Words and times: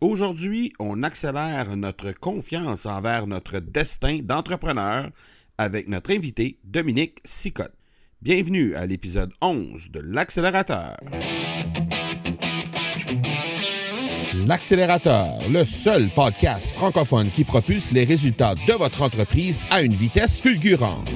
Aujourd'hui, 0.00 0.72
on 0.78 1.02
accélère 1.02 1.76
notre 1.76 2.12
confiance 2.12 2.86
envers 2.86 3.26
notre 3.26 3.58
destin 3.58 4.20
d'entrepreneur 4.22 5.10
avec 5.58 5.88
notre 5.88 6.12
invité 6.12 6.60
Dominique 6.62 7.18
Sicotte. 7.24 7.72
Bienvenue 8.22 8.76
à 8.76 8.86
l'épisode 8.86 9.32
11 9.42 9.90
de 9.90 10.00
l'accélérateur. 10.00 10.96
L'accélérateur, 14.46 15.40
le 15.50 15.64
seul 15.64 16.10
podcast 16.14 16.76
francophone 16.76 17.32
qui 17.32 17.42
propulse 17.42 17.90
les 17.90 18.04
résultats 18.04 18.54
de 18.54 18.72
votre 18.74 19.02
entreprise 19.02 19.64
à 19.68 19.82
une 19.82 19.94
vitesse 19.94 20.40
fulgurante. 20.40 21.08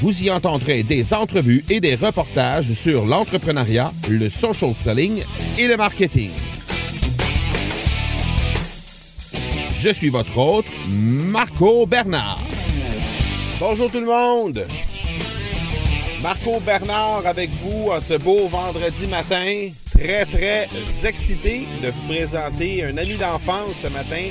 Vous 0.00 0.22
y 0.22 0.30
entendrez 0.30 0.82
des 0.82 1.14
entrevues 1.14 1.64
et 1.70 1.80
des 1.80 1.94
reportages 1.94 2.70
sur 2.74 3.06
l'entrepreneuriat, 3.06 3.92
le 4.10 4.28
social 4.28 4.74
selling 4.74 5.22
et 5.58 5.66
le 5.66 5.76
marketing. 5.78 6.30
Je 9.80 9.88
suis 9.90 10.10
votre 10.10 10.36
hôte, 10.36 10.66
Marco 10.86 11.86
Bernard. 11.86 12.42
Bonjour 13.58 13.90
tout 13.90 14.00
le 14.00 14.06
monde. 14.06 14.66
Marco 16.22 16.60
Bernard 16.60 17.26
avec 17.26 17.50
vous 17.62 17.88
en 17.90 18.00
ce 18.02 18.18
beau 18.18 18.48
vendredi 18.48 19.06
matin. 19.06 19.70
Très, 19.90 20.26
très 20.26 20.68
excité 21.04 21.66
de 21.82 21.88
vous 21.88 22.12
présenter 22.12 22.84
un 22.84 22.98
ami 22.98 23.16
d'enfance 23.16 23.76
ce 23.76 23.86
matin 23.86 24.28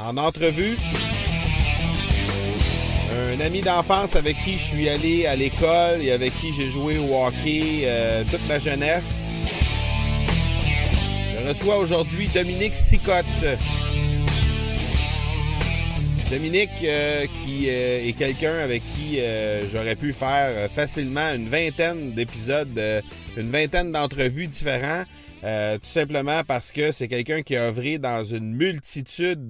en 0.00 0.16
entrevue 0.16 0.78
un 3.34 3.40
ami 3.40 3.62
d'enfance 3.62 4.14
avec 4.14 4.36
qui 4.44 4.58
je 4.58 4.64
suis 4.64 4.88
allé 4.88 5.26
à 5.26 5.34
l'école 5.34 6.00
et 6.02 6.12
avec 6.12 6.32
qui 6.38 6.52
j'ai 6.52 6.70
joué 6.70 6.98
au 6.98 7.16
hockey 7.16 7.80
euh, 7.82 8.22
toute 8.30 8.46
ma 8.46 8.60
jeunesse. 8.60 9.26
Je 11.32 11.48
reçois 11.48 11.78
aujourd'hui 11.78 12.28
Dominique 12.28 12.76
Sicotte. 12.76 13.24
Dominique, 16.30 16.70
euh, 16.84 17.26
qui 17.44 17.68
euh, 17.68 18.06
est 18.06 18.12
quelqu'un 18.12 18.56
avec 18.58 18.82
qui 18.94 19.18
j'aurais 19.72 19.96
pu 19.96 20.12
faire 20.12 20.70
facilement 20.70 21.32
une 21.34 21.48
vingtaine 21.48 22.12
d'épisodes, 22.12 22.80
une 23.36 23.50
vingtaine 23.50 23.90
d'entrevues 23.90 24.46
différents. 24.46 25.04
tout 25.42 25.90
simplement 25.90 26.42
parce 26.46 26.70
que 26.70 26.92
c'est 26.92 27.08
quelqu'un 27.08 27.42
qui 27.42 27.56
a 27.56 27.64
œuvré 27.64 27.98
dans 27.98 28.22
une 28.22 28.54
multitude 28.54 29.48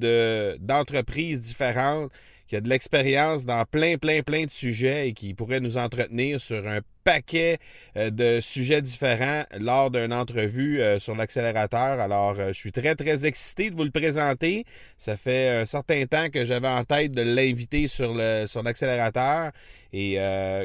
d'entreprises 0.61 1.43
différentes, 1.43 2.11
qui 2.54 2.59
a 2.59 2.60
de 2.60 2.69
l'expérience 2.69 3.44
dans 3.44 3.65
plein, 3.65 3.97
plein, 3.97 4.22
plein 4.22 4.44
de 4.44 4.50
sujets 4.50 5.09
et 5.09 5.12
qui 5.12 5.34
pourrait 5.34 5.59
nous 5.59 5.76
entretenir 5.76 6.41
sur 6.41 6.69
un 6.69 6.82
paquet 7.04 7.59
euh, 7.97 8.10
de 8.10 8.41
sujets 8.41 8.82
différents 8.82 9.44
lors 9.60 9.91
d'une 9.91 10.12
entrevue 10.12 10.81
euh, 10.81 10.98
sur 10.98 11.15
l'accélérateur. 11.15 12.00
Alors, 12.00 12.34
euh, 12.41 12.48
je 12.48 12.54
suis 12.54 12.72
très, 12.72 12.97
très 12.97 13.26
excité 13.26 13.70
de 13.70 13.76
vous 13.76 13.84
le 13.84 13.91
présenter. 13.91 14.65
Ça 14.98 15.16
fait 15.16 15.48
un 15.48 15.66
certain 15.66 16.04
temps 16.06 16.28
que 16.31 16.44
j'avais 16.44 16.69
en 16.69 16.82
tête 16.84 17.12
de 17.12 17.22
l'inviter 17.22 17.87
sur 17.87 18.14
l'accélérateur. 18.14 19.53
Sur 19.53 19.53
et 19.97 20.19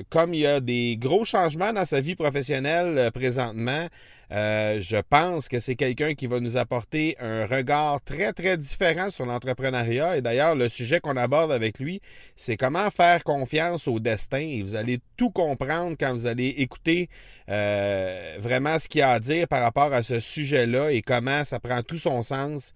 comme 0.09 0.33
il 0.33 0.39
y 0.39 0.47
a 0.47 0.59
des 0.59 0.97
gros 0.97 1.23
changements 1.23 1.72
dans 1.72 1.85
sa 1.85 2.01
vie 2.01 2.16
professionnelle 2.16 3.11
présentement, 3.11 3.88
je 4.31 5.01
pense 5.07 5.47
que 5.47 5.59
c'est 5.59 5.75
quelqu'un 5.75 6.16
qui 6.16 6.25
va 6.25 6.39
nous 6.39 6.57
apporter 6.57 7.16
un 7.19 7.45
regard 7.45 8.01
très, 8.01 8.33
très 8.33 8.57
différent 8.57 9.11
sur 9.11 9.28
l'entrepreneuriat. 9.28 10.17
Et 10.17 10.23
d'ailleurs, 10.23 10.55
le 10.55 10.67
sujet 10.67 10.99
qu'on 10.99 11.16
aborde 11.16 11.51
avec 11.51 11.78
lui, 11.78 12.01
c'est 12.35 12.57
comment 12.57 12.89
faire 12.89 13.23
confiance 13.23 13.88
au 13.88 13.99
destin. 13.99 14.39
Et 14.39 14.63
vous 14.63 14.73
allez 14.73 14.99
tout 15.16 15.29
comprendre 15.29 15.95
quand 15.99 16.11
vous 16.11 16.25
allez 16.29 16.47
écouter 16.57 17.09
euh, 17.50 18.38
vraiment 18.40 18.79
ce 18.79 18.88
qu'il 18.88 19.01
a 19.01 19.12
à 19.12 19.19
dire 19.19 19.47
par 19.47 19.62
rapport 19.62 19.94
à 19.94 20.03
ce 20.03 20.19
sujet-là 20.19 20.91
et 20.91 21.01
comment 21.01 21.44
ça 21.45 21.59
prend 21.59 21.81
tout 21.84 21.97
son 21.97 22.23
sens 22.23 22.73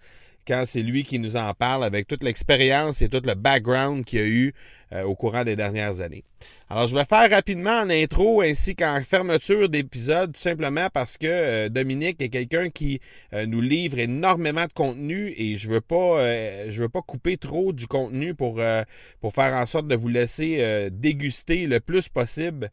quand 0.47 0.63
c'est 0.65 0.81
lui 0.81 1.03
qui 1.03 1.19
nous 1.19 1.37
en 1.37 1.53
parle 1.53 1.83
avec 1.83 2.07
toute 2.07 2.23
l'expérience 2.23 3.01
et 3.01 3.09
tout 3.09 3.21
le 3.23 3.33
background 3.33 4.03
qu'il 4.03 4.19
a 4.19 4.25
eu 4.25 4.53
euh, 4.91 5.03
au 5.03 5.15
courant 5.15 5.43
des 5.43 5.55
dernières 5.55 6.01
années. 6.01 6.23
Alors, 6.69 6.87
je 6.87 6.95
vais 6.95 7.05
faire 7.05 7.29
rapidement 7.29 7.81
en 7.81 7.89
intro 7.89 8.41
ainsi 8.41 8.75
qu'en 8.75 8.99
fermeture 9.01 9.69
d'épisode, 9.69 10.33
tout 10.33 10.39
simplement 10.39 10.87
parce 10.91 11.17
que 11.17 11.27
euh, 11.27 11.69
Dominique 11.69 12.21
est 12.21 12.29
quelqu'un 12.29 12.69
qui 12.69 12.99
euh, 13.33 13.45
nous 13.45 13.61
livre 13.61 13.99
énormément 13.99 14.65
de 14.65 14.73
contenu 14.73 15.33
et 15.37 15.57
je 15.57 15.69
veux 15.69 15.81
pas, 15.81 16.19
je 16.69 16.81
veux 16.81 16.89
pas 16.89 17.01
couper 17.01 17.37
trop 17.37 17.73
du 17.73 17.85
contenu 17.85 18.33
pour, 18.33 18.61
pour 19.21 19.33
faire 19.33 19.53
en 19.53 19.65
sorte 19.65 19.87
de 19.87 19.95
vous 19.95 20.07
laisser 20.07 20.89
déguster 20.91 21.67
le 21.67 21.79
plus 21.79 22.09
possible 22.09 22.71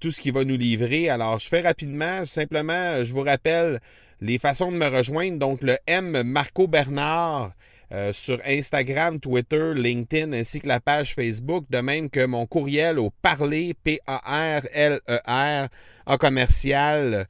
tout 0.00 0.10
ce 0.10 0.20
qu'il 0.20 0.32
va 0.32 0.44
nous 0.44 0.56
livrer. 0.56 1.08
Alors, 1.08 1.38
je 1.38 1.48
fais 1.48 1.60
rapidement, 1.60 2.26
simplement, 2.26 3.04
je 3.04 3.12
vous 3.12 3.22
rappelle 3.22 3.80
les 4.20 4.38
façons 4.38 4.72
de 4.72 4.76
me 4.76 4.86
rejoindre. 4.86 5.38
Donc, 5.38 5.62
le 5.62 5.76
M 5.86 6.22
Marco 6.24 6.66
Bernard. 6.66 7.52
Euh, 7.90 8.12
sur 8.12 8.38
Instagram, 8.46 9.18
Twitter, 9.18 9.72
LinkedIn 9.74 10.34
ainsi 10.34 10.60
que 10.60 10.68
la 10.68 10.78
page 10.78 11.14
Facebook, 11.14 11.64
de 11.70 11.78
même 11.78 12.10
que 12.10 12.26
mon 12.26 12.44
courriel 12.44 12.98
au 12.98 13.10
parler, 13.22 13.72
P-A-R-L-E-R, 13.82 15.68
en 16.06 16.16
commercial, 16.18 17.26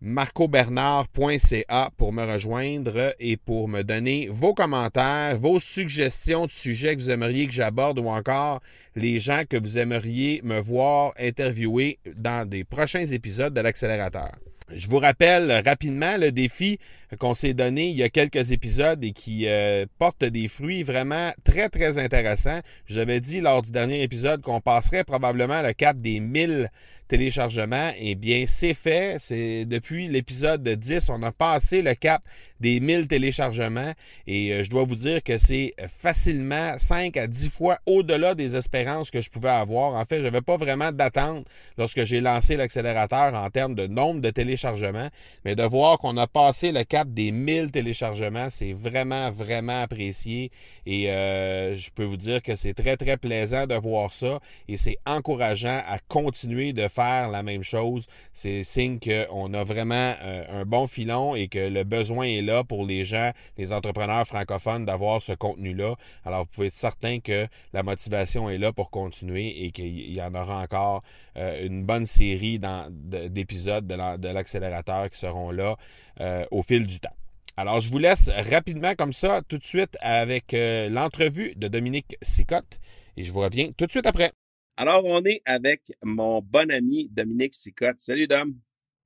marcobernard.ca 0.00 1.90
pour 1.98 2.12
me 2.14 2.24
rejoindre 2.24 3.14
et 3.20 3.36
pour 3.36 3.68
me 3.68 3.82
donner 3.82 4.28
vos 4.30 4.54
commentaires, 4.54 5.36
vos 5.36 5.60
suggestions 5.60 6.46
de 6.46 6.52
sujets 6.52 6.96
que 6.96 7.02
vous 7.02 7.10
aimeriez 7.10 7.46
que 7.46 7.52
j'aborde 7.52 7.98
ou 7.98 8.08
encore 8.08 8.62
les 8.96 9.20
gens 9.20 9.42
que 9.48 9.58
vous 9.58 9.76
aimeriez 9.76 10.40
me 10.42 10.58
voir 10.58 11.12
interviewer 11.18 11.98
dans 12.16 12.48
des 12.48 12.64
prochains 12.64 13.04
épisodes 13.04 13.52
de 13.52 13.60
l'accélérateur. 13.60 14.32
Je 14.74 14.88
vous 14.88 14.98
rappelle 14.98 15.52
rapidement 15.64 16.16
le 16.16 16.32
défi 16.32 16.78
qu'on 17.18 17.34
s'est 17.34 17.52
donné 17.52 17.88
il 17.88 17.96
y 17.96 18.02
a 18.02 18.08
quelques 18.08 18.52
épisodes 18.52 19.02
et 19.04 19.12
qui 19.12 19.46
euh, 19.46 19.84
portent 19.98 20.24
des 20.24 20.48
fruits 20.48 20.82
vraiment 20.82 21.30
très, 21.44 21.68
très 21.68 21.98
intéressants. 21.98 22.60
Je 22.86 22.98
avais 23.00 23.20
dit 23.20 23.40
lors 23.40 23.62
du 23.62 23.70
dernier 23.70 24.02
épisode 24.02 24.40
qu'on 24.40 24.60
passerait 24.60 25.04
probablement 25.04 25.60
le 25.62 25.72
cap 25.74 25.98
des 25.98 26.20
1000 26.20 26.70
téléchargements. 27.08 27.90
Eh 27.98 28.14
bien, 28.14 28.44
c'est 28.46 28.72
fait. 28.72 29.16
C'est 29.18 29.66
depuis 29.66 30.08
l'épisode 30.08 30.66
10, 30.66 31.10
on 31.10 31.22
a 31.22 31.32
passé 31.32 31.82
le 31.82 31.94
cap 31.94 32.22
des 32.62 32.78
1000 32.80 33.08
téléchargements. 33.08 33.92
Et 34.26 34.52
euh, 34.52 34.64
je 34.64 34.70
dois 34.70 34.84
vous 34.84 34.94
dire 34.94 35.22
que 35.22 35.36
c'est 35.36 35.74
facilement 35.88 36.78
5 36.78 37.16
à 37.16 37.26
10 37.26 37.50
fois 37.50 37.78
au-delà 37.86 38.34
des 38.34 38.56
espérances 38.56 39.10
que 39.10 39.20
je 39.20 39.28
pouvais 39.28 39.50
avoir. 39.50 39.94
En 39.94 40.04
fait, 40.04 40.18
je 40.18 40.24
n'avais 40.24 40.40
pas 40.40 40.56
vraiment 40.56 40.92
d'attente 40.92 41.44
lorsque 41.76 42.04
j'ai 42.04 42.20
lancé 42.20 42.56
l'accélérateur 42.56 43.34
en 43.34 43.50
termes 43.50 43.74
de 43.74 43.88
nombre 43.88 44.20
de 44.20 44.30
téléchargements, 44.30 45.08
mais 45.44 45.56
de 45.56 45.62
voir 45.64 45.98
qu'on 45.98 46.16
a 46.16 46.28
passé 46.28 46.70
le 46.70 46.84
cap 46.84 47.08
des 47.08 47.32
1000 47.32 47.72
téléchargements, 47.72 48.48
c'est 48.48 48.72
vraiment, 48.72 49.30
vraiment 49.30 49.82
apprécié. 49.82 50.52
Et 50.86 51.10
euh, 51.10 51.76
je 51.76 51.90
peux 51.90 52.04
vous 52.04 52.16
dire 52.16 52.42
que 52.42 52.54
c'est 52.54 52.74
très, 52.74 52.96
très 52.96 53.16
plaisant 53.16 53.66
de 53.66 53.74
voir 53.74 54.12
ça. 54.12 54.38
Et 54.68 54.76
c'est 54.76 54.98
encourageant 55.04 55.82
à 55.88 55.98
continuer 56.06 56.72
de 56.72 56.86
faire 56.86 57.28
la 57.28 57.42
même 57.42 57.64
chose. 57.64 58.06
C'est 58.32 58.62
signe 58.62 59.00
qu'on 59.00 59.52
a 59.52 59.64
vraiment 59.64 60.14
euh, 60.22 60.60
un 60.60 60.64
bon 60.64 60.86
filon 60.86 61.34
et 61.34 61.48
que 61.48 61.58
le 61.58 61.82
besoin 61.82 62.26
est 62.26 62.42
là 62.42 62.51
pour 62.66 62.84
les 62.86 63.04
gens, 63.04 63.32
les 63.56 63.72
entrepreneurs 63.72 64.26
francophones 64.26 64.84
d'avoir 64.84 65.22
ce 65.22 65.32
contenu-là. 65.32 65.96
Alors, 66.24 66.40
vous 66.40 66.50
pouvez 66.52 66.66
être 66.68 66.74
certain 66.74 67.20
que 67.20 67.46
la 67.72 67.82
motivation 67.82 68.48
est 68.50 68.58
là 68.58 68.72
pour 68.72 68.90
continuer 68.90 69.64
et 69.64 69.70
qu'il 69.72 70.12
y 70.12 70.20
en 70.22 70.34
aura 70.34 70.62
encore 70.62 71.02
euh, 71.36 71.66
une 71.66 71.84
bonne 71.84 72.06
série 72.06 72.60
d'épisodes 72.60 73.86
de 73.86 74.28
l'accélérateur 74.28 75.08
qui 75.10 75.18
seront 75.18 75.50
là 75.50 75.76
euh, 76.20 76.44
au 76.50 76.62
fil 76.62 76.86
du 76.86 77.00
temps. 77.00 77.16
Alors, 77.56 77.80
je 77.80 77.90
vous 77.90 77.98
laisse 77.98 78.30
rapidement 78.50 78.94
comme 78.94 79.12
ça, 79.12 79.42
tout 79.46 79.58
de 79.58 79.64
suite, 79.64 79.96
avec 80.00 80.54
euh, 80.54 80.88
l'entrevue 80.88 81.54
de 81.56 81.68
Dominique 81.68 82.16
Sicotte 82.22 82.78
et 83.16 83.24
je 83.24 83.32
vous 83.32 83.40
reviens 83.40 83.72
tout 83.72 83.86
de 83.86 83.90
suite 83.90 84.06
après. 84.06 84.32
Alors, 84.76 85.04
on 85.04 85.22
est 85.24 85.42
avec 85.44 85.82
mon 86.02 86.40
bon 86.40 86.70
ami 86.70 87.08
Dominique 87.10 87.54
Sicotte. 87.54 87.98
Salut, 87.98 88.26
Dom. 88.26 88.58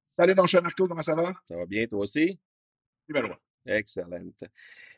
Salut, 0.07 0.35
mon 0.37 0.47
cher 0.47 0.63
Marco, 0.63 0.87
comment 0.87 1.03
ça 1.03 1.17
va? 1.17 1.33
Ça 1.49 1.57
va 1.57 1.67
bien, 1.67 1.87
toi 1.87 2.01
aussi? 2.01 2.39
Numéro 3.09 3.35
Excellente. 3.67 4.45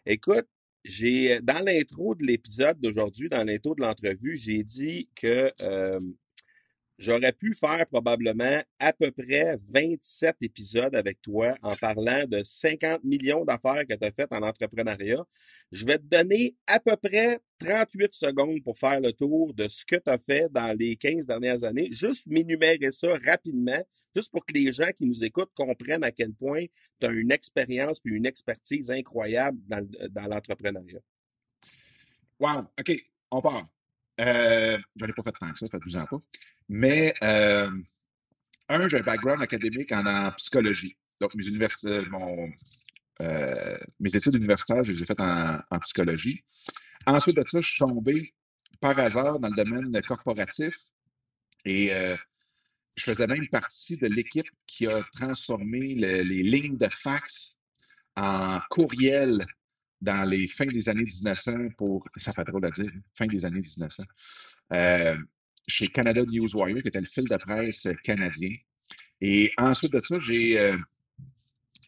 Écoute, 0.05 0.47
j'ai 0.85 1.41
dans 1.41 1.65
l'intro 1.65 2.15
de 2.15 2.25
l'épisode 2.25 2.79
d'aujourd'hui, 2.81 3.29
dans 3.29 3.45
l'intro 3.45 3.75
de 3.75 3.81
l'entrevue, 3.81 4.37
j'ai 4.37 4.63
dit 4.63 5.09
que 5.15 5.51
euh, 5.61 6.01
J'aurais 6.99 7.33
pu 7.33 7.55
faire 7.55 7.87
probablement 7.87 8.61
à 8.81 8.93
peu 8.93 9.13
près 9.13 9.57
27 9.73 10.35
épisodes 10.41 10.97
avec 10.97 11.23
toi 11.23 11.55
en 11.63 11.77
parlant 11.77 12.25
de 12.27 12.43
50 12.43 13.05
millions 13.05 13.45
d'affaires 13.45 13.87
que 13.87 13.95
tu 13.95 14.05
as 14.05 14.11
faites 14.11 14.33
en 14.33 14.43
entrepreneuriat. 14.43 15.25
Je 15.71 15.87
vais 15.87 15.99
te 15.99 16.03
donner 16.03 16.57
à 16.67 16.81
peu 16.81 16.97
près 16.97 17.39
38 17.61 18.13
secondes 18.13 18.65
pour 18.65 18.77
faire 18.77 19.01
le 19.01 19.13
tour 19.13 19.55
de 19.55 19.69
ce 19.69 19.85
que 19.85 19.95
tu 19.95 20.11
as 20.11 20.19
fait 20.19 20.51
dans 20.51 20.77
les 20.77 20.97
15 20.97 21.29
dernières 21.29 21.63
années. 21.63 21.89
Juste 21.93 22.27
m'énumérer 22.27 22.91
ça 22.91 23.17
rapidement, 23.25 23.81
juste 24.17 24.33
pour 24.33 24.45
que 24.45 24.55
les 24.55 24.73
gens 24.73 24.91
qui 24.97 25.07
nous 25.07 25.23
écoutent 25.23 25.53
comprennent 25.55 26.03
à 26.03 26.11
quel 26.11 26.33
point 26.35 26.65
tu 27.01 27.07
as 27.07 27.11
une 27.11 27.31
expérience 27.31 27.99
et 28.05 28.09
une 28.09 28.27
expertise 28.27 28.91
incroyable 28.91 29.59
dans, 29.69 30.27
l'entrepreneuriat. 30.29 31.01
Wow, 32.41 32.63
OK, 32.77 32.93
on 33.31 33.41
part. 33.41 33.69
Euh, 34.21 34.79
je 34.97 35.05
n'en 35.05 35.13
pas 35.13 35.23
fait 35.23 35.33
tant 35.39 35.53
que 35.53 35.59
ça, 35.61 35.67
ça 35.67 35.71
fait 35.71 35.79
12 35.79 35.97
ans 35.97 36.07
pas. 36.11 36.19
Mais, 36.69 37.15
euh, 37.23 37.71
un, 38.69 38.89
j'ai 38.89 38.99
un 38.99 39.03
background 39.03 39.43
académique 39.43 39.93
en, 39.93 40.31
psychologie. 40.33 40.97
Donc, 41.21 41.35
mes, 41.35 41.45
mon, 42.11 42.51
euh, 43.23 43.79
mes 44.01 44.15
études 44.15 44.35
universitaires, 44.35 44.85
je 44.85 44.93
les 44.93 45.03
ai 45.03 45.07
faites 45.07 45.21
en, 45.21 45.79
psychologie. 45.81 46.43
Ensuite 47.07 47.37
de 47.37 47.45
ça, 47.47 47.61
je 47.61 47.69
suis 47.69 47.79
tombé 47.79 48.35
par 48.81 48.99
hasard 48.99 49.41
dans 49.41 49.49
le 49.49 49.57
domaine 49.57 50.01
corporatif 50.03 50.77
et 51.65 51.93
euh, 51.93 52.17
je 52.97 53.05
faisais 53.05 53.27
même 53.27 53.49
partie 53.49 53.97
de 53.97 54.07
l'équipe 54.07 54.49
qui 54.67 54.87
a 54.87 55.03
transformé 55.15 55.95
les 55.95 56.43
lignes 56.43 56.77
de 56.77 56.89
fax 56.89 57.59
en 58.17 58.61
courriel 58.71 59.47
dans 60.01 60.29
les 60.29 60.47
fins 60.47 60.67
des 60.67 60.89
années 60.89 61.05
1900 61.05 61.71
pour, 61.77 62.07
ça 62.17 62.33
fait 62.33 62.45
drôle 62.45 62.65
à 62.67 62.71
dire, 62.71 62.91
fin 63.17 63.27
des 63.27 63.45
années 63.45 63.61
1900, 63.61 64.03
euh, 64.73 65.17
chez 65.69 65.89
Canada 65.89 66.23
Newswire, 66.25 66.83
qui 66.83 66.89
était 66.89 67.01
le 67.01 67.07
fil 67.07 67.25
de 67.25 67.37
presse 67.37 67.89
canadien. 68.03 68.55
Et 69.21 69.53
ensuite 69.59 69.93
de 69.93 70.01
ça, 70.03 70.19
j'ai 70.21 70.59
euh, 70.59 70.77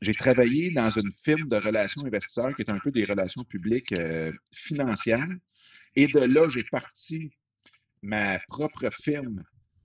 j'ai 0.01 0.15
travaillé 0.15 0.71
dans 0.71 0.91
une 0.91 1.11
firme 1.13 1.49
de 1.49 1.57
relations 1.57 2.05
investisseurs 2.05 2.55
qui 2.55 2.63
est 2.63 2.71
un 2.71 2.79
peu 2.79 2.91
des 2.91 3.05
relations 3.05 3.45
publiques 3.45 3.93
euh, 3.93 4.33
financières. 4.53 5.29
Et 5.97 6.07
de 6.07 6.21
là, 6.21 6.49
j'ai 6.49 6.65
parti 6.65 7.31
ma 8.03 8.39
propre 8.49 8.89
firme 8.91 9.43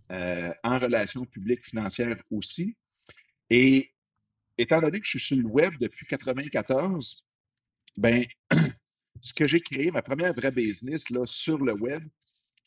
en 0.10 0.78
relations 0.78 1.26
publiques 1.26 1.66
financières 1.66 2.16
aussi. 2.30 2.76
Et 3.50 3.92
étant 4.58 4.80
donné 4.80 5.00
que 5.00 5.06
je 5.06 5.18
suis 5.18 5.36
sur 5.36 5.38
le 5.38 5.48
web 5.48 5.74
depuis 5.80 6.06
1994, 6.10 7.26
ben, 7.98 8.24
ce 9.22 9.34
que 9.34 9.48
j'ai 9.48 9.60
créé, 9.60 9.92
ma 9.92 10.02
première 10.02 10.34
vraie 10.34 10.52
business 10.52 11.10
là, 11.10 11.26
sur 11.26 11.58
le 11.58 11.74
web, 11.74 12.04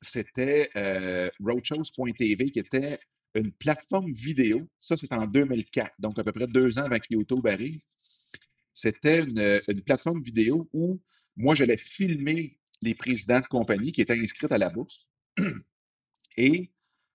c'était 0.03 0.71
euh, 0.77 1.31
roadshows.tv, 1.41 2.51
qui 2.51 2.59
était 2.59 2.99
une 3.35 3.53
plateforme 3.53 4.11
vidéo. 4.13 4.69
Ça, 4.79 4.97
c'était 4.97 5.15
en 5.15 5.27
2004, 5.27 5.93
donc 5.99 6.19
à 6.19 6.25
peu 6.25 6.33
près 6.33 6.47
deux 6.47 6.79
ans 6.79 6.85
avant 6.85 6.99
que 6.99 7.07
YouTube 7.11 7.47
arrive. 7.47 7.81
C'était 8.75 9.21
une, 9.23 9.61
une, 9.69 9.83
plateforme 9.83 10.23
vidéo 10.23 10.69
où 10.73 11.01
moi, 11.37 11.55
j'allais 11.55 11.77
filmer 11.77 12.59
les 12.83 12.95
présidents 12.95 13.41
de 13.41 13.47
compagnie 13.47 13.93
qui 13.93 14.01
étaient 14.01 14.19
inscrits 14.19 14.47
à 14.51 14.59
la 14.59 14.69
bourse. 14.69 15.09
Et 16.37 16.71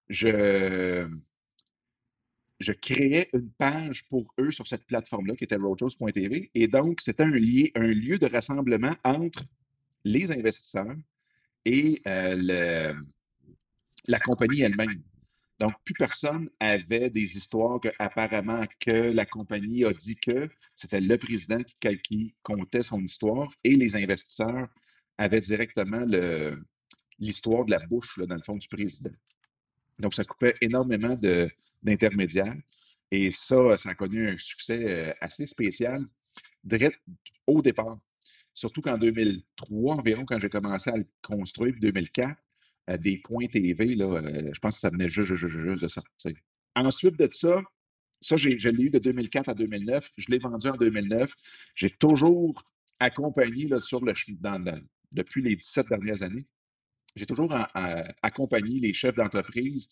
je, 0.10 1.08
je 2.60 2.72
créais 2.74 3.30
une 3.34 3.50
page 3.52 4.04
pour 4.06 4.34
eux 4.40 4.52
sur 4.52 4.68
cette 4.68 4.86
plateforme-là 4.86 5.36
qui 5.36 5.46
était 5.46 5.56
roadshows.tv. 5.56 6.52
Et 6.54 6.68
donc, 6.68 7.02
c'était 7.02 7.24
un, 7.24 7.32
un 7.32 7.94
lieu 7.94 8.18
de 8.18 8.26
rassemblement 8.26 8.96
entre 9.04 9.44
les 10.04 10.32
investisseurs 10.32 10.96
et 11.66 12.02
euh, 12.08 12.94
la 14.08 14.20
compagnie 14.20 14.62
elle-même. 14.62 15.02
Donc, 15.60 15.74
plus 15.86 15.94
personne 15.94 16.50
avait 16.60 17.10
des 17.10 17.38
histoires 17.38 17.80
que, 17.80 17.90
apparemment, 18.00 18.64
que 18.80 19.12
la 19.12 19.26
compagnie 19.26 19.86
a 19.86 19.94
dit 19.94 20.18
que 20.18 20.50
c'était 20.76 21.00
le 21.00 21.18
président 21.18 21.64
qui, 21.64 22.00
qui 22.00 22.36
comptait 22.42 22.84
son 22.84 23.02
histoire 23.02 23.48
et 23.64 23.76
les 23.76 23.96
investisseurs 23.96 24.68
avaient 25.18 25.42
directement 25.42 26.06
l'histoire 27.20 27.66
de 27.66 27.72
la 27.72 27.80
bouche, 27.86 28.20
dans 28.20 28.36
le 28.36 28.42
fond, 28.42 28.56
du 28.56 28.68
président. 28.68 29.16
Donc, 30.00 30.14
ça 30.16 30.24
coupait 30.24 30.56
énormément 30.62 31.16
d'intermédiaires. 31.84 32.56
Et 33.12 33.32
ça, 33.32 33.78
ça 33.78 33.92
a 33.92 33.94
connu 33.94 34.28
un 34.28 34.38
succès 34.38 34.84
euh, 34.88 35.14
assez 35.22 35.46
spécial 35.46 36.04
au 37.46 37.62
départ. 37.62 38.00
Surtout 38.54 38.82
qu'en 38.82 38.98
2003 38.98 39.96
environ, 39.96 40.26
quand 40.26 40.40
j'ai 40.40 40.50
commencé 40.50 40.90
à 40.90 40.98
le 40.98 41.06
construire, 41.22 41.74
puis 41.74 41.82
2004, 41.82 42.30
euh, 42.90 42.98
des 42.98 43.18
points 43.18 43.48
TV, 43.48 43.96
là, 43.96 44.06
euh, 44.06 44.50
je 44.54 44.60
pense 44.60 44.76
que 44.76 44.82
ça 44.82 44.90
venait 44.90 45.10
juste, 45.10 45.34
juste, 45.34 45.58
juste 45.58 45.84
de 45.84 45.88
sortir. 45.88 46.34
Ensuite 46.76 47.18
de 47.18 47.30
ça, 47.32 47.62
ça, 48.22 48.38
je 48.38 48.50
l'ai 48.50 48.84
eu 48.84 48.90
de 48.90 49.00
2004 49.00 49.50
à 49.50 49.54
2009. 49.54 50.12
Je 50.18 50.28
l'ai 50.30 50.40
vendu 50.40 50.68
en 50.68 50.78
2009. 50.78 51.34
J'ai 51.76 51.90
toujours 51.90 52.64
accompagné 53.00 53.68
là, 53.68 53.80
sur 53.80 54.04
le 54.04 54.14
dans, 54.40 54.64
depuis 55.14 55.42
les 55.42 55.56
17 55.56 55.90
dernières 55.90 56.24
années 56.24 56.48
j'ai 57.16 57.26
toujours 57.26 57.54
accompagné 58.22 58.80
les 58.80 58.94
chefs 58.94 59.16
d'entreprise 59.16 59.90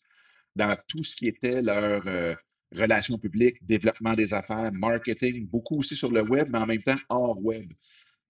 dans 0.55 0.75
tout 0.87 1.03
ce 1.03 1.15
qui 1.15 1.27
était 1.27 1.61
leur 1.61 2.05
euh, 2.07 2.35
relations 2.75 3.17
publiques, 3.17 3.63
développement 3.65 4.13
des 4.13 4.33
affaires, 4.33 4.71
marketing, 4.73 5.47
beaucoup 5.47 5.77
aussi 5.77 5.95
sur 5.95 6.11
le 6.11 6.21
web, 6.21 6.49
mais 6.51 6.57
en 6.57 6.65
même 6.65 6.81
temps 6.81 6.97
hors 7.09 7.41
web. 7.43 7.71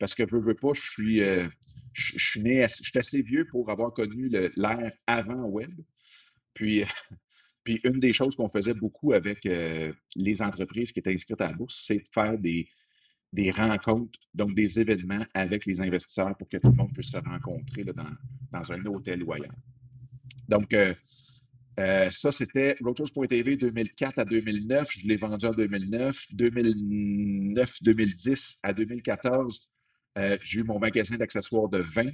Parce 0.02 0.16
que, 0.16 0.24
je 0.28 0.36
veux 0.36 0.56
pas, 0.56 0.74
je 0.74 0.82
suis, 0.82 1.22
euh, 1.22 1.48
je, 1.94 2.18
suis 2.18 2.42
né, 2.42 2.66
je 2.68 2.90
suis 2.90 2.98
assez 2.98 3.22
vieux 3.22 3.46
pour 3.52 3.70
avoir 3.70 3.94
connu 3.94 4.30
l'ère 4.30 4.92
avant 5.06 5.48
web. 5.48 5.70
Puis, 6.56 6.84
puis 7.64 7.80
une 7.84 8.00
des 8.00 8.12
choses 8.12 8.36
qu'on 8.36 8.50
faisait 8.50 8.74
beaucoup 8.74 9.14
avec 9.14 9.46
euh, 9.46 9.94
les 10.16 10.42
entreprises 10.42 10.92
qui 10.92 10.98
étaient 10.98 11.14
inscrites 11.14 11.40
à 11.42 11.52
la 11.52 11.54
bourse, 11.54 11.84
c'est 11.86 11.98
de 11.98 12.10
faire 12.12 12.36
des, 12.40 12.68
des 13.32 13.52
rencontres, 13.52 14.20
donc 14.34 14.56
des 14.56 14.80
événements 14.80 15.24
avec 15.36 15.68
les 15.68 15.82
investisseurs 15.82 16.36
pour 16.36 16.50
que 16.50 16.58
tout 16.58 16.72
le 16.72 16.78
monde 16.78 16.94
puisse 16.94 17.12
se 17.12 17.18
rencontrer 17.18 17.84
dans, 17.84 18.10
dans, 18.52 18.72
un 18.72 18.84
hôtel 18.88 19.24
ailleurs. 19.32 19.54
Donc, 20.50 20.74
euh, 20.74 20.96
euh, 21.80 22.10
ça, 22.10 22.32
c'était 22.32 22.76
Rotos.tv 22.82 23.56
2004 23.56 24.18
à 24.18 24.26
2009. 24.26 24.88
Je 24.92 25.08
l'ai 25.08 25.18
vendu 25.18 25.46
en 25.46 25.52
2009. 25.52 26.34
2009-2010 26.34 28.62
à 28.64 28.74
2014, 28.74 29.72
euh, 30.18 30.38
j'ai 30.42 30.60
eu 30.60 30.64
mon 30.64 30.80
magasin 30.80 31.18
d'accessoires 31.18 31.70
de 31.70 31.80
vin. 31.80 32.10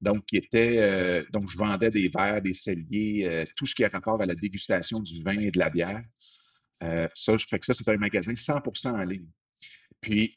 Donc, 0.00 0.24
qui 0.24 0.38
était, 0.38 1.26
donc, 1.30 1.50
je 1.50 1.58
vendais 1.58 1.90
des 1.90 2.08
verres, 2.08 2.40
des 2.40 2.54
celliers, 2.54 3.44
tout 3.54 3.66
ce 3.66 3.74
qui 3.74 3.84
a 3.84 3.88
rapport 3.90 4.22
à 4.22 4.24
la 4.24 4.34
dégustation 4.34 4.98
du 4.98 5.22
vin 5.22 5.38
et 5.38 5.50
de 5.50 5.58
la 5.58 5.68
bière. 5.68 6.00
ça, 6.80 7.36
je 7.36 7.46
fais 7.46 7.58
que 7.58 7.66
ça, 7.66 7.74
c'était 7.74 7.90
un 7.90 7.98
magasin 7.98 8.32
100% 8.32 8.92
en 8.92 9.04
ligne. 9.04 9.28
Puis, 10.00 10.34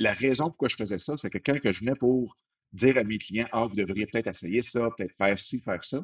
la 0.00 0.12
raison 0.12 0.46
pourquoi 0.46 0.68
je 0.68 0.74
faisais 0.74 0.98
ça, 0.98 1.16
c'est 1.16 1.30
que 1.30 1.38
quand 1.38 1.56
je 1.62 1.78
venais 1.78 1.94
pour 1.94 2.34
dire 2.72 2.98
à 2.98 3.04
mes 3.04 3.18
clients, 3.18 3.46
ah, 3.52 3.66
vous 3.66 3.76
devriez 3.76 4.06
peut-être 4.06 4.28
essayer 4.28 4.62
ça, 4.62 4.88
peut-être 4.96 5.14
faire 5.16 5.38
ci, 5.38 5.60
faire 5.60 5.82
ça, 5.84 6.00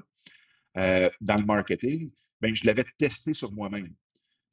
euh, 0.79 1.11
dans 1.21 1.37
le 1.37 1.45
marketing, 1.45 2.11
ben, 2.41 2.55
je 2.55 2.67
l'avais 2.67 2.85
testé 2.99 3.35
sur 3.35 3.53
moi-même. 3.53 3.95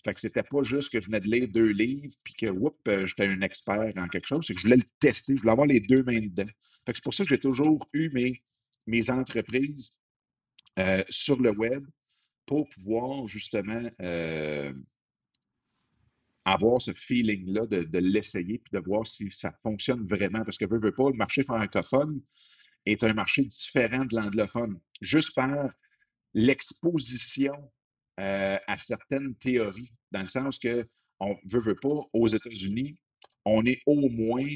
Fait 0.04 0.14
que 0.14 0.20
c'était 0.20 0.44
pas 0.44 0.64
juste 0.64 0.92
que 0.92 1.02
je 1.02 1.08
venais 1.08 1.20
de 1.20 1.30
lire 1.30 1.48
deux 1.50 1.70
livres 1.70 2.14
puis 2.24 2.34
que, 2.34 2.48
whoop, 2.48 2.76
euh, 2.88 3.06
j'étais 3.06 3.26
un 3.26 3.42
expert 3.42 3.92
en 3.98 4.08
quelque 4.08 4.28
chose, 4.28 4.46
c'est 4.46 4.54
que 4.54 4.60
je 4.60 4.66
voulais 4.66 4.78
le 4.78 4.90
tester, 5.00 5.36
je 5.36 5.42
voulais 5.42 5.52
avoir 5.52 5.68
les 5.68 5.82
deux 5.82 6.04
mains 6.04 6.22
dedans. 6.22 6.50
Fait 6.86 6.94
que 6.94 6.96
c'est 6.96 7.04
pour 7.04 7.14
ça 7.14 7.24
que 7.24 7.30
j'ai 7.30 7.40
toujours 7.40 7.86
eu 7.94 8.10
mes, 8.14 8.42
mes 8.88 9.10
entreprises 9.10 9.90
euh, 10.78 11.04
sur 11.10 11.42
le 11.42 11.52
web 11.52 11.86
pour 12.46 12.68
pouvoir 12.70 13.28
justement 13.28 13.90
euh, 14.02 14.74
avoir 16.46 16.82
ce 16.82 16.94
feeling-là 16.94 17.66
de, 17.66 17.84
de 17.84 18.00
l'essayer 18.00 18.60
puis 18.60 18.72
de 18.72 18.80
voir 18.80 19.06
si 19.06 19.30
ça 19.32 19.52
fonctionne 19.62 20.06
vraiment. 20.06 20.44
Parce 20.44 20.58
que, 20.58 20.66
veux, 20.66 20.80
veux 20.80 20.94
pas, 20.94 21.10
le 21.10 21.18
marché 21.18 21.44
francophone 21.44 22.22
est 22.86 23.04
un 23.04 23.14
marché 23.14 23.44
différent 23.44 24.06
de 24.06 24.16
l'anglophone. 24.16 24.80
Juste 25.02 25.36
par 25.36 25.70
l'exposition 26.34 27.54
euh, 28.20 28.58
à 28.68 28.78
certaines 28.78 29.34
théories, 29.36 29.94
dans 30.12 30.20
le 30.20 30.26
sens 30.26 30.60
que 30.60 30.84
on 31.22 31.36
veut, 31.46 31.60
veut 31.60 31.76
pas, 31.76 31.98
aux 32.12 32.28
États-Unis, 32.28 32.98
on 33.46 33.66
est 33.66 33.82
au 33.86 34.10
moins, 34.10 34.48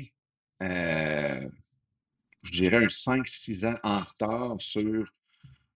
euh, 0.61 1.49
je 2.43 2.51
dirais, 2.51 2.83
un 2.83 2.89
5-6 2.89 3.65
ans 3.65 3.75
en 3.83 3.99
retard 3.99 4.57
sur, 4.59 5.13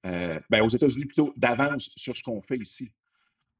euh, 0.06 0.40
ben, 0.50 0.62
aux 0.64 0.70
États-Unis 0.70 1.06
plutôt, 1.06 1.34
d'avance 1.38 1.90
sur 1.96 2.16
ce 2.16 2.24
qu'on 2.24 2.42
fait 2.42 2.58
ici. 2.58 2.92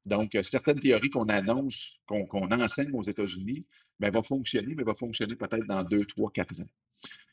Donc, 0.04 0.36
certaines 0.42 0.78
théories 0.78 1.10
qu'on 1.10 1.28
annonce, 1.28 2.00
qu'on 2.06 2.50
enseigne 2.50 2.94
aux 2.94 3.02
États-Unis, 3.02 3.66
ben, 3.98 4.10
vont 4.10 4.22
fonctionner, 4.22 4.74
mais 4.74 4.84
vont 4.84 4.94
fonctionner 4.94 5.36
peut-être 5.36 5.66
dans 5.66 5.84
2, 5.84 6.04
3, 6.04 6.30
4 6.32 6.60
ans 6.60 6.68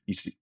ici. 0.07 0.37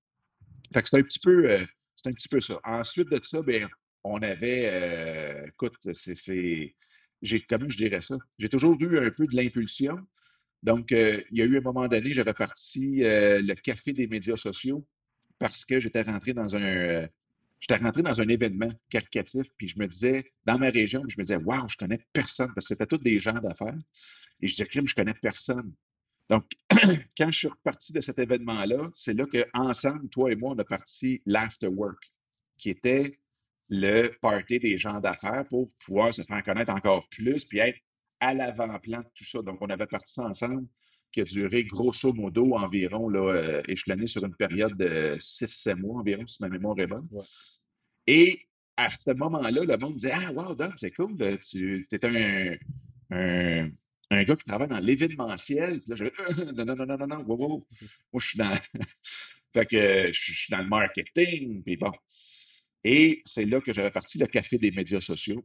Fait 0.71 0.81
que 0.81 0.89
c'est 0.89 0.97
un 0.97 1.03
petit 1.03 1.19
peu, 1.19 1.47
c'est 1.95 2.09
un 2.09 2.13
petit 2.13 2.29
peu 2.29 2.41
ça. 2.41 2.59
Ensuite 2.63 3.09
de 3.09 3.19
ça, 3.23 3.41
ben, 3.41 3.67
on 4.03 4.21
avait, 4.21 4.69
euh, 4.71 5.47
écoute, 5.47 5.75
c'est, 5.93 6.75
j'ai, 7.21 7.41
comment 7.41 7.69
je 7.69 7.77
dirais 7.77 8.01
ça? 8.01 8.17
J'ai 8.37 8.49
toujours 8.49 8.77
eu 8.81 8.99
un 8.99 9.09
peu 9.09 9.25
de 9.27 9.35
l'impulsion. 9.35 9.97
Donc, 10.61 10.91
euh, 10.91 11.19
il 11.31 11.37
y 11.37 11.41
a 11.41 11.45
eu 11.45 11.57
un 11.57 11.61
moment 11.61 11.87
donné, 11.87 12.13
j'avais 12.13 12.33
parti 12.33 13.03
euh, 13.03 13.41
le 13.41 13.55
café 13.55 13.93
des 13.93 14.07
médias 14.07 14.37
sociaux 14.37 14.85
parce 15.39 15.65
que 15.65 15.79
j'étais 15.79 16.03
rentré 16.03 16.33
dans 16.33 16.55
un, 16.55 17.07
j'étais 17.59 17.81
rentré 17.81 18.01
dans 18.01 18.19
un 18.19 18.27
événement 18.27 18.69
caritatif, 18.89 19.47
puis 19.57 19.67
je 19.67 19.79
me 19.79 19.87
disais, 19.87 20.31
dans 20.45 20.57
ma 20.57 20.69
région, 20.69 21.01
je 21.07 21.15
me 21.17 21.23
disais, 21.23 21.37
waouh, 21.37 21.67
je 21.69 21.77
connais 21.77 21.99
personne, 22.11 22.51
parce 22.53 22.67
que 22.67 22.75
c'était 22.75 22.85
tous 22.85 22.97
des 22.97 23.19
gens 23.19 23.33
d'affaires. 23.33 23.75
Et 24.41 24.47
je 24.47 24.53
disais, 24.53 24.65
crime, 24.65 24.87
je 24.87 24.95
connais 24.95 25.13
personne. 25.13 25.73
Donc, 26.29 26.45
quand 27.17 27.31
je 27.31 27.37
suis 27.37 27.47
reparti 27.47 27.93
de 27.93 28.01
cet 28.01 28.19
événement-là, 28.19 28.89
c'est 28.95 29.13
là 29.13 29.25
qu'ensemble, 29.25 30.09
toi 30.09 30.31
et 30.31 30.35
moi, 30.35 30.53
on 30.55 30.59
a 30.59 30.65
parti 30.65 31.21
l'afterwork, 31.25 32.11
qui 32.57 32.69
était 32.69 33.19
le 33.69 34.09
party 34.21 34.59
des 34.59 34.77
gens 34.77 34.99
d'affaires 34.99 35.45
pour 35.49 35.69
pouvoir 35.85 36.13
se 36.13 36.21
faire 36.21 36.43
connaître 36.43 36.73
encore 36.73 37.07
plus 37.09 37.45
puis 37.45 37.59
être 37.59 37.79
à 38.19 38.33
l'avant-plan 38.33 38.99
de 38.99 39.07
tout 39.15 39.25
ça. 39.25 39.41
Donc, 39.41 39.57
on 39.61 39.67
avait 39.67 39.87
parti 39.87 40.13
ça 40.13 40.23
ensemble 40.23 40.67
qui 41.11 41.21
a 41.21 41.23
duré 41.25 41.63
grosso 41.63 42.11
modo 42.13 42.55
environ, 42.55 43.07
là, 43.07 43.33
euh, 43.33 43.61
échelonné 43.67 44.07
sur 44.07 44.23
une 44.25 44.35
période 44.35 44.75
de 44.75 45.15
6-7 45.19 45.75
mois 45.75 45.99
environ, 45.99 46.25
si 46.27 46.41
ma 46.41 46.49
mémoire 46.49 46.77
est 46.79 46.87
bonne. 46.87 47.07
Et 48.07 48.37
à 48.77 48.89
ce 48.89 49.11
moment-là, 49.11 49.61
le 49.61 49.77
monde 49.77 49.93
disait 49.93 50.11
Ah, 50.13 50.31
wow, 50.33 50.55
Dom, 50.55 50.73
c'est 50.77 50.91
cool, 50.91 51.15
tu 51.41 51.87
es 51.91 52.05
un, 52.05 52.55
un, 53.11 53.69
un, 54.09 54.23
gars 54.23 54.35
qui 54.35 54.43
travaille 54.43 54.67
dans 54.67 54.79
l'événementiel. 54.79 55.81
Puis 55.81 55.89
là, 55.91 55.95
je 55.95 56.51
non, 56.51 56.65
non, 56.65 56.75
non, 56.75 56.85
non, 56.85 56.97
non, 56.97 57.07
non, 57.07 57.23
wow, 57.25 57.37
wow. 57.37 57.63
Moi, 58.11 58.19
je 58.19 58.27
suis 58.27 58.39
dans. 58.39 58.53
fait 59.53 59.65
que 59.67 60.11
je 60.11 60.33
suis 60.33 60.51
dans 60.51 60.61
le 60.63 60.67
marketing, 60.67 61.61
puis 61.63 61.77
bon. 61.77 61.91
Et 62.83 63.21
c'est 63.25 63.45
là 63.45 63.61
que 63.61 63.73
j'avais 63.73 63.91
parti 63.91 64.17
le 64.17 64.27
café 64.27 64.57
des 64.57 64.71
médias 64.71 65.01
sociaux 65.01 65.43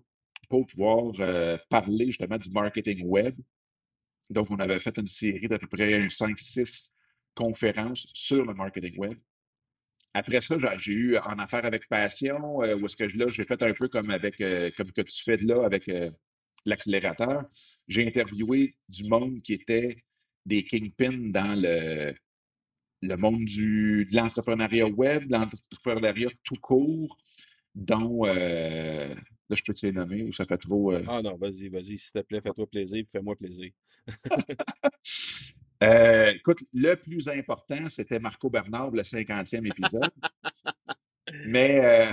pour 0.49 0.67
pouvoir 0.67 1.13
euh, 1.21 1.57
parler 1.69 2.07
justement 2.07 2.39
du 2.39 2.51
marketing 2.51 3.05
web. 3.05 3.35
Donc, 4.31 4.51
on 4.51 4.57
avait 4.57 4.79
fait 4.79 4.97
une 4.99 5.09
série 5.09 5.49
d'à 5.49 5.59
peu 5.59 5.67
près 5.67 6.07
5-6 6.09 6.91
conférences 7.35 8.11
sur 8.15 8.45
le 8.45 8.55
marketing 8.55 8.99
web. 8.99 9.19
Après 10.15 10.41
ça, 10.41 10.57
j'ai 10.79 10.93
eu 10.93 11.19
en 11.19 11.39
affaires 11.39 11.65
avec 11.65 11.89
passion, 11.89 12.63
euh, 12.63 12.77
où 12.77 12.87
est-ce 12.87 12.97
que 12.97 13.05
là, 13.17 13.29
j'ai 13.29 13.45
fait 13.45 13.63
un 13.63 13.73
peu 13.73 13.89
comme 13.89 14.11
avec 14.11 14.41
euh, 14.41 14.71
comme 14.77 14.91
que 14.91 15.03
tu 15.03 15.23
fais 15.23 15.37
là 15.37 15.65
avec 15.65 15.91
l'accélérateur. 16.65 17.45
J'ai 17.87 18.07
interviewé 18.07 18.75
du 18.89 19.09
monde 19.09 19.41
qui 19.43 19.53
était 19.55 20.05
des 20.45 20.65
kingpins 20.65 21.31
dans 21.31 21.61
le, 21.61 22.15
le 23.03 23.17
monde 23.17 23.45
du, 23.45 24.07
de 24.11 24.17
l'entrepreneuriat 24.17 24.87
web, 24.89 25.27
de 25.27 25.33
l'entrepreneuriat 25.33 26.31
tout 26.45 26.57
court, 26.61 27.17
dont, 27.75 28.27
euh, 28.27 29.09
là, 29.09 29.57
je 29.57 29.63
peux 29.63 29.75
te 29.75 29.87
les 29.87 29.93
nommer 29.93 30.23
ou 30.25 30.33
ça 30.33 30.45
fait 30.45 30.59
trop. 30.59 30.93
Euh... 30.93 31.03
Ah 31.09 31.23
non, 31.23 31.37
vas-y, 31.37 31.69
vas-y, 31.69 31.99
s'il 31.99 32.13
te 32.13 32.21
plaît, 32.21 32.41
fais-toi 32.41 32.67
plaisir, 32.67 33.05
fais-moi 33.11 33.37
plaisir. 33.37 33.71
euh, 35.83 36.33
écoute, 36.33 36.63
le 36.73 36.95
plus 36.95 37.29
important, 37.29 37.89
c'était 37.89 38.19
Marco 38.19 38.51
Bernard, 38.51 38.91
le 38.91 39.03
50e 39.03 39.67
épisode. 39.67 40.11
Mais 41.47 41.85
euh, 41.85 42.11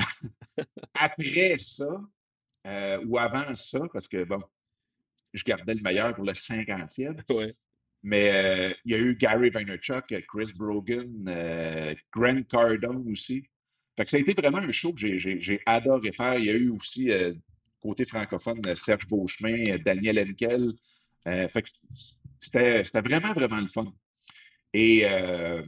après 1.00 1.58
ça, 1.58 2.02
euh, 2.68 3.04
ou 3.06 3.18
avant 3.18 3.56
ça, 3.56 3.80
parce 3.94 4.08
que 4.08 4.24
bon, 4.24 4.42
je 5.34 5.44
gardais 5.44 5.74
le 5.74 5.82
meilleur 5.82 6.16
pour 6.16 6.26
le 6.26 6.34
50e. 6.34 7.22
Ouais. 7.34 7.54
Mais 8.08 8.30
euh, 8.32 8.74
il 8.86 8.92
y 8.92 8.94
a 8.94 9.00
eu 9.00 9.16
Gary 9.16 9.50
Vaynerchuk, 9.50 10.06
Chris 10.28 10.52
Brogan, 10.56 11.26
euh, 11.28 11.96
Grant 12.14 12.44
Cardone 12.44 13.12
aussi. 13.12 13.48
Fait 13.98 14.04
que 14.04 14.12
ça 14.12 14.18
a 14.18 14.20
été 14.20 14.40
vraiment 14.40 14.60
un 14.60 14.72
show 14.72 14.94
que 14.94 15.18
j'ai 15.18 15.62
adoré 15.66 16.12
faire. 16.12 16.38
Il 16.38 16.46
y 16.46 16.52
a 16.52 16.54
eu 16.54 16.70
aussi, 16.70 17.10
euh, 17.10 17.34
côté 17.80 18.06
francophone, 18.06 18.62
Serge 18.76 19.08
Beauchemin, 19.08 19.78
Daniel 19.84 20.20
Henkel. 20.20 20.72
Euh, 21.28 21.48
fait 21.48 21.64
que 21.64 21.70
c'était 22.40 23.02
vraiment, 23.02 23.34
vraiment 23.34 23.60
le 23.60 23.68
fun. 23.68 23.92
Et 24.74 25.02
euh, 25.06 25.64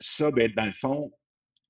ça, 0.00 0.32
ben, 0.32 0.52
dans 0.56 0.66
le 0.66 0.72
fond, 0.72 1.12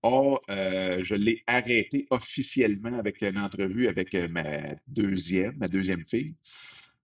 oh, 0.02 0.38
je 0.48 1.14
l'ai 1.16 1.42
arrêté 1.46 2.06
officiellement 2.08 2.98
avec 2.98 3.20
une 3.20 3.36
entrevue 3.36 3.88
avec 3.88 4.14
ma 4.14 4.74
deuxième, 4.86 5.54
ma 5.58 5.68
deuxième 5.68 6.06
fille. 6.06 6.34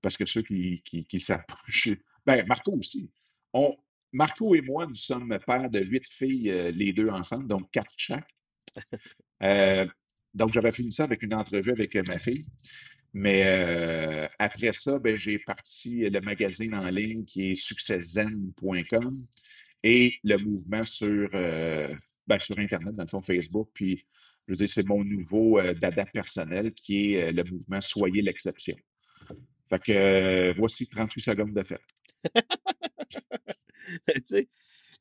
Parce 0.01 0.17
que 0.17 0.25
ceux 0.25 0.41
qui, 0.41 0.81
qui, 0.83 1.05
qui 1.05 1.21
ben, 2.27 2.45
Marco 2.47 2.73
aussi. 2.73 3.11
On, 3.53 3.75
Marco 4.13 4.55
et 4.55 4.61
moi, 4.63 4.87
nous 4.87 4.95
sommes 4.95 5.39
pères 5.47 5.71
de 5.71 5.81
huit 5.81 6.07
filles, 6.09 6.51
euh, 6.51 6.71
les 6.73 6.93
deux 6.93 7.09
ensemble, 7.09 7.47
donc 7.47 7.71
quatre 7.71 7.93
chaque. 7.97 8.29
Euh, 9.43 9.87
donc, 10.35 10.53
j'avais 10.53 10.71
fini 10.71 10.93
ça 10.93 11.05
avec 11.05 11.23
une 11.23 11.33
entrevue 11.33 11.71
avec 11.71 11.97
euh, 11.97 12.03
ma 12.07 12.19
fille. 12.19 12.45
Mais 13.15 13.43
euh, 13.47 14.29
après 14.39 14.75
ça, 14.75 14.99
ben, 14.99 15.17
j'ai 15.17 15.39
parti 15.39 16.11
le 16.11 16.21
magazine 16.21 16.75
en 16.75 16.85
ligne 16.85 17.25
qui 17.25 17.53
est 17.53 17.55
succeszen.com 17.55 19.27
et 19.83 20.13
le 20.23 20.37
mouvement 20.37 20.85
sur, 20.85 21.31
ben, 21.31 22.39
sur 22.39 22.59
Internet, 22.59 22.95
dans 22.95 23.05
le 23.05 23.09
fond 23.09 23.23
Facebook. 23.23 23.71
Puis, 23.73 24.05
je 24.47 24.53
veux 24.53 24.57
dire, 24.59 24.69
c'est 24.69 24.87
mon 24.87 25.03
nouveau 25.03 25.59
dada 25.73 26.05
personnel 26.05 26.75
qui 26.75 27.15
est 27.15 27.33
le 27.33 27.43
mouvement 27.45 27.81
Soyez 27.81 28.21
l'exception. 28.21 28.77
Fait 29.71 29.83
que 29.83 30.53
voici 30.55 30.87
38 30.87 31.23
secondes 31.23 31.55
de 31.55 31.63
fête. 31.63 31.81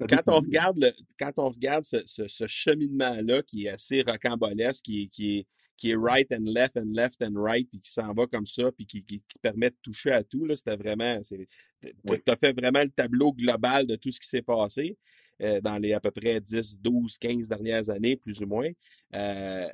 Quand 0.08 0.24
on 0.28 0.40
regarde 0.40 0.78
le, 0.78 0.92
quand 1.20 1.34
on 1.38 1.50
regarde 1.50 1.86
ce, 1.86 1.98
ce, 2.06 2.28
ce 2.28 2.48
cheminement-là 2.48 3.42
qui 3.44 3.66
est 3.66 3.70
assez 3.70 4.02
rocambolesque, 4.02 4.86
qui 4.86 5.04
est, 5.04 5.08
qui 5.08 5.38
est, 5.38 5.48
qui 5.78 5.92
est 5.92 5.96
right 5.96 6.32
and 6.32 6.44
left 6.44 6.78
and 6.78 6.92
left 6.94 7.22
and 7.24 7.34
right, 7.36 7.68
puis 7.70 7.80
qui 7.80 7.92
s'en 7.92 8.14
va 8.14 8.28
comme 8.28 8.46
ça, 8.46 8.72
puis 8.72 8.86
qui, 8.86 9.04
qui, 9.04 9.22
qui 9.28 9.40
permet 9.42 9.70
de 9.70 9.78
toucher 9.82 10.12
à 10.12 10.24
tout, 10.24 10.46
là, 10.46 10.56
c'était 10.56 10.76
vraiment, 10.76 11.22
tu 11.22 11.48
oui. 12.06 12.18
as 12.28 12.36
fait 12.36 12.52
vraiment 12.52 12.84
le 12.84 12.90
tableau 12.90 13.34
global 13.34 13.88
de 13.88 13.96
tout 13.96 14.12
ce 14.12 14.20
qui 14.20 14.28
s'est 14.28 14.42
passé 14.42 14.98
euh, 15.42 15.62
dans 15.62 15.78
les 15.78 15.94
à 15.94 16.02
peu 16.02 16.12
près 16.12 16.42
10, 16.42 16.82
12, 16.82 17.18
15 17.18 17.48
dernières 17.48 17.90
années, 17.90 18.18
plus 18.18 18.42
ou 18.42 18.46
moins. 18.46 18.70
Euh, 19.16 19.68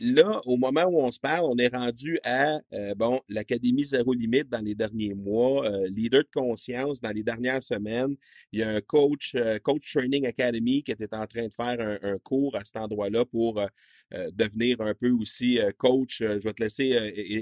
là, 0.00 0.40
au 0.46 0.56
moment 0.56 0.84
où 0.84 1.00
on 1.00 1.12
se 1.12 1.20
parle, 1.20 1.44
on 1.44 1.56
est 1.56 1.74
rendu 1.74 2.18
à 2.24 2.58
euh, 2.72 2.94
bon 2.94 3.20
l'Académie 3.28 3.84
Zéro 3.84 4.12
Limite 4.12 4.48
dans 4.48 4.60
les 4.60 4.74
derniers 4.74 5.14
mois, 5.14 5.66
euh, 5.66 5.88
leader 5.88 6.22
de 6.22 6.28
conscience 6.32 7.00
dans 7.00 7.10
les 7.10 7.22
dernières 7.22 7.62
semaines. 7.62 8.16
Il 8.52 8.60
y 8.60 8.62
a 8.62 8.70
un 8.70 8.80
coach, 8.80 9.34
euh, 9.34 9.58
coach 9.58 9.92
training 9.92 10.26
academy 10.26 10.82
qui 10.82 10.92
était 10.92 11.14
en 11.14 11.26
train 11.26 11.46
de 11.46 11.54
faire 11.54 11.80
un, 11.80 11.98
un 12.02 12.18
cours 12.18 12.56
à 12.56 12.64
cet 12.64 12.76
endroit-là 12.76 13.24
pour 13.24 13.60
euh, 13.60 13.66
euh, 14.14 14.30
devenir 14.32 14.80
un 14.80 14.94
peu 14.94 15.10
aussi 15.10 15.58
coach. 15.78 16.18
je 16.20 16.26
vais 16.26 16.52
te 16.52 16.62
laisser 16.62 16.84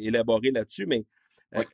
élaborer 0.04 0.50
là-dessus, 0.50 0.86
mais 0.86 1.04
oui. 1.54 1.64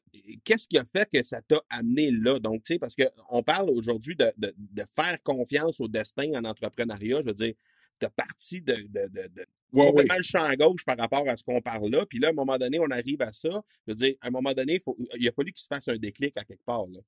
Qu'est-ce 0.44 0.66
qui 0.66 0.76
a 0.76 0.84
fait 0.84 1.08
que 1.08 1.22
ça 1.22 1.40
t'a 1.42 1.62
amené 1.70 2.10
là? 2.10 2.40
Donc, 2.40 2.64
tu 2.64 2.72
sais, 2.72 2.78
parce 2.80 2.96
qu'on 2.96 3.42
parle 3.42 3.70
aujourd'hui 3.70 4.16
de, 4.16 4.32
de, 4.36 4.52
de, 4.56 4.84
faire 4.96 5.22
confiance 5.22 5.80
au 5.80 5.86
destin 5.86 6.32
en 6.34 6.44
entrepreneuriat. 6.44 7.20
Je 7.20 7.26
veux 7.26 7.34
dire, 7.34 7.54
de 8.00 8.06
parti 8.08 8.60
de, 8.60 8.74
de, 8.74 9.08
de, 9.08 9.28
de 9.28 9.46
ouais, 9.72 9.86
complètement 9.86 10.16
le 10.16 10.22
champ 10.22 10.54
gauche 10.54 10.84
par 10.84 10.96
rapport 10.96 11.28
à 11.28 11.36
ce 11.36 11.42
qu'on 11.42 11.60
parle 11.60 11.90
là. 11.90 12.06
Puis 12.06 12.18
là, 12.18 12.28
à 12.28 12.30
un 12.30 12.34
moment 12.34 12.58
donné, 12.58 12.78
on 12.78 12.90
arrive 12.90 13.22
à 13.22 13.32
ça. 13.32 13.62
Je 13.86 13.92
veux 13.92 13.96
dire, 13.96 14.14
à 14.20 14.28
un 14.28 14.30
moment 14.30 14.52
donné, 14.52 14.78
faut, 14.78 14.96
il 15.18 15.28
a 15.28 15.32
fallu 15.32 15.52
qu'il 15.52 15.62
se 15.62 15.66
fasse 15.66 15.88
un 15.88 15.96
déclic 15.96 16.36
à 16.36 16.44
quelque 16.44 16.64
part. 16.64 16.86
Là. 16.86 17.00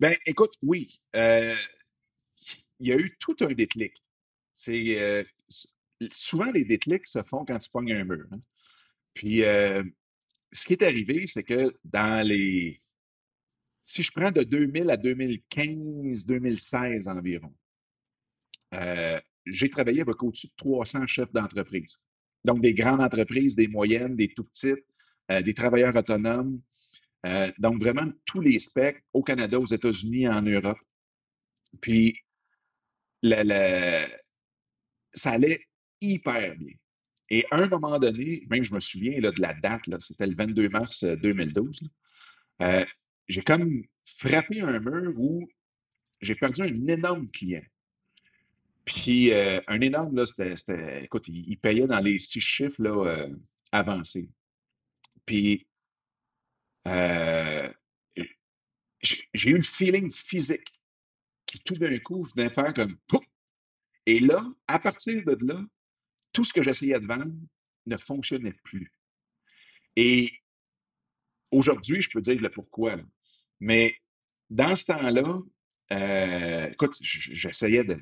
Ben, 0.00 0.14
écoute, 0.26 0.52
oui. 0.62 0.88
Euh, 1.16 1.54
il 2.80 2.88
y 2.88 2.92
a 2.92 2.96
eu 2.96 3.16
tout 3.18 3.36
un 3.40 3.52
déclic. 3.52 3.94
C'est 4.52 5.00
euh, 5.00 5.24
souvent 6.10 6.50
les 6.50 6.64
déclics 6.64 7.06
se 7.06 7.22
font 7.22 7.44
quand 7.44 7.58
tu 7.58 7.70
pognes 7.70 7.92
un 7.92 8.04
mur. 8.04 8.26
Hein. 8.32 8.40
Puis 9.14 9.42
euh, 9.42 9.82
ce 10.52 10.66
qui 10.66 10.74
est 10.74 10.82
arrivé, 10.82 11.26
c'est 11.26 11.42
que 11.42 11.74
dans 11.84 12.26
les 12.26 12.78
si 13.82 14.02
je 14.02 14.12
prends 14.12 14.30
de 14.30 14.42
2000 14.42 14.90
à 14.90 14.98
2015, 14.98 16.26
2016 16.26 17.08
environ, 17.08 17.54
euh, 18.74 19.18
j'ai 19.50 19.68
travaillé 19.70 20.02
avec 20.02 20.22
au-dessus 20.22 20.48
de 20.48 20.54
300 20.56 21.06
chefs 21.06 21.32
d'entreprise. 21.32 22.06
Donc, 22.44 22.60
des 22.60 22.74
grandes 22.74 23.00
entreprises, 23.00 23.56
des 23.56 23.68
moyennes, 23.68 24.16
des 24.16 24.28
tout 24.28 24.44
petites, 24.44 24.84
des 25.44 25.54
travailleurs 25.54 25.94
autonomes. 25.96 26.60
donc, 27.58 27.80
vraiment 27.80 28.06
tous 28.24 28.40
les 28.40 28.58
specs 28.58 29.02
au 29.12 29.22
Canada, 29.22 29.58
aux 29.58 29.66
États-Unis, 29.66 30.28
en 30.28 30.42
Europe. 30.42 30.78
Puis, 31.80 32.14
ça 35.12 35.30
allait 35.30 35.60
hyper 36.00 36.56
bien. 36.56 36.74
Et 37.30 37.44
à 37.50 37.56
un 37.56 37.68
moment 37.68 37.98
donné, 37.98 38.46
même 38.48 38.62
je 38.62 38.72
me 38.72 38.80
souviens 38.80 39.20
là, 39.20 39.30
de 39.30 39.42
la 39.42 39.54
date, 39.54 39.82
c'était 40.00 40.26
le 40.26 40.34
22 40.34 40.68
mars 40.70 41.04
2012, 41.04 41.80
euh, 42.62 42.64
euh, 42.64 42.84
j'ai 43.28 43.42
comme 43.42 43.82
frappé 44.04 44.62
un 44.62 44.80
mur 44.80 45.12
où 45.18 45.46
j'ai 46.22 46.34
perdu 46.34 46.62
un 46.62 46.86
énorme 46.88 47.30
client. 47.30 47.62
Puis 48.88 49.32
euh, 49.34 49.60
un 49.66 49.82
énorme, 49.82 50.16
là, 50.16 50.24
c'était, 50.24 51.04
écoute, 51.04 51.28
il, 51.28 51.58
payait 51.58 51.86
dans 51.86 52.00
les 52.00 52.18
six 52.18 52.40
chiffres 52.40 52.82
là, 52.82 53.26
avancés. 53.70 54.30
Puis 55.26 55.66
j'ai 59.34 59.50
eu 59.50 59.56
le 59.56 59.62
feeling 59.62 60.10
physique 60.10 60.66
qui 61.44 61.62
tout 61.64 61.74
d'un 61.74 61.98
coup 61.98 62.22
venait 62.34 62.48
faire 62.48 62.72
comme 62.72 62.96
Pouf! 63.08 63.24
Et 64.06 64.20
là, 64.20 64.42
à 64.68 64.78
partir 64.78 65.22
de 65.22 65.36
là, 65.44 65.60
tout 66.32 66.44
ce 66.44 66.54
que 66.54 66.62
j'essayais 66.62 66.98
de 66.98 67.06
vendre 67.06 67.30
ne 67.84 67.96
fonctionnait 67.98 68.56
plus. 68.64 68.90
Et 69.96 70.30
aujourd'hui, 71.50 72.00
je 72.00 72.08
peux 72.08 72.22
dire 72.22 72.40
le 72.40 72.48
pourquoi. 72.48 72.96
Mais 73.60 73.94
dans 74.48 74.74
ce 74.74 74.86
temps-là, 74.86 75.42
euh, 75.92 76.70
écoute, 76.70 76.96
j'essayais 77.02 77.84
de, 77.84 78.00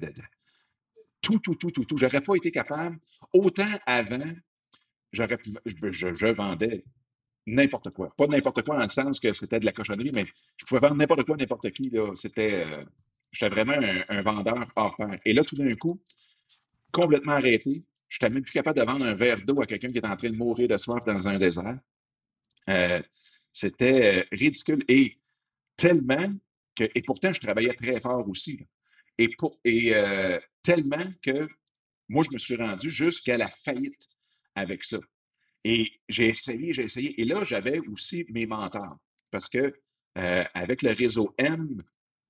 tout, 1.27 1.41
tout, 1.41 1.57
tout, 1.57 1.73
tout, 1.73 1.85
tout. 1.85 1.97
J'aurais 1.99 2.21
pas 2.21 2.37
été 2.37 2.53
capable. 2.53 2.97
Autant 3.33 3.67
avant, 3.87 4.33
j'aurais 5.13 5.37
pu, 5.37 5.51
je, 5.65 6.27
vendais 6.33 6.85
n'importe 7.47 7.91
quoi. 7.91 8.15
Pas 8.17 8.29
n'importe 8.29 8.63
quoi 8.63 8.77
dans 8.77 8.85
le 8.85 8.89
sens 8.89 9.19
que 9.19 9.33
c'était 9.33 9.59
de 9.59 9.65
la 9.65 9.73
cochonnerie, 9.73 10.13
mais 10.13 10.25
je 10.57 10.65
pouvais 10.65 10.81
vendre 10.81 10.95
n'importe 10.95 11.25
quoi, 11.25 11.37
n'importe 11.37 11.73
qui. 11.73 11.93
C'était, 12.15 12.65
euh, 12.65 12.85
J'étais 13.33 13.49
vraiment 13.49 13.75
un, 14.09 14.23
vendeur 14.23 14.65
hors 14.77 14.97
pair. 14.97 15.19
Et 15.25 15.33
là, 15.33 15.43
tout 15.43 15.57
d'un 15.57 15.75
coup, 15.75 16.01
complètement 16.93 17.33
arrêté. 17.33 17.83
Je 18.09 18.17
n'étais 18.17 18.33
même 18.33 18.45
plus 18.45 18.53
capable 18.53 18.79
de 18.79 18.85
vendre 18.85 19.05
un 19.05 19.15
verre 19.15 19.45
d'eau 19.45 19.61
à 19.61 19.67
quelqu'un 19.67 19.91
qui 19.91 19.99
est 19.99 20.07
en 20.07 20.17
train 20.17 20.31
de 20.31 20.37
mourir 20.37 20.69
de 20.69 20.77
soif 20.77 21.05
dans 21.05 21.27
un 21.27 21.39
désert. 21.39 21.79
Euh, 22.71 23.03
c'était 23.53 24.21
euh, 24.21 24.25
ridicule. 24.31 24.85
Et 24.89 25.19
tellement 25.77 26.33
que, 26.77 26.85
et 26.95 27.03
pourtant, 27.03 27.33
je 27.33 27.41
travaillais 27.41 27.75
très 27.75 28.01
fort 28.01 28.27
aussi. 28.29 28.61
Et, 29.19 29.29
pour, 29.39 29.59
et 29.65 29.95
euh, 29.95 30.39
tellement 30.63 31.05
que 31.23 31.49
moi, 32.09 32.25
je 32.25 32.33
me 32.33 32.39
suis 32.39 32.57
rendu 32.57 32.91
jusqu'à 32.91 33.37
la 33.37 33.49
faillite 33.49 34.07
avec 34.55 34.85
ça. 34.85 34.99
Et 35.65 35.91
j'ai 36.09 36.29
essayé, 36.29 36.73
j'ai 36.73 36.85
essayé. 36.85 37.21
Et 37.21 37.25
là, 37.25 37.45
j'avais 37.45 37.81
aussi 37.89 38.25
mes 38.31 38.47
mentors. 38.47 38.99
Parce 39.31 39.49
que 39.49 39.75
avec 40.55 40.83
le 40.83 40.93
réseau 40.93 41.35
M, 41.37 41.83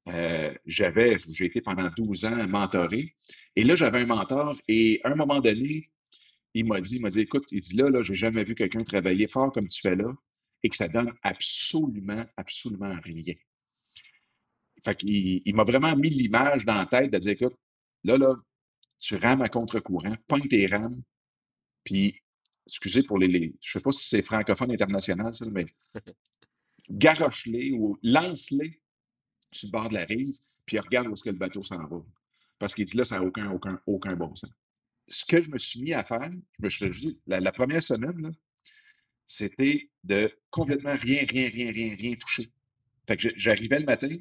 euh, 0.08 0.54
j'avais, 0.66 1.16
j'ai 1.32 1.46
été 1.46 1.60
pendant 1.60 1.88
12 1.96 2.26
ans 2.26 2.46
mentoré. 2.48 3.14
Et 3.56 3.64
là, 3.64 3.74
j'avais 3.76 4.00
un 4.00 4.06
mentor 4.06 4.54
et 4.68 5.00
à 5.04 5.10
un 5.10 5.14
moment 5.16 5.40
donné, 5.40 5.90
il 6.54 6.66
m'a 6.66 6.80
dit, 6.80 6.96
il 6.96 7.02
m'a 7.02 7.10
dit, 7.10 7.20
écoute, 7.20 7.46
il 7.50 7.60
dit 7.60 7.76
là, 7.76 7.90
là, 7.90 8.02
j'ai 8.02 8.14
jamais 8.14 8.44
vu 8.44 8.54
quelqu'un 8.54 8.82
travailler 8.84 9.26
fort 9.26 9.52
comme 9.52 9.66
tu 9.68 9.80
fais 9.80 9.96
là 9.96 10.12
et 10.62 10.68
que 10.68 10.76
ça 10.76 10.88
donne 10.88 11.12
absolument, 11.22 12.24
absolument 12.36 12.96
rien. 13.02 13.34
Fait 14.86 14.94
qu'il 14.94 15.42
il, 15.44 15.54
m'a 15.56 15.64
vraiment 15.64 15.96
mis 15.96 16.10
l'image 16.10 16.64
dans 16.64 16.76
la 16.76 16.86
tête 16.86 17.12
de 17.12 17.18
dire, 17.18 17.32
écoute, 17.32 17.56
là, 18.04 18.16
là, 18.16 18.36
tu 19.00 19.16
rames 19.16 19.42
à 19.42 19.48
contre-courant, 19.48 20.14
pointe 20.28 20.48
tes 20.48 20.68
rames, 20.68 21.02
puis, 21.82 22.22
excusez 22.68 23.02
pour 23.02 23.18
les, 23.18 23.26
les 23.26 23.56
je 23.60 23.72
sais 23.72 23.80
pas 23.80 23.90
si 23.90 24.06
c'est 24.06 24.22
francophone 24.22 24.70
international, 24.70 25.34
ça, 25.34 25.44
mais 25.50 25.66
garoche-les 26.90 27.72
ou 27.72 27.98
lance-les 28.04 28.80
sur 29.50 29.66
le 29.66 29.72
bord 29.72 29.88
de 29.88 29.94
la 29.94 30.04
rive, 30.04 30.38
puis 30.66 30.76
il 30.76 30.80
regarde 30.80 31.08
où 31.08 31.14
est-ce 31.14 31.24
que 31.24 31.30
le 31.30 31.36
bateau 31.36 31.64
s'en 31.64 31.84
va. 31.84 32.04
Parce 32.60 32.72
qu'il 32.72 32.84
dit 32.84 32.96
là, 32.96 33.04
ça 33.04 33.18
n'a 33.18 33.26
aucun, 33.26 33.50
aucun, 33.50 33.80
aucun 33.86 34.14
bon 34.14 34.32
sens. 34.36 34.52
Ce 35.08 35.24
que 35.24 35.42
je 35.42 35.50
me 35.50 35.58
suis 35.58 35.82
mis 35.82 35.94
à 35.94 36.04
faire, 36.04 36.30
je 36.30 36.62
me 36.62 36.68
suis 36.68 36.90
dit, 36.90 37.20
la, 37.26 37.50
première 37.50 37.82
semaine, 37.82 38.36
c'était 39.24 39.90
de 40.04 40.30
complètement 40.50 40.94
rien, 40.94 41.24
rien, 41.28 41.48
rien, 41.48 41.72
rien, 41.72 41.92
rien 41.92 42.14
toucher. 42.14 42.52
Fait 43.08 43.16
que 43.16 43.28
j'arrivais 43.34 43.80
le 43.80 43.86
matin 43.86 44.16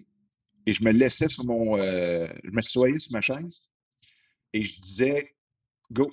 et 0.65 0.73
je 0.73 0.83
me 0.83 0.91
laissais 0.91 1.29
sur 1.29 1.45
mon. 1.45 1.77
Euh, 1.77 2.27
je 2.43 2.51
me 2.51 2.61
soyais 2.61 2.99
sur 2.99 3.13
ma 3.13 3.21
chaise 3.21 3.69
et 4.53 4.61
je 4.61 4.79
disais 4.79 5.35
Go. 5.91 6.11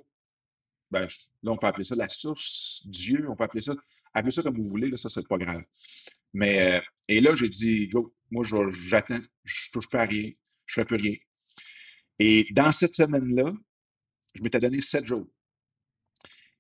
Ben, 0.91 1.07
là, 1.43 1.53
on 1.53 1.57
peut 1.57 1.67
appeler 1.67 1.85
ça 1.85 1.95
la 1.95 2.09
source, 2.09 2.83
Dieu, 2.85 3.27
on 3.29 3.35
peut 3.35 3.45
appeler 3.45 3.62
ça. 3.62 3.73
Appelez 4.12 4.33
ça 4.33 4.43
comme 4.43 4.57
vous 4.59 4.69
voulez, 4.69 4.91
là, 4.91 4.99
ça, 4.99 5.09
c'est 5.09 5.27
pas 5.27 5.38
grave. 5.38 5.62
Mais, 6.35 6.77
euh, 6.77 6.81
et 7.09 7.21
là, 7.21 7.35
j'ai 7.35 7.49
dit, 7.49 7.88
go, 7.88 8.15
moi, 8.31 8.45
j'attends, 8.88 9.21
je 9.45 9.71
touche 9.73 9.88
pas 9.88 10.03
à 10.03 10.07
rien, 10.07 10.31
je 10.67 10.75
fais 10.75 10.85
plus 10.85 10.97
rien. 10.97 11.15
Et 12.19 12.47
dans 12.53 12.73
cette 12.73 12.95
semaine-là, 12.95 13.53
je 14.35 14.43
m'étais 14.43 14.59
donné 14.59 14.81
sept 14.81 15.07
jours. 15.07 15.27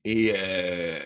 Et 0.04 0.32
euh, 0.34 1.04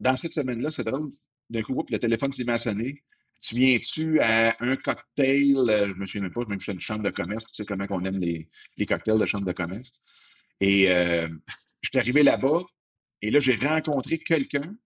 dans 0.00 0.16
cette 0.16 0.32
semaine-là, 0.32 0.70
c'est 0.70 0.84
drôle, 0.84 1.10
d'un 1.50 1.62
coup, 1.62 1.84
le 1.90 1.98
téléphone 1.98 2.32
s'est 2.32 2.58
sonner. 2.58 3.04
Tu 3.40 3.54
viens-tu 3.54 4.20
à 4.20 4.54
un 4.60 4.76
cocktail, 4.76 5.56
euh, 5.56 5.88
je 5.88 5.94
me 5.94 6.06
souviens 6.06 6.22
même 6.22 6.32
pas, 6.32 6.44
même 6.46 6.60
suis 6.60 6.72
une 6.72 6.80
chambre 6.80 7.02
de 7.02 7.10
commerce, 7.10 7.46
tu 7.46 7.54
sais 7.54 7.64
comment 7.64 7.86
on 7.88 8.04
aime 8.04 8.18
les, 8.18 8.48
cocktails 8.86 9.18
de 9.18 9.26
chambre 9.26 9.46
de 9.46 9.52
commerce. 9.52 9.92
Et 10.60 10.90
euh, 10.90 11.28
je 11.80 11.88
suis 11.88 11.98
arrivé 11.98 12.22
là-bas, 12.22 12.62
et 13.22 13.30
là, 13.30 13.40
j'ai 13.40 13.54
rencontré 13.56 14.18
quelqu'un 14.18 14.76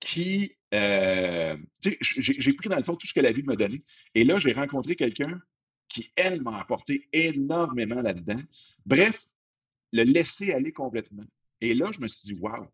qui, 0.00 0.52
euh, 0.74 1.56
j'ai 2.00 2.52
pris 2.54 2.68
dans 2.68 2.76
le 2.76 2.82
fond 2.82 2.96
tout 2.96 3.06
ce 3.06 3.14
que 3.14 3.20
la 3.20 3.32
vie 3.32 3.42
m'a 3.42 3.56
donné. 3.56 3.84
Et 4.14 4.24
là, 4.24 4.38
j'ai 4.38 4.52
rencontré 4.52 4.96
quelqu'un 4.96 5.40
qui, 5.88 6.10
elle, 6.16 6.42
m'a 6.42 6.58
apporté 6.58 7.08
énormément 7.12 8.00
là-dedans. 8.00 8.40
Bref, 8.86 9.22
le 9.92 10.04
laisser 10.04 10.52
aller 10.52 10.72
complètement. 10.72 11.24
Et 11.60 11.74
là, 11.74 11.90
je 11.92 12.00
me 12.00 12.08
suis 12.08 12.34
dit, 12.34 12.40
wow. 12.40 12.66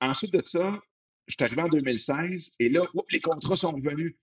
Ensuite 0.00 0.32
de 0.32 0.42
ça, 0.44 0.80
je 1.30 1.36
suis 1.38 1.44
arrivé 1.44 1.62
en 1.62 1.68
2016 1.68 2.56
et 2.58 2.68
là, 2.68 2.82
les 3.12 3.20
contrats 3.20 3.56
sont 3.56 3.72
revenus. 3.72 4.14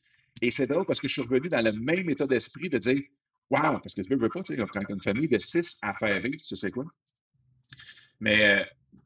Et 0.41 0.51
c'est 0.51 0.67
drôle 0.67 0.85
parce 0.85 0.99
que 0.99 1.07
je 1.07 1.13
suis 1.13 1.21
revenu 1.21 1.49
dans 1.49 1.63
le 1.63 1.71
même 1.71 2.09
état 2.09 2.27
d'esprit 2.27 2.69
de 2.69 2.77
dire, 2.77 3.01
wow, 3.49 3.79
parce 3.79 3.93
que 3.95 4.01
tu 4.01 4.13
ne 4.13 4.19
veux 4.19 4.29
pas, 4.29 4.43
tu 4.43 4.53
sais, 4.53 4.59
quand 4.59 4.79
tu 4.79 4.91
as 4.91 4.93
une 4.93 5.01
famille 5.01 5.27
de 5.27 5.39
six 5.39 5.79
à 5.81 5.93
faire 5.93 6.21
vivre, 6.21 6.41
tu 6.41 6.55
sais 6.55 6.69
quoi. 6.69 6.85
Mais 8.19 8.45
euh, 8.45 8.63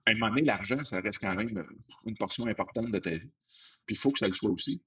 à 0.07 0.11
un 0.11 0.13
moment 0.15 0.29
donné, 0.29 0.41
l'argent, 0.41 0.83
ça 0.83 0.99
reste 0.99 1.19
quand 1.19 1.35
même 1.35 1.63
une 2.05 2.17
portion 2.17 2.47
importante 2.47 2.91
de 2.91 2.97
ta 2.97 3.11
vie. 3.11 3.31
Puis 3.85 3.95
il 3.95 3.97
faut 3.97 4.11
que 4.11 4.19
ça 4.19 4.27
le 4.27 4.33
soit 4.33 4.49
aussi. 4.49 4.81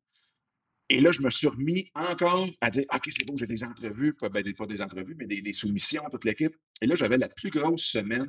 Et 0.90 1.00
là, 1.00 1.12
je 1.12 1.22
me 1.22 1.30
suis 1.30 1.46
remis 1.46 1.90
encore 1.94 2.48
à 2.60 2.70
dire 2.70 2.84
OK, 2.92 3.08
c'est 3.10 3.26
bon, 3.26 3.36
j'ai 3.36 3.46
des 3.46 3.64
entrevues, 3.64 4.12
pas, 4.12 4.28
ben, 4.28 4.44
pas 4.54 4.66
des 4.66 4.82
entrevues, 4.82 5.14
mais 5.18 5.26
des, 5.26 5.52
soumissions, 5.52 6.02
toute 6.10 6.24
l'équipe. 6.24 6.54
Et 6.82 6.86
là, 6.86 6.94
j'avais 6.94 7.16
la 7.16 7.28
plus 7.28 7.50
grosse 7.50 7.84
semaine 7.84 8.26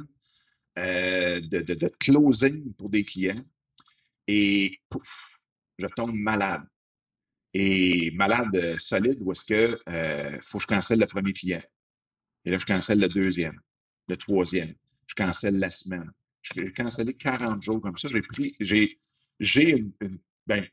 euh, 0.77 1.41
de, 1.41 1.59
de, 1.61 1.87
closing 1.99 2.73
pour 2.75 2.89
des 2.89 3.03
clients. 3.03 3.43
Et 4.27 4.79
pouf, 4.89 5.39
je 5.77 5.87
tombe 5.87 6.13
malade. 6.13 6.63
Et 7.53 8.11
malade 8.11 8.55
euh, 8.55 8.77
solide, 8.77 9.17
où 9.21 9.31
est-ce 9.31 9.45
que 9.45 9.79
euh, 9.87 10.39
faut 10.41 10.57
que 10.57 10.63
je 10.63 10.67
cancelle 10.67 10.99
le 10.99 11.07
premier 11.07 11.31
client. 11.31 11.61
Et 12.43 12.51
là, 12.51 12.57
je 12.57 12.65
cancelle 12.65 12.99
le 12.99 13.07
deuxième, 13.07 13.59
le 14.07 14.17
troisième. 14.17 14.75
Je 15.07 15.15
cancelle 15.15 15.57
la 15.57 15.71
semaine. 15.71 16.11
J'ai 16.41 16.71
cancellé 16.73 17.13
40 17.13 17.63
jours 17.63 17.81
comme 17.81 17.97
ça. 17.97 18.07
J'ai 18.07 18.21
pris, 18.21 18.55
j'ai, 18.59 18.99
j'ai 19.39 19.71
une, 19.71 19.91
ben, 20.45 20.65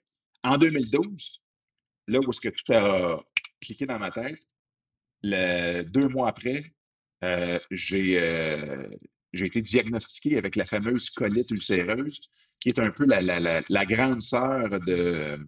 en 0.42 0.58
2012, 0.58 1.42
là 2.08 2.20
où 2.20 2.30
est-ce 2.30 2.40
que 2.40 2.48
tout 2.48 2.72
a 2.72 3.24
cliqué 3.60 3.86
dans 3.86 3.98
ma 3.98 4.10
tête, 4.10 4.40
le, 5.22 5.82
deux 5.82 6.08
mois 6.08 6.28
après, 6.28 6.74
euh, 7.24 7.58
j'ai, 7.70 8.20
euh, 8.20 8.88
j'ai 9.32 9.46
été 9.46 9.62
diagnostiqué 9.62 10.36
avec 10.36 10.56
la 10.56 10.66
fameuse 10.66 11.10
colite 11.10 11.50
ulcéreuse, 11.50 12.20
qui 12.62 12.68
est 12.68 12.79
un 12.79 12.90
peu 12.92 13.05
la, 13.07 13.20
la, 13.20 13.40
la, 13.40 13.61
la 13.68 13.85
grande 13.85 14.22
sœur 14.22 14.68
de, 14.70 14.79
de, 14.87 15.38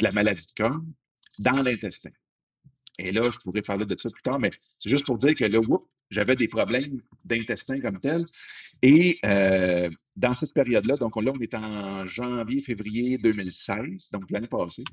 la 0.00 0.12
maladie 0.12 0.46
de 0.46 0.62
Crohn 0.62 0.86
dans 1.40 1.62
l'intestin. 1.62 2.10
Et 2.98 3.10
là, 3.10 3.28
je 3.32 3.38
pourrais 3.40 3.62
parler 3.62 3.84
de 3.84 3.96
ça 3.98 4.08
plus 4.08 4.22
tard, 4.22 4.38
mais 4.38 4.52
c'est 4.78 4.88
juste 4.88 5.04
pour 5.04 5.18
dire 5.18 5.34
que 5.34 5.44
là, 5.44 5.60
j'avais 6.10 6.36
des 6.36 6.46
problèmes 6.46 7.02
d'intestin 7.24 7.80
comme 7.80 7.98
tel. 7.98 8.24
Et 8.82 9.18
euh, 9.24 9.90
dans 10.14 10.32
cette 10.34 10.54
période-là, 10.54 10.96
donc 10.96 11.20
là, 11.20 11.32
on 11.34 11.40
est 11.40 11.54
en 11.54 12.06
janvier, 12.06 12.60
février 12.60 13.18
2016, 13.18 14.10
donc 14.12 14.30
l'année 14.30 14.46
passée. 14.46 14.84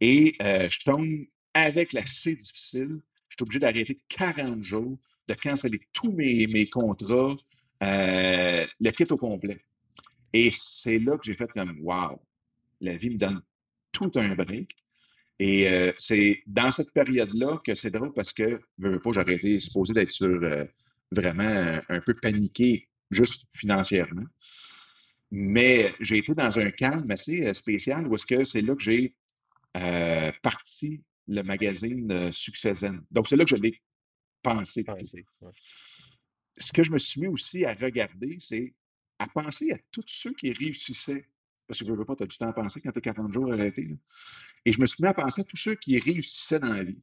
Et 0.00 0.34
euh, 0.42 0.68
je 0.68 0.80
tombe 0.84 1.06
avec 1.54 1.92
la 1.92 2.04
C 2.04 2.34
difficile. 2.34 3.00
Je 3.28 3.36
suis 3.36 3.42
obligé 3.42 3.60
d'arrêter 3.60 3.96
40 4.08 4.64
jours 4.64 4.98
de 5.28 5.34
canceller 5.34 5.80
tous 5.92 6.12
mes, 6.12 6.46
mes 6.48 6.66
contrats, 6.66 7.36
euh, 7.82 8.66
le 8.80 8.90
kit 8.90 9.06
au 9.10 9.16
complet. 9.16 9.60
Et 10.34 10.50
c'est 10.50 10.98
là 10.98 11.16
que 11.16 11.24
j'ai 11.24 11.32
fait 11.32 11.46
comme, 11.46 11.78
wow, 11.80 12.20
la 12.80 12.96
vie 12.96 13.10
me 13.10 13.16
donne 13.16 13.40
tout 13.92 14.10
un 14.16 14.34
break. 14.34 14.68
Et 15.38 15.68
euh, 15.68 15.92
c'est 15.96 16.42
dans 16.46 16.72
cette 16.72 16.92
période-là 16.92 17.60
que 17.64 17.74
c'est 17.76 17.92
drôle 17.92 18.12
parce 18.12 18.32
que, 18.32 18.60
je 18.80 18.88
veux 18.88 19.00
pas, 19.00 19.12
j'aurais 19.12 19.34
été 19.34 19.60
supposé 19.60 19.92
d'être 19.92 20.10
sur 20.10 20.26
euh, 20.26 20.64
vraiment 21.12 21.78
un 21.88 22.00
peu 22.00 22.14
paniqué, 22.14 22.88
juste 23.12 23.46
financièrement. 23.52 24.24
Mais 25.30 25.92
j'ai 26.00 26.18
été 26.18 26.34
dans 26.34 26.58
un 26.58 26.70
calme 26.72 27.08
assez 27.12 27.54
spécial 27.54 28.06
où 28.08 28.14
est-ce 28.16 28.26
que 28.26 28.42
c'est 28.44 28.60
là 28.60 28.74
que 28.74 28.82
j'ai 28.82 29.14
parti 30.42 31.02
le 31.28 31.42
magazine 31.42 32.32
Succès 32.32 32.74
Zen. 32.74 33.02
Donc, 33.10 33.28
c'est 33.28 33.36
là 33.36 33.44
que 33.44 33.56
je 33.56 33.62
l'ai 33.62 33.80
pensé. 34.42 34.84
Ce 36.56 36.72
que 36.72 36.82
je 36.82 36.90
me 36.90 36.98
suis 36.98 37.20
mis 37.20 37.28
aussi 37.28 37.64
à 37.64 37.74
regarder, 37.74 38.36
c'est 38.40 38.74
à 39.18 39.26
penser 39.28 39.70
à 39.72 39.76
tous 39.90 40.04
ceux 40.06 40.32
qui 40.32 40.52
réussissaient. 40.52 41.28
Parce 41.66 41.80
que 41.80 41.86
je 41.86 41.92
ne 41.92 41.96
veux 41.96 42.04
pas, 42.04 42.14
tu 42.16 42.24
as 42.24 42.26
du 42.26 42.36
temps 42.36 42.48
à 42.48 42.52
penser 42.52 42.80
quand 42.80 42.92
tu 42.92 42.98
as 42.98 43.02
40 43.12 43.32
jours 43.32 43.52
arrêtés. 43.52 43.98
Et 44.64 44.72
je 44.72 44.80
me 44.80 44.86
suis 44.86 45.02
mis 45.02 45.08
à 45.08 45.14
penser 45.14 45.42
à 45.42 45.44
tous 45.44 45.56
ceux 45.56 45.74
qui 45.76 45.98
réussissaient 45.98 46.60
dans 46.60 46.72
la 46.72 46.82
vie. 46.82 47.02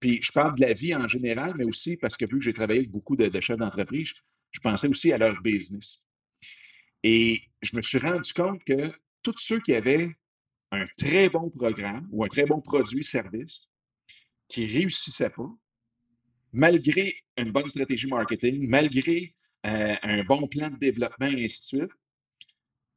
Puis 0.00 0.20
je 0.22 0.32
parle 0.32 0.54
de 0.54 0.64
la 0.64 0.72
vie 0.72 0.94
en 0.94 1.08
général, 1.08 1.54
mais 1.56 1.64
aussi 1.64 1.96
parce 1.96 2.16
que 2.16 2.24
vu 2.24 2.38
que 2.38 2.44
j'ai 2.44 2.52
travaillé 2.52 2.80
avec 2.80 2.90
beaucoup 2.90 3.16
de, 3.16 3.40
chefs 3.40 3.56
d'entreprise, 3.56 4.12
je 4.52 4.60
pensais 4.60 4.88
aussi 4.88 5.12
à 5.12 5.18
leur 5.18 5.40
business. 5.42 6.04
Et 7.02 7.40
je 7.62 7.76
me 7.76 7.82
suis 7.82 7.98
rendu 7.98 8.32
compte 8.32 8.62
que 8.64 8.90
tous 9.22 9.34
ceux 9.38 9.60
qui 9.60 9.74
avaient 9.74 10.10
un 10.70 10.86
très 10.98 11.28
bon 11.28 11.50
programme 11.50 12.06
ou 12.12 12.24
un 12.24 12.28
très 12.28 12.44
bon 12.44 12.60
produit-service 12.60 13.68
qui 14.48 14.66
ne 14.66 14.72
réussissaient 14.72 15.30
pas, 15.30 15.50
malgré 16.52 17.14
une 17.36 17.52
bonne 17.52 17.68
stratégie 17.68 18.06
marketing, 18.06 18.68
malgré 18.68 19.34
euh, 19.66 19.94
un 20.02 20.22
bon 20.24 20.46
plan 20.46 20.68
de 20.68 20.76
développement 20.76 21.26
et 21.26 21.44
ainsi 21.44 21.60
de 21.60 21.78
suite, 21.78 21.92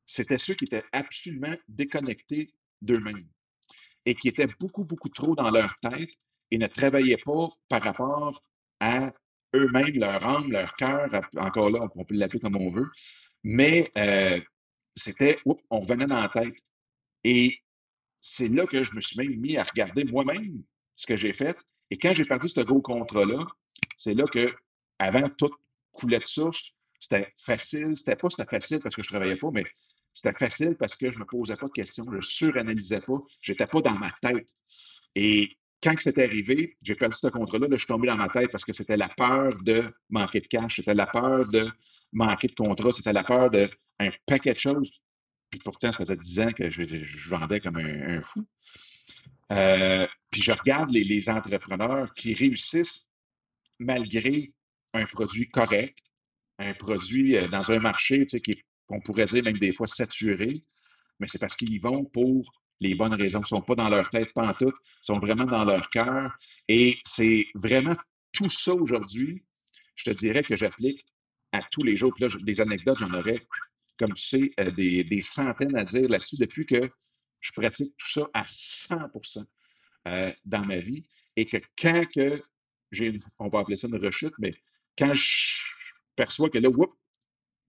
c'était 0.05 0.37
ceux 0.37 0.53
qui 0.53 0.65
étaient 0.65 0.83
absolument 0.91 1.55
déconnectés 1.67 2.49
d'eux-mêmes 2.81 3.27
et 4.05 4.15
qui 4.15 4.27
étaient 4.27 4.47
beaucoup, 4.59 4.83
beaucoup 4.83 5.09
trop 5.09 5.35
dans 5.35 5.49
leur 5.51 5.75
tête 5.81 6.11
et 6.51 6.57
ne 6.57 6.67
travaillaient 6.67 7.17
pas 7.23 7.49
par 7.69 7.81
rapport 7.81 8.43
à 8.79 9.13
eux-mêmes, 9.55 9.99
leur 9.99 10.23
âme, 10.25 10.51
leur 10.51 10.73
cœur, 10.75 11.09
encore 11.37 11.69
là, 11.69 11.87
on 11.95 12.05
peut 12.05 12.15
l'appeler 12.15 12.39
comme 12.39 12.55
on 12.55 12.69
veut, 12.69 12.89
mais 13.43 13.89
euh, 13.97 14.39
c'était, 14.95 15.37
on 15.69 15.79
revenait 15.79 16.05
dans 16.05 16.21
la 16.21 16.29
tête. 16.29 16.57
Et 17.23 17.57
c'est 18.17 18.49
là 18.49 18.65
que 18.65 18.83
je 18.83 18.93
me 18.93 19.01
suis 19.01 19.17
même 19.17 19.39
mis 19.39 19.57
à 19.57 19.63
regarder 19.63 20.03
moi-même 20.05 20.63
ce 20.95 21.05
que 21.05 21.17
j'ai 21.17 21.33
fait. 21.33 21.57
Et 21.89 21.97
quand 21.97 22.13
j'ai 22.13 22.25
perdu 22.25 22.47
ce 22.49 22.61
gros 22.61 22.81
contrat-là, 22.81 23.45
c'est 23.97 24.13
là 24.13 24.25
que, 24.25 24.53
avant 24.99 25.27
tout 25.29 25.53
coulait 25.91 26.19
de 26.19 26.27
source, 26.27 26.73
c'était 26.99 27.27
facile. 27.37 27.95
C'était 27.95 28.15
pas 28.15 28.29
facile 28.29 28.79
parce 28.81 28.95
que 28.95 29.03
je 29.03 29.07
travaillais 29.07 29.35
pas, 29.35 29.49
mais 29.51 29.65
c'était 30.13 30.37
facile 30.37 30.75
parce 30.77 30.95
que 30.95 31.11
je 31.11 31.17
me 31.17 31.25
posais 31.25 31.55
pas 31.55 31.67
de 31.67 31.71
questions, 31.71 32.05
je 32.11 32.21
suranalysais 32.21 33.01
pas, 33.01 33.17
j'étais 33.41 33.67
pas 33.67 33.81
dans 33.81 33.97
ma 33.97 34.11
tête. 34.21 34.49
Et 35.15 35.57
quand 35.81 35.93
c'est 35.97 36.19
arrivé, 36.19 36.77
j'ai 36.83 36.95
perdu 36.95 37.15
ce 37.15 37.27
contrat-là, 37.27 37.67
là, 37.67 37.75
je 37.75 37.79
suis 37.79 37.87
tombé 37.87 38.07
dans 38.07 38.17
ma 38.17 38.27
tête 38.27 38.51
parce 38.51 38.63
que 38.63 38.73
c'était 38.73 38.97
la 38.97 39.09
peur 39.09 39.57
de 39.63 39.83
manquer 40.09 40.41
de 40.41 40.47
cash, 40.47 40.75
c'était 40.75 40.93
la 40.93 41.07
peur 41.07 41.47
de 41.49 41.67
manquer 42.11 42.47
de 42.47 42.55
contrat, 42.55 42.91
c'était 42.91 43.13
la 43.13 43.23
peur 43.23 43.49
d'un 43.49 43.67
paquet 44.25 44.53
de 44.53 44.59
choses. 44.59 44.91
Puis 45.49 45.59
pourtant, 45.63 45.91
ça 45.91 45.99
faisait 45.99 46.17
dix 46.17 46.39
ans 46.39 46.51
que 46.51 46.69
je, 46.69 47.29
vendais 47.29 47.59
comme 47.59 47.77
un, 47.77 48.21
fou. 48.21 48.47
Euh, 49.51 50.07
puis 50.29 50.41
je 50.41 50.51
regarde 50.51 50.91
les, 50.91 51.29
entrepreneurs 51.29 52.13
qui 52.13 52.33
réussissent 52.33 53.07
malgré 53.79 54.53
un 54.93 55.05
produit 55.05 55.49
correct, 55.49 55.97
un 56.57 56.73
produit 56.73 57.37
euh, 57.37 57.47
dans 57.47 57.71
un 57.71 57.79
marché 57.79 58.25
tu 58.27 58.37
sais, 58.37 58.63
qu'on 58.87 59.01
pourrait 59.01 59.25
dire 59.25 59.43
même 59.43 59.57
des 59.57 59.71
fois 59.71 59.87
saturé, 59.87 60.63
mais 61.19 61.27
c'est 61.27 61.39
parce 61.39 61.55
qu'ils 61.55 61.81
vont 61.81 62.03
pour 62.05 62.43
les 62.79 62.95
bonnes 62.95 63.13
raisons. 63.13 63.39
Ils 63.39 63.43
ne 63.43 63.47
sont 63.47 63.61
pas 63.61 63.75
dans 63.75 63.89
leur 63.89 64.09
tête 64.09 64.33
pantoute, 64.33 64.75
ils 64.83 65.05
sont 65.05 65.19
vraiment 65.19 65.45
dans 65.45 65.63
leur 65.63 65.89
cœur. 65.89 66.35
Et 66.67 66.97
c'est 67.05 67.45
vraiment 67.53 67.95
tout 68.31 68.49
ça 68.49 68.73
aujourd'hui, 68.73 69.43
je 69.95 70.05
te 70.05 70.11
dirais 70.11 70.43
que 70.43 70.55
j'applique 70.55 71.05
à 71.51 71.61
tous 71.61 71.83
les 71.83 71.95
jours. 71.95 72.11
Puis 72.15 72.25
là, 72.25 72.29
des 72.41 72.59
anecdotes, 72.61 72.97
j'en 72.99 73.13
aurais, 73.13 73.39
comme 73.97 74.13
tu 74.13 74.23
sais, 74.23 74.51
euh, 74.59 74.71
des, 74.71 75.21
centaines 75.21 75.75
à 75.75 75.83
dire 75.83 76.09
là-dessus 76.09 76.37
depuis 76.37 76.65
que 76.65 76.89
je 77.39 77.51
pratique 77.51 77.95
tout 77.97 78.09
ça 78.09 78.27
à 78.33 78.43
100% 78.43 79.45
euh, 80.07 80.31
dans 80.45 80.65
ma 80.65 80.77
vie. 80.77 81.03
Et 81.35 81.45
que 81.45 81.57
quand 81.79 82.05
que 82.11 82.41
j'ai, 82.91 83.17
on 83.39 83.49
peut 83.49 83.57
appeler 83.57 83.77
ça 83.77 83.87
une 83.87 84.03
rechute, 84.03 84.33
mais 84.39 84.53
quand 85.01 85.13
je 85.13 85.63
perçois 86.15 86.49
que 86.49 86.59
là, 86.59 86.69
whoop, 86.69 86.93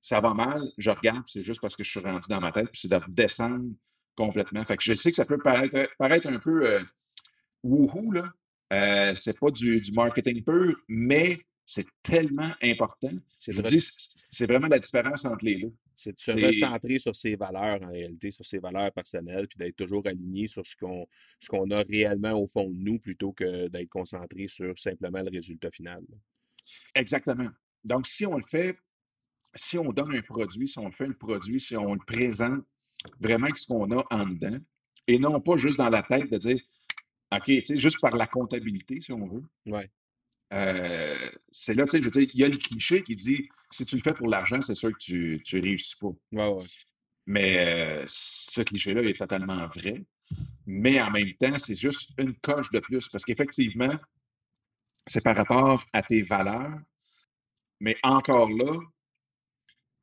ça 0.02 0.20
va 0.20 0.34
mal, 0.34 0.60
je 0.76 0.90
regarde, 0.90 1.22
c'est 1.26 1.42
juste 1.42 1.60
parce 1.60 1.76
que 1.76 1.84
je 1.84 1.90
suis 1.90 2.00
rendu 2.00 2.28
dans 2.28 2.40
ma 2.40 2.52
tête, 2.52 2.70
puis 2.70 2.80
c'est 2.82 2.88
de 2.88 3.00
descendre 3.08 3.72
complètement. 4.16 4.62
Fait 4.64 4.76
que 4.76 4.82
je 4.82 4.92
sais 4.92 5.10
que 5.10 5.16
ça 5.16 5.24
peut 5.24 5.38
paraître, 5.38 5.78
paraître 5.96 6.28
un 6.28 6.38
peu 6.38 6.66
euh, 6.66 6.80
wouhou, 7.62 8.12
là. 8.12 8.24
Euh, 8.72 9.14
c'est 9.14 9.38
pas 9.38 9.50
du, 9.50 9.82
marketing 9.94 10.42
pur, 10.44 10.76
mais 10.88 11.38
c'est 11.64 11.86
tellement 12.02 12.50
important. 12.62 13.12
Je 13.46 13.62
dis, 13.62 13.80
c'est 13.80 14.46
vraiment 14.46 14.66
la 14.66 14.78
différence 14.78 15.24
entre 15.24 15.44
les 15.44 15.56
deux. 15.56 15.72
C'est 15.94 16.12
de 16.12 16.20
se 16.20 16.30
recentrer 16.32 16.98
sur 16.98 17.14
ses 17.14 17.36
valeurs, 17.36 17.82
en 17.82 17.90
réalité, 17.90 18.30
sur 18.30 18.44
ses 18.44 18.58
valeurs 18.58 18.90
personnelles, 18.92 19.46
puis 19.46 19.58
d'être 19.58 19.76
toujours 19.76 20.06
aligné 20.06 20.48
sur 20.48 20.66
ce 20.66 20.74
qu'on 20.76 21.06
ce 21.38 21.48
qu'on 21.48 21.70
a 21.70 21.82
réellement 21.82 22.32
au 22.32 22.46
fond 22.46 22.68
de 22.68 22.76
nous, 22.76 22.98
plutôt 22.98 23.32
que 23.32 23.68
d'être 23.68 23.90
concentré 23.90 24.48
sur 24.48 24.76
simplement 24.78 25.22
le 25.22 25.30
résultat 25.30 25.70
final. 25.70 26.02
Exactement. 26.94 27.48
Donc, 27.84 28.06
si 28.06 28.26
on 28.26 28.36
le 28.36 28.42
fait, 28.42 28.76
si 29.54 29.78
on 29.78 29.92
donne 29.92 30.14
un 30.14 30.22
produit, 30.22 30.68
si 30.68 30.78
on 30.78 30.90
fait 30.90 31.06
un 31.06 31.12
produit, 31.12 31.60
si 31.60 31.76
on 31.76 31.94
le 31.94 32.00
présente 32.06 32.64
vraiment 33.20 33.44
avec 33.44 33.56
ce 33.56 33.66
qu'on 33.66 33.90
a 33.90 34.04
en 34.10 34.26
dedans, 34.26 34.58
et 35.08 35.18
non 35.18 35.40
pas 35.40 35.56
juste 35.56 35.78
dans 35.78 35.90
la 35.90 36.02
tête 36.02 36.30
de 36.30 36.38
dire, 36.38 36.60
OK, 37.34 37.44
tu 37.44 37.64
sais, 37.64 37.76
juste 37.76 38.00
par 38.00 38.16
la 38.16 38.26
comptabilité, 38.26 39.00
si 39.00 39.12
on 39.12 39.26
veut. 39.26 39.42
Ouais. 39.66 39.90
Euh, 40.52 41.30
c'est 41.50 41.74
là, 41.74 41.84
tu 41.84 41.90
sais, 41.92 41.98
je 41.98 42.04
veux 42.04 42.10
dire, 42.10 42.28
il 42.34 42.40
y 42.40 42.44
a 42.44 42.48
le 42.48 42.58
cliché 42.58 43.02
qui 43.02 43.16
dit, 43.16 43.48
si 43.70 43.86
tu 43.86 43.96
le 43.96 44.02
fais 44.02 44.12
pour 44.12 44.28
l'argent, 44.28 44.60
c'est 44.60 44.74
sûr 44.74 44.90
que 44.90 44.98
tu 44.98 45.42
ne 45.52 45.62
réussis 45.62 45.96
pas. 45.96 46.12
Ouais, 46.32 46.48
ouais. 46.48 46.64
Mais 47.26 47.56
euh, 47.58 48.04
ce 48.08 48.60
cliché-là 48.62 49.02
est 49.02 49.18
totalement 49.18 49.66
vrai. 49.68 50.04
Mais 50.66 51.00
en 51.00 51.10
même 51.10 51.32
temps, 51.34 51.58
c'est 51.58 51.76
juste 51.76 52.12
une 52.18 52.34
coche 52.34 52.70
de 52.70 52.80
plus. 52.80 53.08
Parce 53.08 53.24
qu'effectivement, 53.24 53.94
c'est 55.06 55.24
par 55.24 55.36
rapport 55.36 55.84
à 55.92 56.02
tes 56.02 56.22
valeurs. 56.22 56.78
Mais 57.80 57.96
encore 58.02 58.50
là, 58.50 58.78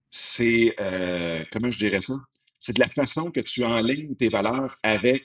c'est, 0.09 0.75
euh, 0.79 1.43
comment 1.51 1.71
je 1.71 1.77
dirais 1.77 2.01
ça? 2.01 2.15
c'est 2.59 2.73
de 2.75 2.79
la 2.79 2.89
façon 2.89 3.31
que 3.31 3.39
tu 3.39 3.63
enlignes 3.63 4.15
tes 4.15 4.29
valeurs 4.29 4.75
avec 4.83 5.23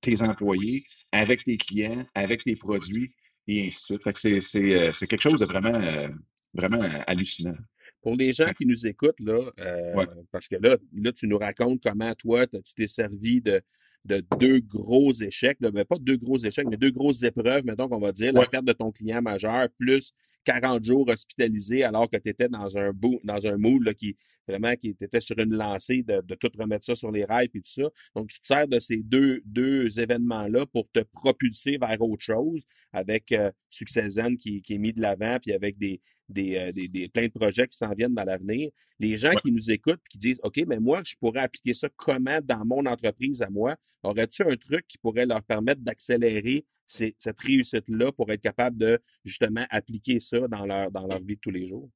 tes 0.00 0.22
employés, 0.22 0.84
avec 1.12 1.44
tes 1.44 1.56
clients, 1.56 2.04
avec 2.14 2.44
tes 2.44 2.56
produits 2.56 3.14
et 3.48 3.66
ainsi 3.66 3.96
de 3.96 4.00
suite. 4.14 4.42
c'est, 4.42 4.74
euh, 4.74 4.92
quelque 4.92 5.22
chose 5.22 5.40
de 5.40 5.46
vraiment, 5.46 5.74
euh, 5.74 6.08
vraiment 6.52 6.82
hallucinant. 7.06 7.56
Pour 8.02 8.16
les 8.16 8.34
gens 8.34 8.52
qui 8.52 8.66
nous 8.66 8.86
écoutent, 8.86 9.20
là, 9.20 9.50
euh, 9.58 10.06
parce 10.30 10.46
que 10.46 10.56
là, 10.56 10.76
là, 10.92 11.12
tu 11.12 11.26
nous 11.26 11.38
racontes 11.38 11.82
comment 11.82 12.12
toi, 12.14 12.46
tu 12.46 12.60
t'es 12.76 12.86
servi 12.86 13.40
de, 13.40 13.62
de 14.04 14.22
deux 14.38 14.60
gros 14.60 15.12
échecs, 15.12 15.60
de, 15.60 15.70
ben, 15.70 15.84
pas 15.84 15.96
deux 16.00 16.16
gros 16.16 16.38
échecs, 16.38 16.66
mais 16.68 16.76
deux 16.76 16.90
grosses 16.90 17.22
épreuves, 17.22 17.64
mettons 17.64 17.88
qu'on 17.88 18.00
va 18.00 18.12
dire, 18.12 18.32
la 18.32 18.46
perte 18.46 18.64
de 18.64 18.72
ton 18.72 18.90
client 18.90 19.22
majeur, 19.22 19.68
plus 19.78 20.12
40 20.44 20.84
jours 20.84 21.08
hospitalisé 21.08 21.84
alors 21.84 22.08
que 22.08 22.16
tu 22.18 22.28
étais 22.28 22.48
dans 22.48 22.76
un 22.76 22.92
dans 23.24 23.46
un 23.46 23.56
moule 23.56 23.94
qui 23.94 24.14
vraiment 24.46 24.74
qui 24.76 24.90
était 25.00 25.20
sur 25.20 25.38
une 25.38 25.54
lancée 25.54 26.02
de, 26.02 26.20
de, 26.20 26.34
tout 26.34 26.50
remettre 26.58 26.84
ça 26.84 26.94
sur 26.94 27.10
les 27.10 27.24
rails 27.24 27.46
et 27.54 27.60
tout 27.60 27.62
ça. 27.64 27.88
Donc, 28.14 28.28
tu 28.28 28.40
te 28.40 28.46
sers 28.46 28.68
de 28.68 28.78
ces 28.78 28.98
deux, 28.98 29.40
deux 29.46 29.98
événements-là 29.98 30.66
pour 30.66 30.90
te 30.90 31.00
propulser 31.00 31.78
vers 31.78 32.00
autre 32.02 32.22
chose 32.22 32.64
avec 32.92 33.32
euh, 33.32 33.50
Success 33.70 34.14
Zen 34.14 34.36
qui, 34.36 34.60
qui 34.60 34.74
est 34.74 34.78
mis 34.78 34.92
de 34.92 35.00
l'avant, 35.00 35.38
puis 35.40 35.52
avec 35.52 35.78
des, 35.78 36.00
des, 36.28 36.56
euh, 36.56 36.72
des, 36.72 36.88
des, 36.88 37.08
plein 37.08 37.26
de 37.26 37.32
projets 37.32 37.66
qui 37.66 37.76
s'en 37.76 37.92
viennent 37.92 38.14
dans 38.14 38.24
l'avenir. 38.24 38.70
Les 38.98 39.16
gens 39.16 39.32
qui 39.42 39.52
nous 39.52 39.70
écoutent 39.70 40.02
qui 40.10 40.18
disent 40.18 40.40
OK, 40.42 40.60
mais 40.66 40.78
moi, 40.78 41.02
je 41.04 41.14
pourrais 41.20 41.40
appliquer 41.40 41.74
ça 41.74 41.88
comment 41.96 42.40
dans 42.42 42.64
mon 42.64 42.86
entreprise 42.86 43.42
à 43.42 43.50
moi? 43.50 43.76
Aurais-tu 44.02 44.42
un 44.42 44.56
truc 44.56 44.86
qui 44.86 44.98
pourrait 44.98 45.26
leur 45.26 45.42
permettre 45.42 45.82
d'accélérer 45.82 46.64
cette 46.86 47.40
réussite-là 47.40 48.12
pour 48.12 48.30
être 48.30 48.42
capable 48.42 48.76
de 48.76 49.00
justement 49.24 49.66
appliquer 49.70 50.20
ça 50.20 50.46
dans 50.48 50.66
leur, 50.66 50.90
dans 50.90 51.06
leur 51.06 51.20
vie 51.20 51.36
de 51.36 51.40
tous 51.40 51.50
les 51.50 51.66
jours? 51.66 51.90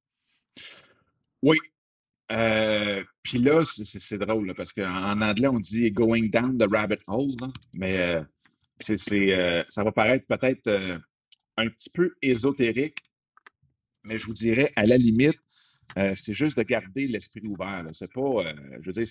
Oui. 1.43 1.57
Euh, 2.31 3.03
puis 3.23 3.39
là, 3.39 3.61
c'est 3.65 4.17
drôle 4.17 4.53
parce 4.55 4.73
qu'en 4.73 5.21
anglais, 5.21 5.47
on 5.47 5.59
dit 5.59 5.91
going 5.91 6.29
down 6.29 6.57
the 6.57 6.67
rabbit 6.69 6.99
hole, 7.07 7.35
mais 7.73 7.97
euh, 7.99 8.23
c'est, 8.79 8.97
ça 9.69 9.83
va 9.83 9.91
paraître 9.91 10.25
peut-être 10.27 10.69
un 11.57 11.67
petit 11.69 11.89
peu 11.89 12.15
ésotérique, 12.21 12.97
mais 14.03 14.17
je 14.17 14.25
vous 14.25 14.33
dirais, 14.33 14.71
à 14.75 14.85
la 14.85 14.97
limite, 14.97 15.39
euh, 15.97 16.13
c'est 16.15 16.33
juste 16.33 16.57
de 16.57 16.63
garder 16.63 17.07
l'esprit 17.07 17.47
ouvert. 17.47 17.85
C'est 17.93 18.11
pas, 18.11 18.21
euh, 18.21 18.53
je 18.81 18.85
veux 18.85 18.93
dire, 18.93 19.07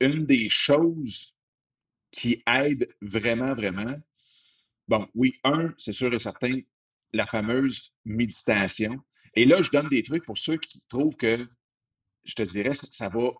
une 0.00 0.26
des 0.26 0.48
choses 0.48 1.34
qui 2.10 2.42
aide 2.46 2.88
vraiment, 3.00 3.54
vraiment. 3.54 3.94
Bon, 4.88 5.06
oui, 5.14 5.34
un, 5.44 5.72
c'est 5.78 5.92
sûr 5.92 6.12
et 6.12 6.18
certain, 6.18 6.60
la 7.12 7.26
fameuse 7.26 7.92
méditation. 8.04 8.98
Et 9.34 9.44
là, 9.44 9.62
je 9.62 9.70
donne 9.70 9.88
des 9.88 10.02
trucs 10.02 10.24
pour 10.24 10.38
ceux 10.38 10.56
qui 10.56 10.80
trouvent 10.88 11.16
que, 11.16 11.38
je 12.24 12.34
te 12.34 12.42
dirais, 12.42 12.74
ça, 12.74 13.08
va 13.08 13.30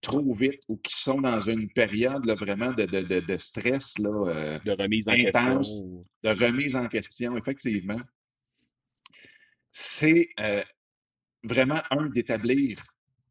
trop 0.00 0.32
vite 0.32 0.60
ou 0.68 0.76
qui 0.76 0.94
sont 0.94 1.20
dans 1.20 1.40
une 1.40 1.70
période 1.72 2.24
là, 2.26 2.34
vraiment 2.34 2.72
de, 2.72 2.84
de, 2.84 3.20
de, 3.20 3.36
stress 3.36 3.98
là, 3.98 4.10
euh, 4.10 4.58
de 4.60 4.72
remise 4.72 5.08
en 5.08 5.14
question. 5.14 6.04
De 6.22 6.28
remise 6.28 6.76
en 6.76 6.88
question, 6.88 7.36
effectivement. 7.36 8.00
C'est 9.72 10.28
euh, 10.38 10.62
vraiment 11.42 11.80
un 11.90 12.08
d'établir, 12.10 12.78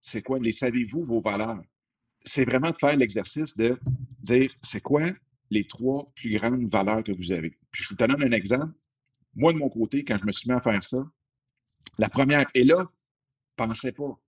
c'est 0.02 0.24
quoi, 0.24 0.40
les 0.40 0.52
savez-vous 0.52 1.06
vos 1.06 1.22
valeurs? 1.22 1.62
C'est 2.20 2.46
vraiment 2.46 2.72
de 2.72 2.78
faire 2.78 2.98
l'exercice 2.98 3.56
de 3.56 3.80
dire, 4.22 4.52
c'est 4.62 4.82
quoi 4.82 5.08
les 5.50 5.66
trois 5.66 6.12
plus 6.16 6.38
grandes 6.38 6.68
valeurs 6.68 7.04
que 7.04 7.12
vous 7.12 7.32
avez? 7.32 7.58
Puis 7.72 7.84
je 7.84 7.90
vous 7.90 7.96
donne 7.96 8.12
un 8.24 8.32
exemple. 8.32 8.74
Moi, 9.36 9.54
de 9.54 9.60
mon 9.60 9.70
côté, 9.70 10.04
quand 10.04 10.18
je 10.18 10.26
me 10.26 10.32
suis 10.32 10.50
mis 10.50 10.56
à 10.56 10.62
faire 10.62 10.84
ça, 10.84 10.98
la 11.98 12.10
première, 12.10 12.46
et 12.54 12.64
là, 12.64 12.88
pensez 13.56 13.92
pas. 13.92 14.20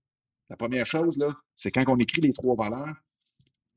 La 0.50 0.56
première 0.56 0.86
chose, 0.86 1.16
là, 1.18 1.34
c'est 1.56 1.70
quand 1.70 1.84
on 1.88 1.98
écrit 1.98 2.20
les 2.20 2.32
trois 2.32 2.54
valeurs, 2.56 2.94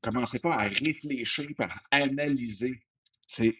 commencez 0.02 0.38
pas 0.38 0.54
à 0.54 0.68
réfléchir, 0.68 1.48
à 1.58 1.96
analyser. 1.96 2.80
C'est 3.26 3.56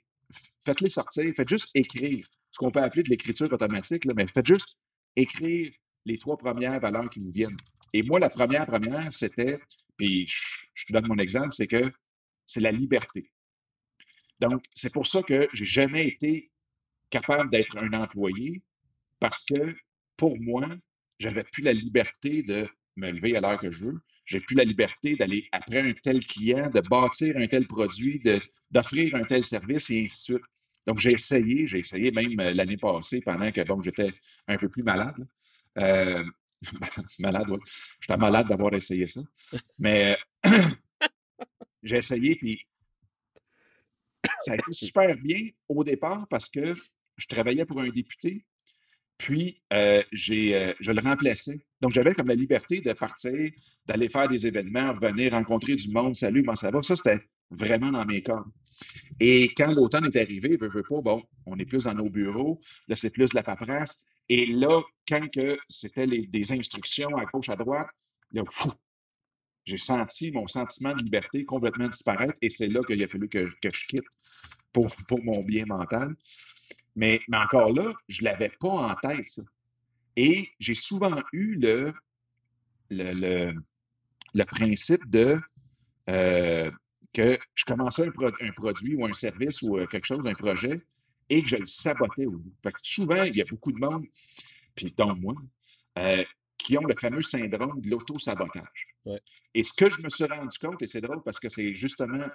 faites-les 0.65 0.91
sortir, 0.91 1.33
faites 1.35 1.49
juste 1.49 1.71
écrire, 1.75 2.27
ce 2.59 2.65
qu'on 2.65 2.73
peut 2.73 2.83
appeler 2.83 3.05
de 3.05 3.11
l'écriture 3.11 3.53
automatique, 3.53 4.05
là, 4.05 4.15
mais 4.17 4.27
faites 4.27 4.47
juste 4.47 4.77
écrire 5.15 5.71
les 6.07 6.19
trois 6.19 6.37
premières 6.37 6.81
valeurs 6.81 7.09
qui 7.09 7.21
vous 7.21 7.31
viennent. 7.31 7.57
Et 7.93 8.03
moi, 8.03 8.19
la 8.19 8.29
première 8.29 8.67
première, 8.67 9.13
c'était, 9.13 9.61
puis 9.97 10.27
je, 10.27 10.87
te 10.87 10.93
donne 10.93 11.07
mon 11.07 11.19
exemple, 11.19 11.53
c'est 11.53 11.69
que 11.69 11.93
c'est 12.47 12.61
la 12.61 12.73
liberté. 12.73 13.31
Donc, 14.41 14.65
c'est 14.75 14.93
pour 14.93 15.07
ça 15.07 15.23
que 15.23 15.49
j'ai 15.53 15.65
jamais 15.65 16.09
été 16.09 16.51
capable 17.11 17.51
d'être 17.51 17.79
un 17.79 17.93
employé 17.93 18.63
parce 19.21 19.45
que 19.45 19.77
pour 20.17 20.39
moi, 20.41 20.67
j'avais 21.21 21.45
plus 21.45 21.63
la 21.63 21.73
liberté 21.73 22.43
de 22.43 22.69
me 22.97 23.11
lever 23.11 23.37
à 23.37 23.41
l'heure 23.41 23.59
que 23.59 23.71
je 23.71 23.85
veux. 23.85 24.01
J'ai 24.25 24.41
plus 24.41 24.57
la 24.57 24.65
liberté 24.65 25.15
d'aller 25.15 25.49
après 25.53 25.81
un 25.81 25.93
tel 25.93 26.25
client, 26.25 26.71
de 26.71 26.81
bâtir 26.81 27.37
un 27.37 27.47
tel 27.47 27.67
produit, 27.67 28.21
d'offrir 28.71 29.15
un 29.15 29.25
tel 29.25 29.45
service 29.45 29.91
et 29.91 30.03
ainsi 30.03 30.33
de 30.33 30.39
suite. 30.39 30.45
Donc, 30.89 31.01
j'ai 31.01 31.13
essayé, 31.13 31.67
j'ai 31.67 31.81
essayé 31.81 32.11
même 32.11 32.41
euh, 32.41 32.55
l'année 32.55 32.79
passée 32.79 33.21
pendant 33.21 33.53
que 33.53 33.63
j'étais 33.83 34.11
un 34.47 34.57
peu 34.57 34.71
plus 34.71 34.83
malade. 34.83 35.29
Euh, 35.77 36.25
malade, 37.19 37.45
oui. 37.51 37.59
J'étais 38.01 38.17
malade 38.17 38.49
d'avoir 38.49 38.73
essayé 38.73 39.07
ça. 39.07 39.21
Mais 39.79 40.17
j'ai 41.83 41.99
essayé, 41.99 42.37
puis 42.37 42.67
ça 44.41 44.53
a 44.53 44.55
été 44.55 44.73
super 44.73 45.15
bien 45.19 45.49
au 45.69 45.85
départ 45.85 46.27
parce 46.29 46.49
que 46.49 46.75
je 47.19 47.27
travaillais 47.27 47.67
pour 47.67 47.83
un 47.83 47.89
député, 47.91 48.47
puis 49.19 49.63
euh, 49.75 50.03
j'ai, 50.11 50.57
euh, 50.57 50.73
je 50.81 50.91
le 50.91 51.03
remplaçais. 51.03 51.61
Donc, 51.81 51.93
j'avais 51.93 52.13
comme 52.15 52.29
la 52.29 52.35
liberté 52.35 52.81
de 52.81 52.93
partir, 52.93 53.51
d'aller 53.87 54.09
faire 54.09 54.29
des 54.29 54.47
événements, 54.47 54.93
venir 54.95 55.33
rencontrer 55.33 55.77
du 55.77 55.91
monde. 55.91 56.17
Salut, 56.17 56.43
comment 56.43 56.57
ça 56.57 56.71
va? 56.71 56.83
Ça, 56.83 56.97
c'était 56.97 57.21
vraiment 57.51 57.91
dans 57.91 58.05
mes 58.05 58.23
cordes. 58.23 58.51
Et 59.21 59.49
quand 59.57 59.73
l'automne 59.73 60.07
est 60.07 60.17
arrivé, 60.17 60.57
veux, 60.61 60.69
veux 60.69 60.83
pas, 60.83 61.01
bon, 61.01 61.23
on 61.47 61.59
est 61.59 61.65
plus 61.65 61.85
dans 61.85 61.95
nos 61.95 62.11
bureaux, 62.11 62.61
là, 62.89 62.97
c'est 62.97 63.13
plus 63.13 63.31
de 63.31 63.37
la 63.37 63.43
paperasse. 63.43 64.05
Et 64.29 64.47
là, 64.47 64.81
quand 65.09 65.29
que 65.31 65.57
c'était 65.69 66.07
des 66.07 66.53
instructions 66.53 67.17
à 67.17 67.25
gauche, 67.25 67.49
à 67.49 67.57
droite, 67.57 67.89
là, 68.33 68.43
fou, 68.49 68.71
j'ai 69.65 69.77
senti 69.77 70.33
mon 70.33 70.47
sentiment 70.47 70.95
de 70.95 71.03
liberté 71.03 71.45
complètement 71.45 71.89
disparaître 71.89 72.35
et 72.41 72.51
c'est 72.51 72.69
là 72.69 72.81
qu'il 72.87 73.03
a 73.03 73.09
fallu 73.09 73.29
que, 73.29 73.51
que 73.61 73.69
je 73.73 73.87
quitte 73.87 74.07
pour, 74.73 74.89
pour 75.09 75.23
mon 75.25 75.43
bien 75.43 75.65
mental. 75.67 76.15
Mais, 76.97 77.21
mais 77.29 77.37
encore 77.37 77.73
là, 77.73 77.93
je 78.09 78.23
ne 78.23 78.25
l'avais 78.27 78.51
pas 78.61 78.69
en 78.69 78.95
tête, 78.95 79.27
ça. 79.29 79.43
Et 80.21 80.49
j'ai 80.59 80.75
souvent 80.75 81.15
eu 81.33 81.55
le, 81.55 81.93
le, 82.91 83.55
le, 84.35 84.45
principe 84.45 85.09
de 85.09 85.39
euh, 86.11 86.73
que 87.15 87.39
je 87.55 87.65
commençais 87.65 88.09
un, 88.09 88.51
produit 88.51 88.97
ou 88.97 89.07
un 89.07 89.13
service 89.13 89.63
ou 89.63 89.79
euh, 89.79 89.87
quelque 89.87 90.07
chose, 90.07 90.27
un 90.27 90.35
projet, 90.35 90.83
et 91.31 91.41
que 91.41 91.49
je 91.49 91.55
le 91.55 91.67
sabotais 91.67 92.27
au 92.27 92.33
bout. 92.33 92.53
Fait 92.65 92.73
que 92.73 92.81
souvent, 92.83 93.23
il 93.23 93.37
y 93.37 93.43
a 93.43 93.45
beaucoup 93.45 93.71
de 93.71 93.79
monde, 93.79 94.07
puis 94.75 94.93
dont 94.97 95.15
moi, 95.15 95.37
euh, 95.99 96.25
qui 96.57 96.77
ont 96.77 96.85
le 96.85 96.97
fameux 96.97 97.23
syndrome 97.23 97.81
de 97.81 97.89
l'auto-sabotage. 97.89 98.89
Et 99.55 99.63
ce 99.63 99.73
que 99.73 99.89
je 99.89 100.03
me 100.03 100.09
suis 100.09 100.25
rendu 100.25 100.59
compte, 100.59 100.83
et 100.83 100.89
c'est 100.89 101.01
drôle 101.01 101.23
parce 101.23 101.39
que 101.39 101.49
c'est 101.49 101.75
justement 101.75 102.27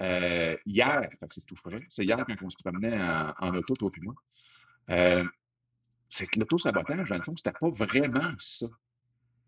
euh, 0.00 0.56
hier, 0.66 1.08
c'est 1.30 1.46
tout 1.46 1.54
frais, 1.54 1.86
c'est 1.88 2.04
hier 2.04 2.18
quand 2.26 2.42
on 2.42 2.50
se 2.50 2.56
promenait 2.56 3.00
en, 3.38 3.54
auto, 3.54 3.76
toi 3.76 3.90
et 3.96 4.00
moi, 4.00 4.14
euh, 4.90 5.22
c'est 6.12 6.26
que 6.26 6.38
l'auto-sabotage, 6.38 7.08
dans 7.08 7.16
le 7.16 7.22
fond, 7.22 7.34
c'était 7.34 7.58
pas 7.58 7.70
vraiment 7.70 8.34
ça. 8.38 8.66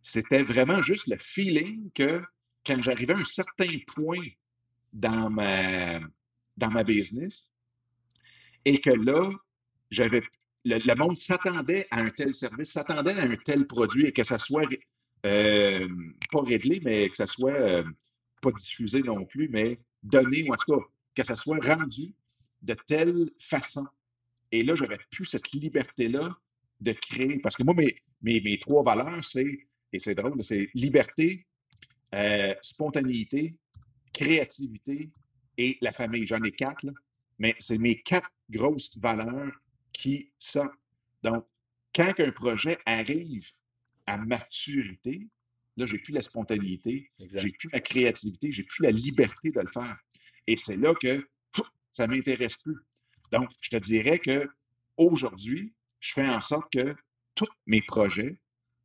C'était 0.01 0.43
vraiment 0.43 0.81
juste 0.81 1.09
le 1.11 1.19
feeling 1.19 1.91
que 1.93 2.23
quand 2.65 2.81
j'arrivais 2.81 3.13
à 3.13 3.19
un 3.19 3.25
certain 3.25 3.71
point 3.95 4.27
dans 4.95 5.29
ma, 5.29 6.01
dans 6.57 6.71
ma 6.71 6.83
business, 6.83 7.53
et 8.65 8.81
que 8.81 8.89
là, 8.89 9.31
j'avais 9.91 10.23
le, 10.65 10.95
monde 10.95 11.19
s'attendait 11.19 11.87
à 11.91 12.01
un 12.01 12.09
tel 12.09 12.33
service, 12.33 12.71
s'attendait 12.71 13.13
à 13.13 13.25
un 13.25 13.37
tel 13.37 13.67
produit 13.67 14.07
et 14.07 14.13
que 14.13 14.25
ça 14.25 14.39
soit 14.39 14.67
euh, 15.27 15.89
pas 16.33 16.41
réglé, 16.41 16.81
mais 16.83 17.11
que 17.11 17.17
ça 17.17 17.27
soit 17.27 17.85
pas 18.41 18.53
diffusé 18.53 19.03
non 19.03 19.27
plus, 19.27 19.51
mais 19.51 19.79
donné, 20.03 20.49
ou 20.49 20.55
en 20.55 20.57
tout 20.57 20.79
cas, 20.79 20.85
que 21.15 21.25
ça 21.25 21.35
soit 21.35 21.59
rendu 21.63 22.15
de 22.63 22.73
telle 22.87 23.29
façon. 23.39 23.87
Et 24.51 24.63
là, 24.63 24.75
j'aurais 24.75 24.99
plus 25.11 25.27
cette 25.27 25.53
liberté-là 25.53 26.35
de 26.81 26.93
créer. 26.93 27.39
Parce 27.39 27.57
que 27.57 27.65
moi, 27.65 27.75
mes, 27.75 27.95
mes, 28.23 28.59
trois 28.59 28.83
valeurs, 28.83 29.25
c'est, 29.25 29.59
et 29.93 29.99
c'est 29.99 30.15
drôle, 30.15 30.43
c'est 30.43 30.69
liberté, 30.75 31.47
euh, 32.15 32.55
spontanéité, 32.63 33.57
créativité 34.13 35.11
et 35.59 35.79
la 35.81 35.93
famille. 35.93 36.27
J'en 36.27 36.43
ai 36.43 36.51
quatre, 36.51 36.85
là, 36.85 36.93
mais 37.39 37.55
c'est 37.59 37.79
mes 37.79 38.01
quatre 38.01 38.31
grosses 38.51 38.99
valeurs 38.99 39.53
qui 39.93 40.33
sont. 40.39 40.69
Donc, 41.23 41.45
quand 41.95 42.13
un 42.19 42.31
projet 42.33 42.79
arrive 42.87 43.49
à 44.07 44.19
maturité, 44.19 45.29
Là, 45.77 45.87
j'ai 45.87 45.99
plus 45.99 46.13
la 46.13 46.23
spontanéité, 46.23 47.11
j'ai 47.19 47.51
plus 47.51 47.69
la 47.73 47.81
créativité, 47.81 48.53
j'ai 48.53 48.63
plus 48.63 48.83
la 48.83 48.93
liberté 48.93 49.51
de 49.51 49.61
le 49.61 49.67
faire. 49.67 49.97
Et 50.47 50.57
c'est 50.57 50.77
là 50.77 50.95
que 50.95 51.29
ça 51.91 52.07
m'intéresse 52.07 52.57
plus. 52.59 52.77
Donc, 53.33 53.51
je 53.61 53.71
te 53.71 53.77
dirais 53.77 54.19
que 54.19 54.49
aujourd'hui, 54.97 55.75
je 56.05 56.13
fais 56.13 56.29
en 56.29 56.41
sorte 56.43 56.71
que 56.71 56.95
tous 57.35 57.49
mes 57.67 57.81
projets 57.81 58.39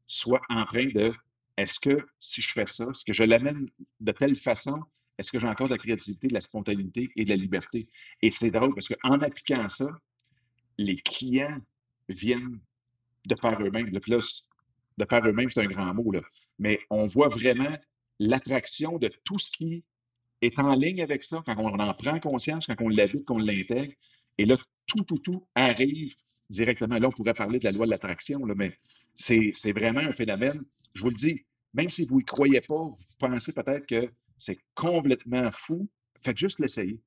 soient 0.08 0.42
empreints 0.48 0.88
de 0.88 1.14
est-ce 1.58 1.78
que 1.82 2.08
si 2.18 2.42
je 2.42 2.54
fais 2.54 2.66
ça, 2.66 2.86
est-ce 2.86 3.04
que 3.04 3.12
je 3.12 3.24
l'amène 3.24 3.70
de 4.00 4.12
telle 4.14 4.38
façon, 4.38 4.82
est-ce 5.18 5.30
que 5.30 5.38
j'ai 5.38 5.48
encore 5.48 5.68
de 5.68 5.74
la 5.74 5.78
créativité, 5.78 6.30
de 6.30 6.34
la 6.34 6.40
spontanéité 6.40 7.10
et 7.18 7.26
de 7.26 7.30
la 7.30 7.36
liberté? 7.36 7.90
Et 8.22 8.32
c'est 8.32 8.52
drôle 8.52 8.74
parce 8.74 8.88
qu'en 8.88 9.20
appliquant 9.20 9.68
ça, 9.68 9.88
les 10.78 10.96
clients 10.96 11.60
viennent 12.08 12.62
de 13.28 13.36
par 13.36 13.62
eux-mêmes. 13.62 13.92
Plus 14.00 14.50
de 14.98 15.04
par 15.04 15.28
eux-mêmes, 15.28 15.50
c'est 15.50 15.62
un 15.62 15.68
grand 15.68 15.94
mot, 15.94 16.14
là. 16.14 16.22
mais 16.58 16.80
on 16.90 17.06
voit 17.06 17.28
vraiment 17.28 17.76
l'attraction 18.20 18.98
de 18.98 19.12
tout 19.26 19.38
ce 19.40 19.50
qui 19.50 19.84
est 20.42 20.58
en 20.58 20.74
ligne 20.74 21.02
avec 21.02 21.26
ça, 21.26 21.42
quand 21.46 21.58
on 21.58 21.78
en 21.80 21.94
prend 21.96 22.18
conscience, 22.22 22.68
quand 22.68 22.80
on 22.80 22.88
l'habite, 22.88 23.26
qu'on 23.26 23.40
l'intègre. 23.40 23.94
Et 24.38 24.46
là, 24.46 24.56
tout, 24.86 25.04
tout, 25.04 25.18
tout 25.18 25.46
arrive 25.54 26.16
directement. 26.50 26.98
Là, 26.98 27.08
on 27.08 27.12
pourrait 27.12 27.34
parler 27.34 27.60
de 27.60 27.66
la 27.66 27.72
loi 27.72 27.86
de 27.86 27.92
l'attraction, 27.92 28.40
mais 28.56 28.78
c'est 29.14 29.72
vraiment 29.72 30.02
un 30.02 30.12
phénomène. 30.12 30.62
Je 30.94 31.02
vous 31.02 31.10
le 31.10 31.16
dis, 31.16 31.46
même 31.74 31.90
si 31.90 32.06
vous 32.08 32.18
n'y 32.18 32.26
croyez 32.26 32.62
pas, 32.62 32.76
vous 32.76 32.98
pensez 33.20 33.54
peut-être 33.54 33.86
que 33.86 34.10
c'est 34.38 34.58
complètement 34.74 35.50
fou, 35.52 35.88
faites 36.20 36.38
juste 36.38 36.60
l'essayer. 36.60 37.00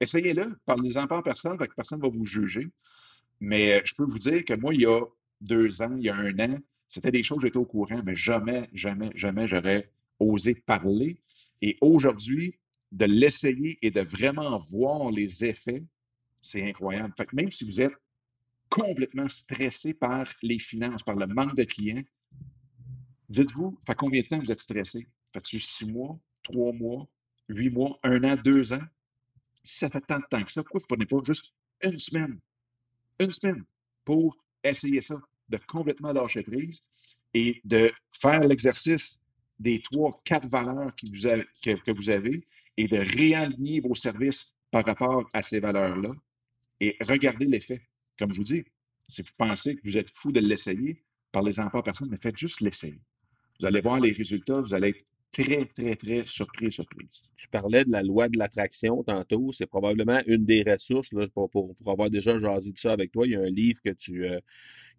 Essayez-le, 0.00 0.56
parlez-en 0.66 1.06
pas 1.06 1.18
en 1.18 1.22
personne, 1.22 1.56
que 1.58 1.64
personne 1.74 1.98
ne 1.98 2.04
va 2.04 2.10
vous 2.10 2.24
juger. 2.24 2.68
Mais 3.40 3.82
je 3.84 3.94
peux 3.94 4.04
vous 4.04 4.18
dire 4.18 4.44
que 4.44 4.54
moi, 4.54 4.72
il 4.74 4.82
y 4.82 4.86
a 4.86 5.00
deux 5.40 5.82
ans, 5.82 5.94
il 5.96 6.04
y 6.04 6.08
a 6.08 6.14
un 6.14 6.38
an, 6.38 6.58
c'était 6.88 7.10
des 7.10 7.22
choses, 7.22 7.40
j'étais 7.42 7.56
au 7.56 7.66
courant, 7.66 8.00
mais 8.04 8.14
jamais, 8.14 8.68
jamais, 8.72 9.10
jamais 9.14 9.48
j'aurais 9.48 9.90
osé 10.18 10.54
parler. 10.54 11.18
Et 11.60 11.76
aujourd'hui, 11.80 12.58
de 12.92 13.04
l'essayer 13.04 13.78
et 13.82 13.90
de 13.90 14.00
vraiment 14.00 14.56
voir 14.56 15.10
les 15.10 15.44
effets, 15.44 15.82
c'est 16.40 16.62
incroyable. 16.62 17.12
Fait 17.16 17.30
même 17.32 17.50
si 17.50 17.64
vous 17.64 17.80
êtes 17.80 17.92
complètement 18.68 19.28
stressé 19.28 19.94
par 19.94 20.26
les 20.42 20.58
finances, 20.58 21.02
par 21.02 21.16
le 21.16 21.26
manque 21.26 21.56
de 21.56 21.64
clients, 21.64 22.02
dites-vous, 23.28 23.78
fait 23.86 23.94
combien 23.94 24.22
de 24.22 24.26
temps 24.26 24.38
vous 24.38 24.52
êtes 24.52 24.60
stressé? 24.60 25.06
Faites-tu 25.32 25.58
six 25.58 25.90
mois, 25.90 26.18
trois 26.42 26.72
mois, 26.72 27.08
huit 27.48 27.70
mois, 27.70 27.98
un 28.02 28.22
an, 28.24 28.36
deux 28.44 28.72
ans? 28.72 28.86
Si 29.62 29.78
ça 29.78 29.90
fait 29.90 30.00
tant 30.00 30.18
de 30.18 30.24
temps 30.30 30.42
que 30.42 30.52
ça, 30.52 30.62
pourquoi 30.62 30.80
vous 30.80 30.96
ne 30.96 31.04
prenez 31.04 31.20
pas 31.20 31.26
juste 31.26 31.52
une 31.82 31.98
semaine? 31.98 32.38
Une 33.18 33.32
semaine 33.32 33.64
pour 34.04 34.36
essayer 34.62 35.00
ça? 35.00 35.16
de 35.48 35.58
complètement 35.66 36.12
lâcher 36.12 36.42
prise 36.42 36.80
et 37.34 37.60
de 37.64 37.90
faire 38.10 38.40
l'exercice 38.40 39.20
des 39.58 39.80
trois, 39.80 40.20
quatre 40.24 40.48
valeurs 40.48 40.94
que, 40.96 41.92
vous 41.92 42.10
avez 42.10 42.46
et 42.76 42.88
de 42.88 42.96
réaligner 42.96 43.80
vos 43.80 43.94
services 43.94 44.54
par 44.70 44.84
rapport 44.84 45.28
à 45.32 45.42
ces 45.42 45.60
valeurs-là 45.60 46.10
et 46.80 46.96
regarder 47.00 47.46
l'effet. 47.46 47.85
Comme 48.18 48.32
je 48.32 48.38
vous 48.38 48.44
dis, 48.44 48.64
si 49.08 49.22
vous 49.22 49.32
pensez 49.38 49.76
que 49.76 49.80
vous 49.84 49.96
êtes 49.96 50.10
fou 50.10 50.32
de 50.32 50.40
l'essayer, 50.40 51.04
parlez-en 51.32 51.68
pas 51.70 51.78
à 51.78 51.82
personne, 51.82 52.08
mais 52.10 52.16
faites 52.16 52.36
juste 52.36 52.60
l'essayer. 52.60 53.00
Vous 53.60 53.66
allez 53.66 53.80
voir 53.80 54.00
les 54.00 54.12
résultats, 54.12 54.60
vous 54.60 54.74
allez 54.74 54.90
être 54.90 55.04
très, 55.32 55.64
très, 55.66 55.96
très 55.96 56.22
surpris, 56.26 56.72
surprise. 56.72 57.30
Tu 57.36 57.48
parlais 57.48 57.84
de 57.84 57.90
la 57.90 58.02
loi 58.02 58.28
de 58.28 58.38
l'attraction 58.38 59.02
tantôt. 59.02 59.52
C'est 59.52 59.66
probablement 59.66 60.20
une 60.26 60.44
des 60.44 60.62
ressources 60.62 61.12
là, 61.12 61.26
pour, 61.28 61.50
pour, 61.50 61.74
pour, 61.76 61.92
avoir 61.92 62.10
déjà 62.10 62.38
jasé 62.38 62.72
de 62.72 62.78
ça 62.78 62.92
avec 62.92 63.12
toi. 63.12 63.26
Il 63.26 63.32
y 63.32 63.36
a 63.36 63.40
un 63.40 63.50
livre 63.50 63.80
que 63.84 63.90
tu, 63.90 64.26
euh, 64.26 64.40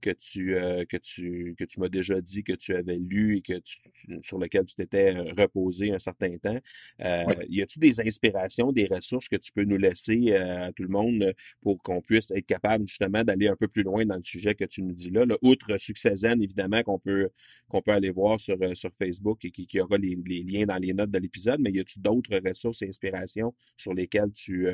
que 0.02 0.12
tu, 0.12 0.56
euh, 0.56 0.86
que 0.86 0.98
tu, 0.98 1.56
que 1.58 1.64
tu 1.64 1.80
m'as 1.80 1.90
déjà 1.90 2.20
dit 2.22 2.44
que 2.44 2.54
tu 2.54 2.76
avais 2.76 2.98
lu 2.98 3.38
et 3.38 3.42
que 3.42 3.60
tu, 3.60 3.78
sur 4.24 4.38
lequel 4.38 4.66
tu 4.66 4.76
t'étais 4.76 5.16
euh, 5.16 5.32
reposé 5.38 5.92
un 5.92 6.00
certain 6.00 6.38
temps. 6.38 6.60
Euh, 7.02 7.24
Y 7.50 7.62
a-t-il 7.62 7.80
des 7.80 8.00
inspirations, 8.02 8.72
des 8.72 8.88
ressources 8.88 9.28
que 9.28 9.36
tu 9.36 9.52
peux 9.52 9.64
nous 9.64 9.78
laisser 9.78 10.34
à 10.34 10.72
tout 10.74 10.84
le 10.84 10.90
monde 10.90 11.34
pour 11.62 11.82
qu'on 11.82 12.02
puisse 12.02 12.32
être 12.32 12.46
capable 12.46 12.88
justement 12.88 13.24
d'aller 13.24 13.48
un 13.48 13.56
peu 13.56 13.68
plus 13.68 13.84
loin 13.84 14.06
dans 14.06 14.16
le 14.16 14.24
sujet 14.24 14.56
que 14.56 14.66
tu 14.66 14.84
nous 14.84 14.94
dis 14.94 15.10
là? 15.10 15.26
là? 15.26 15.38
Outre 15.42 15.78
Succès 15.78 16.16
Zen, 16.16 16.42
évidemment, 16.42 16.84
qu'on 16.84 17.00
peut, 17.00 17.30
qu'on 17.68 17.82
peut 17.82 17.92
aller 17.92 18.12
voir 18.12 18.40
sur, 18.40 18.58
sur 18.76 18.92
Facebook 18.94 19.46
et 19.46 19.52
qui, 19.52 19.68
qui 19.68 19.80
aura 19.80 19.98
les, 19.98 20.17
les, 20.26 20.44
liens 20.44 20.66
dans 20.66 20.78
les 20.78 20.94
notes 20.94 21.12
de 21.12 21.20
l'épisode, 21.20 21.60
mais 21.60 21.72
y 21.72 21.80
a-t-il 21.80 22.02
d'autres 22.02 22.40
ressources 22.46 22.82
et 22.82 22.88
inspirations 22.88 23.54
sur 23.76 23.94
lesquelles 23.94 24.32
tu, 24.32 24.68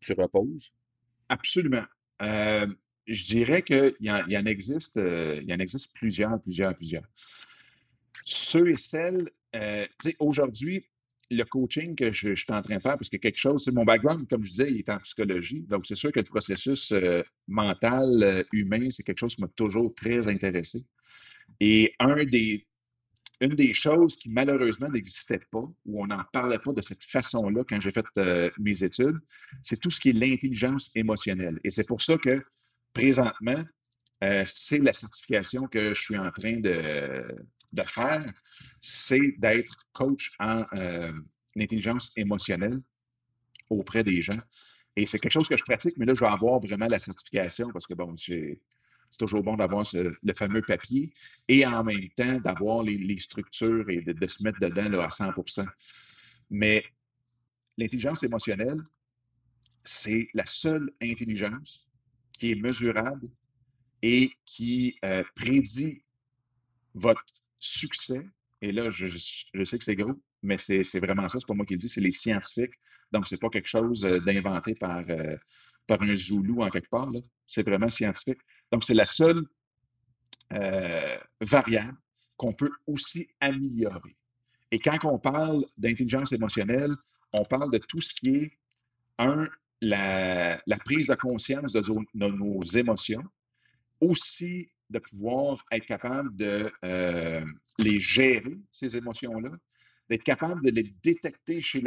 tu 0.00 0.12
reposes? 0.12 0.72
Absolument. 1.28 1.84
Euh, 2.22 2.66
je 3.06 3.24
dirais 3.24 3.62
qu'il 3.62 3.94
y, 4.00 4.10
en, 4.10 4.20
en 4.20 4.46
existe, 4.46 4.96
euh, 4.96 5.38
il 5.42 5.48
y 5.48 5.54
en 5.54 5.58
existe 5.58 5.94
plusieurs, 5.94 6.40
plusieurs, 6.40 6.74
plusieurs. 6.74 7.04
Ceux 8.24 8.68
et 8.68 8.76
celles, 8.76 9.28
euh, 9.56 9.86
aujourd'hui, 10.18 10.86
le 11.30 11.44
coaching 11.44 11.94
que 11.94 12.12
je, 12.12 12.34
suis 12.34 12.52
en 12.52 12.60
train 12.60 12.76
de 12.76 12.82
faire, 12.82 12.96
parce 12.96 13.08
que 13.08 13.16
quelque 13.16 13.38
chose, 13.38 13.64
c'est 13.64 13.74
mon 13.74 13.84
background, 13.84 14.28
comme 14.28 14.44
je 14.44 14.50
disais, 14.50 14.70
il 14.70 14.78
est 14.78 14.88
en 14.88 14.98
psychologie. 14.98 15.62
Donc, 15.62 15.86
c'est 15.86 15.94
sûr 15.94 16.12
que 16.12 16.20
le 16.20 16.26
processus 16.26 16.92
euh, 16.92 17.22
mental, 17.46 18.22
euh, 18.22 18.42
humain, 18.52 18.90
c'est 18.90 19.02
quelque 19.02 19.18
chose 19.18 19.36
qui 19.36 19.42
m'a 19.42 19.48
toujours 19.48 19.94
très 19.94 20.26
intéressé. 20.28 20.80
Et 21.60 21.92
un 22.00 22.24
des, 22.24 22.64
une 23.40 23.54
des 23.54 23.72
choses 23.72 24.16
qui 24.16 24.28
malheureusement 24.28 24.88
n'existait 24.88 25.40
pas, 25.50 25.66
ou 25.86 26.02
on 26.02 26.06
n'en 26.06 26.22
parlait 26.32 26.58
pas 26.58 26.72
de 26.72 26.82
cette 26.82 27.04
façon-là 27.04 27.64
quand 27.68 27.80
j'ai 27.80 27.90
fait 27.90 28.06
euh, 28.18 28.50
mes 28.58 28.82
études, 28.82 29.18
c'est 29.62 29.80
tout 29.80 29.90
ce 29.90 29.98
qui 29.98 30.10
est 30.10 30.12
l'intelligence 30.12 30.94
émotionnelle. 30.94 31.58
Et 31.64 31.70
c'est 31.70 31.86
pour 31.86 32.02
ça 32.02 32.18
que 32.18 32.42
présentement, 32.92 33.64
euh, 34.22 34.44
c'est 34.46 34.78
la 34.78 34.92
certification 34.92 35.66
que 35.66 35.94
je 35.94 36.00
suis 36.00 36.18
en 36.18 36.30
train 36.30 36.58
de, 36.58 37.24
faire, 37.84 38.32
c'est 38.80 39.34
d'être 39.38 39.74
coach 39.92 40.32
en 40.38 40.64
euh, 40.74 41.12
intelligence 41.56 42.12
émotionnelle 42.18 42.78
auprès 43.70 44.04
des 44.04 44.20
gens. 44.20 44.38
Et 44.96 45.06
c'est 45.06 45.18
quelque 45.18 45.32
chose 45.32 45.48
que 45.48 45.56
je 45.56 45.62
pratique, 45.62 45.96
mais 45.96 46.04
là, 46.04 46.12
je 46.12 46.20
vais 46.20 46.26
avoir 46.26 46.60
vraiment 46.60 46.88
la 46.88 46.98
certification 46.98 47.68
parce 47.72 47.86
que, 47.86 47.94
bon, 47.94 48.14
c'est 49.10 49.18
toujours 49.18 49.42
bon 49.42 49.56
d'avoir 49.56 49.84
le 49.92 50.32
fameux 50.32 50.62
papier 50.62 51.12
et 51.48 51.66
en 51.66 51.84
même 51.84 52.08
temps 52.16 52.38
d'avoir 52.38 52.82
les, 52.82 53.16
structures 53.18 53.88
et 53.90 54.00
de, 54.00 54.26
se 54.26 54.44
mettre 54.44 54.60
dedans 54.60 54.88
là, 54.88 55.04
à 55.04 55.08
100% 55.08 55.66
Mais 56.50 56.84
l'intelligence 57.76 58.22
émotionnelle, 58.22 58.80
c'est 59.82 60.28
la 60.34 60.46
seule 60.46 60.92
intelligence 61.02 61.88
qui 62.32 62.52
est 62.52 62.60
mesurable 62.60 63.28
et 64.02 64.30
qui 64.44 64.96
euh, 65.04 65.22
prédit 65.34 66.02
votre 66.94 67.24
succès. 67.58 68.26
Et 68.62 68.72
là, 68.72 68.90
je, 68.90 69.08
sais 69.08 69.78
que 69.78 69.84
c'est 69.84 69.96
gros, 69.96 70.20
mais 70.42 70.58
c'est 70.58 70.98
vraiment 71.00 71.28
ça, 71.28 71.38
c'est 71.38 71.46
pas 71.46 71.54
moi 71.54 71.66
qui 71.66 71.74
le 71.74 71.80
dis, 71.80 71.88
c'est 71.88 72.00
les 72.00 72.10
scientifiques. 72.10 72.74
Donc, 73.12 73.26
c'est 73.26 73.40
pas 73.40 73.48
quelque 73.48 73.68
chose 73.68 74.04
euh, 74.04 74.20
d'inventé 74.20 74.74
par, 74.74 75.02
euh, 75.08 75.36
par 75.86 76.00
un 76.02 76.14
Zoulou 76.14 76.62
en 76.62 76.70
quelque 76.70 76.88
part. 76.88 77.10
C'est 77.46 77.66
vraiment 77.66 77.88
scientifique. 77.88 78.38
Donc, 78.72 78.84
c'est 78.84 78.94
la 78.94 79.06
seule 79.06 79.44
variable 81.40 81.96
qu'on 82.36 82.52
peut 82.52 82.72
aussi 82.86 83.28
améliorer. 83.40 84.16
Et 84.70 84.78
quand 84.78 85.04
on 85.04 85.18
parle 85.18 85.64
d'intelligence 85.78 86.32
émotionnelle, 86.32 86.94
on 87.32 87.44
parle 87.44 87.70
de 87.70 87.78
tout 87.78 88.00
ce 88.00 88.14
qui 88.14 88.36
est, 88.36 88.52
un, 89.18 89.46
la, 89.80 90.58
prise 90.84 91.08
de 91.08 91.14
conscience 91.14 91.72
de, 91.72 91.82
nos 92.14 92.62
émotions, 92.62 93.24
aussi 94.00 94.70
de 94.88 94.98
pouvoir 94.98 95.62
être 95.70 95.86
capable 95.86 96.34
de 96.36 96.72
euh, 96.84 97.44
les 97.78 98.00
gérer, 98.00 98.58
ces 98.72 98.96
émotions-là, 98.96 99.50
d'être 100.08 100.24
capable 100.24 100.64
de 100.64 100.70
les 100.70 100.90
détecter 101.02 101.60
chez 101.60 101.82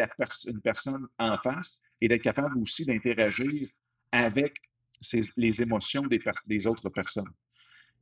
une 0.48 0.62
personne 0.62 1.08
en 1.18 1.38
face 1.38 1.82
et 2.00 2.08
d'être 2.08 2.22
capable 2.22 2.58
aussi 2.60 2.86
d'interagir 2.86 3.68
avec 4.12 4.62
les 5.38 5.62
émotions 5.62 6.04
des, 6.04 6.68
autres 6.68 6.90
personnes. 6.90 7.32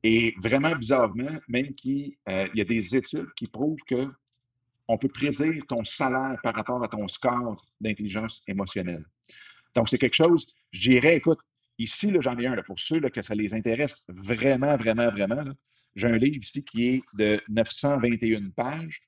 Et 0.03 0.33
vraiment 0.41 0.75
bizarrement, 0.75 1.39
même 1.47 1.71
qu'il 1.73 2.13
euh, 2.27 2.47
y 2.55 2.61
a 2.61 2.63
des 2.63 2.95
études 2.95 3.31
qui 3.35 3.47
prouvent 3.47 3.83
que 3.87 4.07
on 4.87 4.97
peut 4.97 5.07
prédire 5.07 5.63
ton 5.67 5.83
salaire 5.83 6.37
par 6.43 6.53
rapport 6.55 6.83
à 6.83 6.87
ton 6.87 7.07
score 7.07 7.63
d'intelligence 7.79 8.41
émotionnelle. 8.47 9.05
Donc, 9.75 9.87
c'est 9.87 9.97
quelque 9.97 10.15
chose, 10.15 10.45
je 10.71 10.89
dirais, 10.89 11.15
écoute, 11.15 11.39
ici, 11.77 12.13
j'en 12.19 12.37
ai 12.37 12.47
un, 12.47 12.55
là, 12.55 12.63
pour 12.63 12.79
ceux 12.79 12.99
là, 12.99 13.09
que 13.09 13.21
ça 13.21 13.33
les 13.33 13.53
intéresse 13.53 14.05
vraiment, 14.09 14.75
vraiment, 14.75 15.09
vraiment. 15.09 15.45
J'ai 15.95 16.07
un 16.07 16.17
livre 16.17 16.37
ici 16.41 16.65
qui 16.65 16.89
est 16.89 17.01
de 17.13 17.39
921 17.49 18.49
pages, 18.49 18.99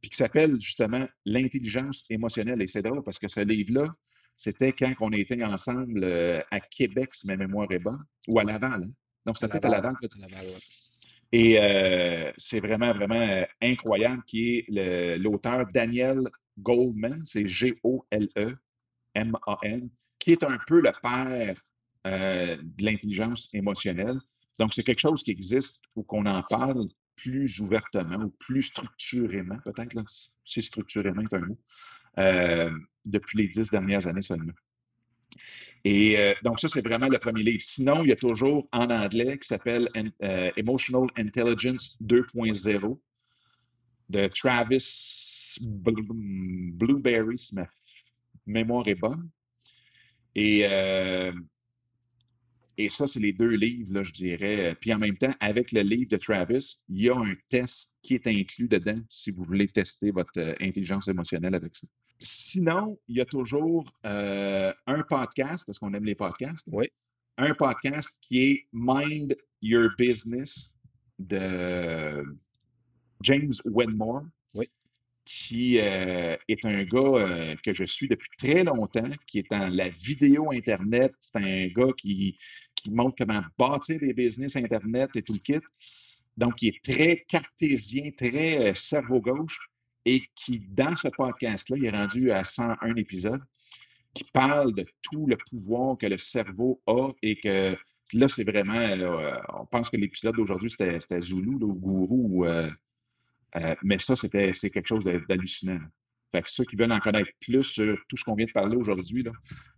puis 0.00 0.10
qui 0.10 0.16
s'appelle 0.16 0.60
justement 0.60 1.06
L'intelligence 1.24 2.08
émotionnelle. 2.10 2.60
Et 2.62 2.66
c'est 2.66 2.82
drôle 2.82 3.02
parce 3.02 3.18
que 3.18 3.28
ce 3.28 3.40
livre-là, 3.40 3.88
c'était 4.36 4.72
quand 4.72 4.92
on 5.00 5.10
était 5.10 5.42
ensemble 5.44 6.02
euh, 6.04 6.40
à 6.50 6.60
Québec, 6.60 7.14
si 7.14 7.26
ma 7.28 7.36
mémoire 7.36 7.70
est 7.70 7.78
bonne, 7.78 8.02
ou 8.28 8.38
à 8.38 8.44
Laval. 8.44 8.84
Hein. 8.84 8.90
Donc, 9.26 9.38
c'était 9.38 9.64
à 9.64 9.68
Laval. 9.68 9.94
Et 11.32 11.58
euh, 11.58 12.30
c'est 12.36 12.60
vraiment, 12.60 12.92
vraiment 12.92 13.20
euh, 13.20 13.44
incroyable 13.60 14.22
qui 14.24 14.58
est 14.58 14.66
l'auteur 15.18 15.66
Daniel 15.72 16.20
Goldman, 16.58 17.20
c'est 17.24 17.48
G-O-L-E-M-A-N, 17.48 17.90
qui 20.20 20.30
est 20.30 20.44
un 20.44 20.58
peu 20.66 20.80
le 20.80 20.92
père 21.02 21.56
euh, 22.06 22.56
de 22.62 22.84
l'intelligence 22.84 23.52
émotionnelle. 23.52 24.20
Donc, 24.60 24.74
c'est 24.74 24.84
quelque 24.84 25.00
chose 25.00 25.24
qui 25.24 25.32
existe 25.32 25.86
ou 25.96 26.04
qu'on 26.04 26.26
en 26.26 26.42
parle 26.44 26.86
plus 27.16 27.58
ouvertement 27.58 28.24
ou 28.24 28.30
plus 28.38 28.62
structurément, 28.62 29.58
peut-être, 29.64 29.96
si 30.44 30.62
structurément 30.62 31.22
est 31.22 31.34
un 31.34 31.40
mot, 31.40 31.58
euh, 32.18 32.70
depuis 33.04 33.38
les 33.38 33.48
dix 33.48 33.70
dernières 33.70 34.06
années 34.06 34.22
seulement. 34.22 34.52
Et 35.84 36.18
euh, 36.18 36.32
donc, 36.42 36.60
ça, 36.60 36.68
c'est 36.68 36.86
vraiment 36.86 37.08
le 37.08 37.18
premier 37.18 37.42
livre. 37.42 37.62
Sinon, 37.62 38.02
il 38.04 38.08
y 38.08 38.12
a 38.12 38.16
toujours 38.16 38.66
en 38.72 38.88
anglais 38.90 39.38
qui 39.38 39.46
s'appelle 39.46 39.88
Emotional 40.56 41.08
Intelligence 41.16 41.98
2.0 42.02 42.98
de 44.08 44.28
Travis 44.28 45.58
Blueberry, 45.60 47.38
si 47.38 47.54
ma 47.54 47.66
mémoire 48.46 48.86
est 48.88 48.94
bonne. 48.94 49.28
Et, 50.34 50.66
euh, 50.68 51.32
et 52.76 52.88
ça, 52.88 53.06
c'est 53.06 53.20
les 53.20 53.32
deux 53.32 53.50
livres, 53.50 53.92
là, 53.92 54.02
je 54.02 54.12
dirais. 54.12 54.76
Puis 54.80 54.92
en 54.92 54.98
même 54.98 55.16
temps, 55.16 55.32
avec 55.40 55.72
le 55.72 55.82
livre 55.82 56.10
de 56.10 56.16
Travis, 56.16 56.84
il 56.88 57.02
y 57.02 57.10
a 57.10 57.16
un 57.16 57.34
test 57.48 57.96
qui 58.02 58.14
est 58.14 58.26
inclus 58.26 58.68
dedans 58.68 59.00
si 59.08 59.30
vous 59.30 59.44
voulez 59.44 59.68
tester 59.68 60.10
votre 60.10 60.38
euh, 60.38 60.54
intelligence 60.60 61.08
émotionnelle 61.08 61.54
avec 61.54 61.76
ça. 61.76 61.86
Sinon, 62.18 62.98
il 63.08 63.18
y 63.18 63.20
a 63.20 63.24
toujours 63.24 63.90
euh, 64.06 64.72
un 64.86 65.02
podcast, 65.02 65.64
parce 65.66 65.78
qu'on 65.78 65.94
aime 65.94 66.04
les 66.04 66.14
podcasts. 66.14 66.68
Oui. 66.72 66.86
Un 67.36 67.54
podcast 67.54 68.22
qui 68.22 68.42
est 68.42 68.66
Mind 68.72 69.36
Your 69.62 69.90
Business 69.98 70.76
de 71.18 72.24
James 73.22 73.52
Wedmore 73.64 74.24
qui 75.24 75.78
euh, 75.80 76.36
est 76.48 76.64
un 76.64 76.84
gars 76.84 77.00
euh, 77.00 77.54
que 77.62 77.72
je 77.72 77.84
suis 77.84 78.08
depuis 78.08 78.28
très 78.38 78.64
longtemps, 78.64 79.10
qui 79.26 79.38
est 79.38 79.50
dans 79.50 79.74
la 79.74 79.88
vidéo 79.88 80.50
Internet. 80.52 81.12
C'est 81.20 81.38
un 81.38 81.66
gars 81.68 81.92
qui, 81.96 82.38
qui 82.84 82.92
montre 82.92 83.16
comment 83.18 83.42
bâtir 83.58 83.98
des 83.98 84.12
business 84.12 84.54
Internet 84.56 85.10
et 85.16 85.22
tout 85.22 85.32
le 85.32 85.38
kit. 85.38 85.60
Donc, 86.36 86.62
il 86.62 86.68
est 86.68 86.84
très 86.84 87.24
cartésien, 87.26 88.10
très 88.16 88.70
euh, 88.70 88.74
cerveau 88.74 89.20
gauche 89.20 89.70
et 90.04 90.22
qui, 90.34 90.60
dans 90.68 90.94
ce 90.94 91.08
podcast-là, 91.08 91.76
il 91.78 91.86
est 91.86 91.90
rendu 91.90 92.30
à 92.30 92.44
101 92.44 92.94
épisodes, 92.96 93.42
qui 94.12 94.24
parle 94.32 94.72
de 94.72 94.84
tout 95.02 95.26
le 95.26 95.36
pouvoir 95.50 95.96
que 95.96 96.06
le 96.06 96.18
cerveau 96.18 96.80
a 96.86 97.10
et 97.22 97.36
que 97.36 97.74
là, 98.12 98.28
c'est 98.28 98.44
vraiment, 98.44 99.32
on 99.54 99.66
pense 99.66 99.88
que 99.88 99.96
l'épisode 99.96 100.36
d'aujourd'hui, 100.36 100.70
c'était 100.70 101.20
Zulu, 101.20 101.58
le 101.58 101.66
gourou, 101.66 102.44
euh, 102.44 103.74
mais 103.82 103.98
ça, 103.98 104.16
c'était, 104.16 104.52
quelque 104.52 104.86
chose 104.86 105.04
d'hallucinant. 105.04 105.80
Fait 106.34 106.42
que 106.42 106.50
ceux 106.50 106.64
qui 106.64 106.74
veulent 106.74 106.90
en 106.90 106.98
connaître 106.98 107.30
plus 107.38 107.62
sur 107.62 107.96
tout 108.08 108.16
ce 108.16 108.24
qu'on 108.24 108.34
vient 108.34 108.46
de 108.46 108.50
parler 108.50 108.74
aujourd'hui, 108.74 109.24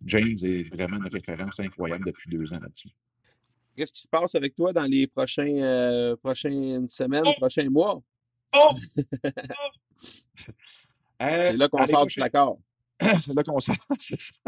James 0.07 0.37
est 0.43 0.75
vraiment 0.75 0.97
une 0.97 1.07
référence 1.07 1.61
incroyable 1.61 2.07
depuis 2.07 2.31
deux 2.31 2.51
ans 2.55 2.59
là-dessus. 2.59 2.89
Qu'est-ce 3.77 3.93
qui 3.93 4.01
se 4.01 4.09
passe 4.09 4.35
avec 4.37 4.55
toi 4.55 4.73
dans 4.73 4.85
les 4.85 5.07
prochains, 5.07 5.45
euh, 5.45 6.17
prochaines 6.17 6.89
semaines, 6.89 7.25
oh! 7.27 7.33
prochains 7.37 7.69
mois? 7.69 8.01
Oh! 8.55 8.71
Euh, 11.23 11.51
c'est 11.51 11.57
là 11.57 11.69
qu'on 11.71 11.87
sort 11.87 12.05
du 12.05 12.21
d'accord. 12.21 12.59
c'est 13.01 13.35
là 13.35 13.43
qu'on 13.43 13.59
sort, 13.59 13.75
c'est 13.99 14.21
ça. 14.21 14.43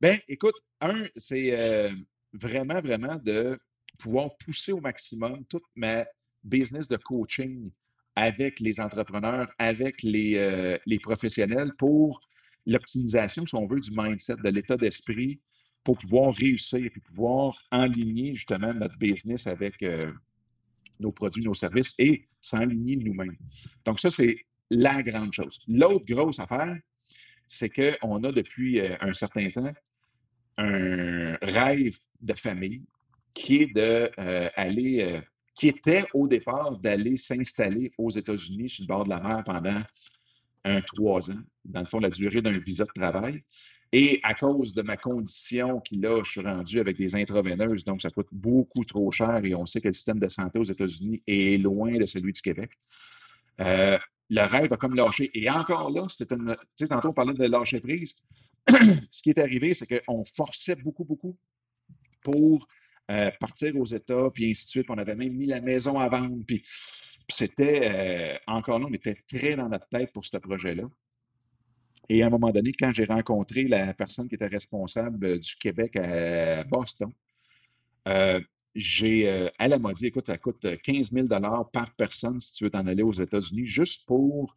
Ben, 0.00 0.18
écoute, 0.26 0.56
un, 0.80 1.04
c'est 1.14 1.94
vraiment, 2.32 2.80
vraiment 2.80 3.14
de 3.22 3.56
pouvoir 3.96 4.36
pousser 4.38 4.72
au 4.72 4.80
maximum 4.80 5.44
toute 5.44 5.62
ma 5.76 6.06
business 6.42 6.88
de 6.88 6.96
coaching 6.96 7.70
avec 8.16 8.60
les 8.60 8.80
entrepreneurs, 8.80 9.48
avec 9.58 10.02
les, 10.02 10.36
euh, 10.36 10.78
les 10.86 10.98
professionnels 10.98 11.72
pour 11.78 12.20
l'optimisation, 12.66 13.46
si 13.46 13.54
on 13.54 13.66
veut, 13.66 13.80
du 13.80 13.90
mindset, 13.94 14.36
de 14.42 14.50
l'état 14.50 14.76
d'esprit, 14.76 15.40
pour 15.82 15.98
pouvoir 15.98 16.34
réussir 16.34 16.84
et 16.84 17.00
pouvoir 17.00 17.60
enligner 17.70 18.34
justement 18.34 18.72
notre 18.72 18.96
business 18.96 19.46
avec 19.46 19.82
euh, 19.82 20.02
nos 21.00 21.12
produits, 21.12 21.44
nos 21.44 21.54
services 21.54 21.94
et 21.98 22.26
s'enligner 22.40 22.96
nous-mêmes. 22.96 23.36
Donc 23.84 24.00
ça, 24.00 24.10
c'est 24.10 24.36
la 24.70 25.02
grande 25.02 25.32
chose. 25.32 25.60
L'autre 25.68 26.06
grosse 26.06 26.40
affaire, 26.40 26.76
c'est 27.46 27.68
qu'on 27.68 28.24
a 28.24 28.32
depuis 28.32 28.80
euh, 28.80 28.96
un 29.00 29.12
certain 29.12 29.50
temps 29.50 29.72
un 30.56 31.34
rêve 31.42 31.98
de 32.22 32.32
famille 32.32 32.84
qui 33.34 33.62
est 33.62 33.74
de 33.74 34.08
euh, 34.18 34.48
aller, 34.54 35.20
qui 35.54 35.68
était 35.68 36.04
au 36.14 36.26
départ 36.26 36.78
d'aller 36.78 37.16
s'installer 37.16 37.92
aux 37.98 38.10
États-Unis 38.10 38.68
sur 38.68 38.82
le 38.84 38.88
bord 38.88 39.04
de 39.04 39.10
la 39.10 39.20
mer 39.20 39.42
pendant 39.44 39.80
un 40.64 40.80
trois 40.80 41.30
ans, 41.30 41.42
dans 41.64 41.80
le 41.80 41.86
fond, 41.86 41.98
la 41.98 42.10
durée 42.10 42.42
d'un 42.42 42.58
visa 42.58 42.84
de 42.84 43.00
travail. 43.00 43.42
Et 43.92 44.18
à 44.24 44.34
cause 44.34 44.74
de 44.74 44.82
ma 44.82 44.96
condition 44.96 45.80
qui, 45.80 45.96
là, 45.96 46.20
je 46.24 46.30
suis 46.30 46.40
rendu 46.40 46.80
avec 46.80 46.96
des 46.96 47.14
intraveineuses, 47.14 47.84
donc 47.84 48.02
ça 48.02 48.10
coûte 48.10 48.26
beaucoup 48.32 48.84
trop 48.84 49.12
cher 49.12 49.44
et 49.44 49.54
on 49.54 49.66
sait 49.66 49.80
que 49.80 49.86
le 49.86 49.92
système 49.92 50.18
de 50.18 50.28
santé 50.28 50.58
aux 50.58 50.64
États-Unis 50.64 51.22
est 51.28 51.62
loin 51.62 51.92
de 51.92 52.06
celui 52.06 52.32
du 52.32 52.40
Québec. 52.40 52.72
Euh, 53.60 53.98
le 54.30 54.40
rêve 54.40 54.72
a 54.72 54.76
comme 54.76 54.94
lâché. 54.96 55.30
Et 55.34 55.48
encore 55.48 55.90
là, 55.90 56.06
c'était 56.08 56.34
une. 56.34 56.56
Tu 56.76 56.86
sais, 56.86 56.88
tantôt, 56.88 57.10
on 57.10 57.12
parlait 57.12 57.34
de 57.34 57.44
lâcher 57.44 57.78
prise. 57.80 58.14
Ce 58.68 59.22
qui 59.22 59.30
est 59.30 59.38
arrivé, 59.38 59.74
c'est 59.74 59.86
qu'on 59.86 60.24
forçait 60.24 60.76
beaucoup, 60.76 61.04
beaucoup 61.04 61.36
pour 62.22 62.66
euh, 63.10 63.30
partir 63.40 63.76
aux 63.76 63.84
États, 63.84 64.30
puis 64.32 64.50
ainsi 64.50 64.64
de 64.66 64.70
suite. 64.70 64.86
On 64.88 64.98
avait 64.98 65.14
même 65.14 65.34
mis 65.34 65.46
la 65.46 65.60
maison 65.60 65.98
à 65.98 66.08
vendre. 66.08 66.44
Puis, 66.46 66.62
c'était, 67.28 67.80
euh, 67.84 68.38
encore 68.46 68.78
là, 68.78 68.86
on 68.88 68.92
était 68.92 69.16
très 69.28 69.56
dans 69.56 69.68
notre 69.68 69.88
tête 69.88 70.12
pour 70.12 70.24
ce 70.24 70.36
projet-là. 70.38 70.84
Et 72.08 72.22
à 72.22 72.26
un 72.26 72.30
moment 72.30 72.50
donné, 72.50 72.72
quand 72.72 72.92
j'ai 72.92 73.04
rencontré 73.04 73.64
la 73.64 73.94
personne 73.94 74.28
qui 74.28 74.34
était 74.34 74.46
responsable 74.46 75.38
du 75.38 75.56
Québec 75.56 75.96
à 75.96 76.64
Boston, 76.64 77.10
euh, 78.08 78.40
j'ai, 78.74 79.28
euh, 79.28 79.48
elle 79.58 79.78
m'a 79.80 79.92
dit, 79.92 80.06
écoute, 80.06 80.26
ça 80.26 80.36
coûte 80.36 80.66
15 80.82 81.12
000 81.12 81.28
par 81.72 81.90
personne 81.96 82.40
si 82.40 82.52
tu 82.52 82.64
veux 82.64 82.70
t'en 82.70 82.86
aller 82.86 83.02
aux 83.02 83.12
États-Unis, 83.12 83.66
juste 83.66 84.06
pour 84.06 84.54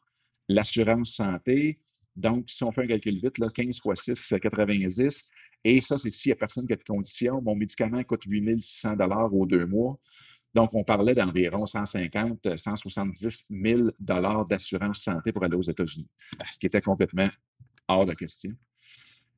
l'assurance 0.49 1.13
santé. 1.13 1.77
Donc, 2.15 2.49
si 2.49 2.63
on 2.63 2.71
fait 2.71 2.83
un 2.83 2.87
calcul 2.87 3.19
vite, 3.21 3.37
là, 3.37 3.47
15 3.49 3.79
fois 3.79 3.95
6, 3.95 4.15
c'est 4.15 4.39
90. 4.39 5.29
Et 5.63 5.81
ça, 5.81 5.97
c'est 5.97 6.11
s'il 6.11 6.29
n'y 6.29 6.33
a 6.33 6.35
personne 6.37 6.65
qui 6.65 6.73
a 6.73 6.75
de 6.75 6.83
conditions. 6.83 7.41
Mon 7.41 7.55
médicament 7.55 8.03
coûte 8.03 8.23
8 8.25 8.59
600 8.59 8.95
aux 9.31 9.45
deux 9.45 9.65
mois. 9.65 9.99
Donc, 10.53 10.73
on 10.73 10.83
parlait 10.83 11.13
d'environ 11.13 11.65
150, 11.65 12.57
170 12.57 13.49
000 13.51 13.89
dollars 13.99 14.45
d'assurance 14.45 15.03
santé 15.03 15.31
pour 15.31 15.43
aller 15.43 15.55
aux 15.55 15.61
États-Unis, 15.61 16.09
ce 16.51 16.57
qui 16.57 16.65
était 16.65 16.81
complètement 16.81 17.29
hors 17.87 18.05
de 18.05 18.13
question. 18.13 18.51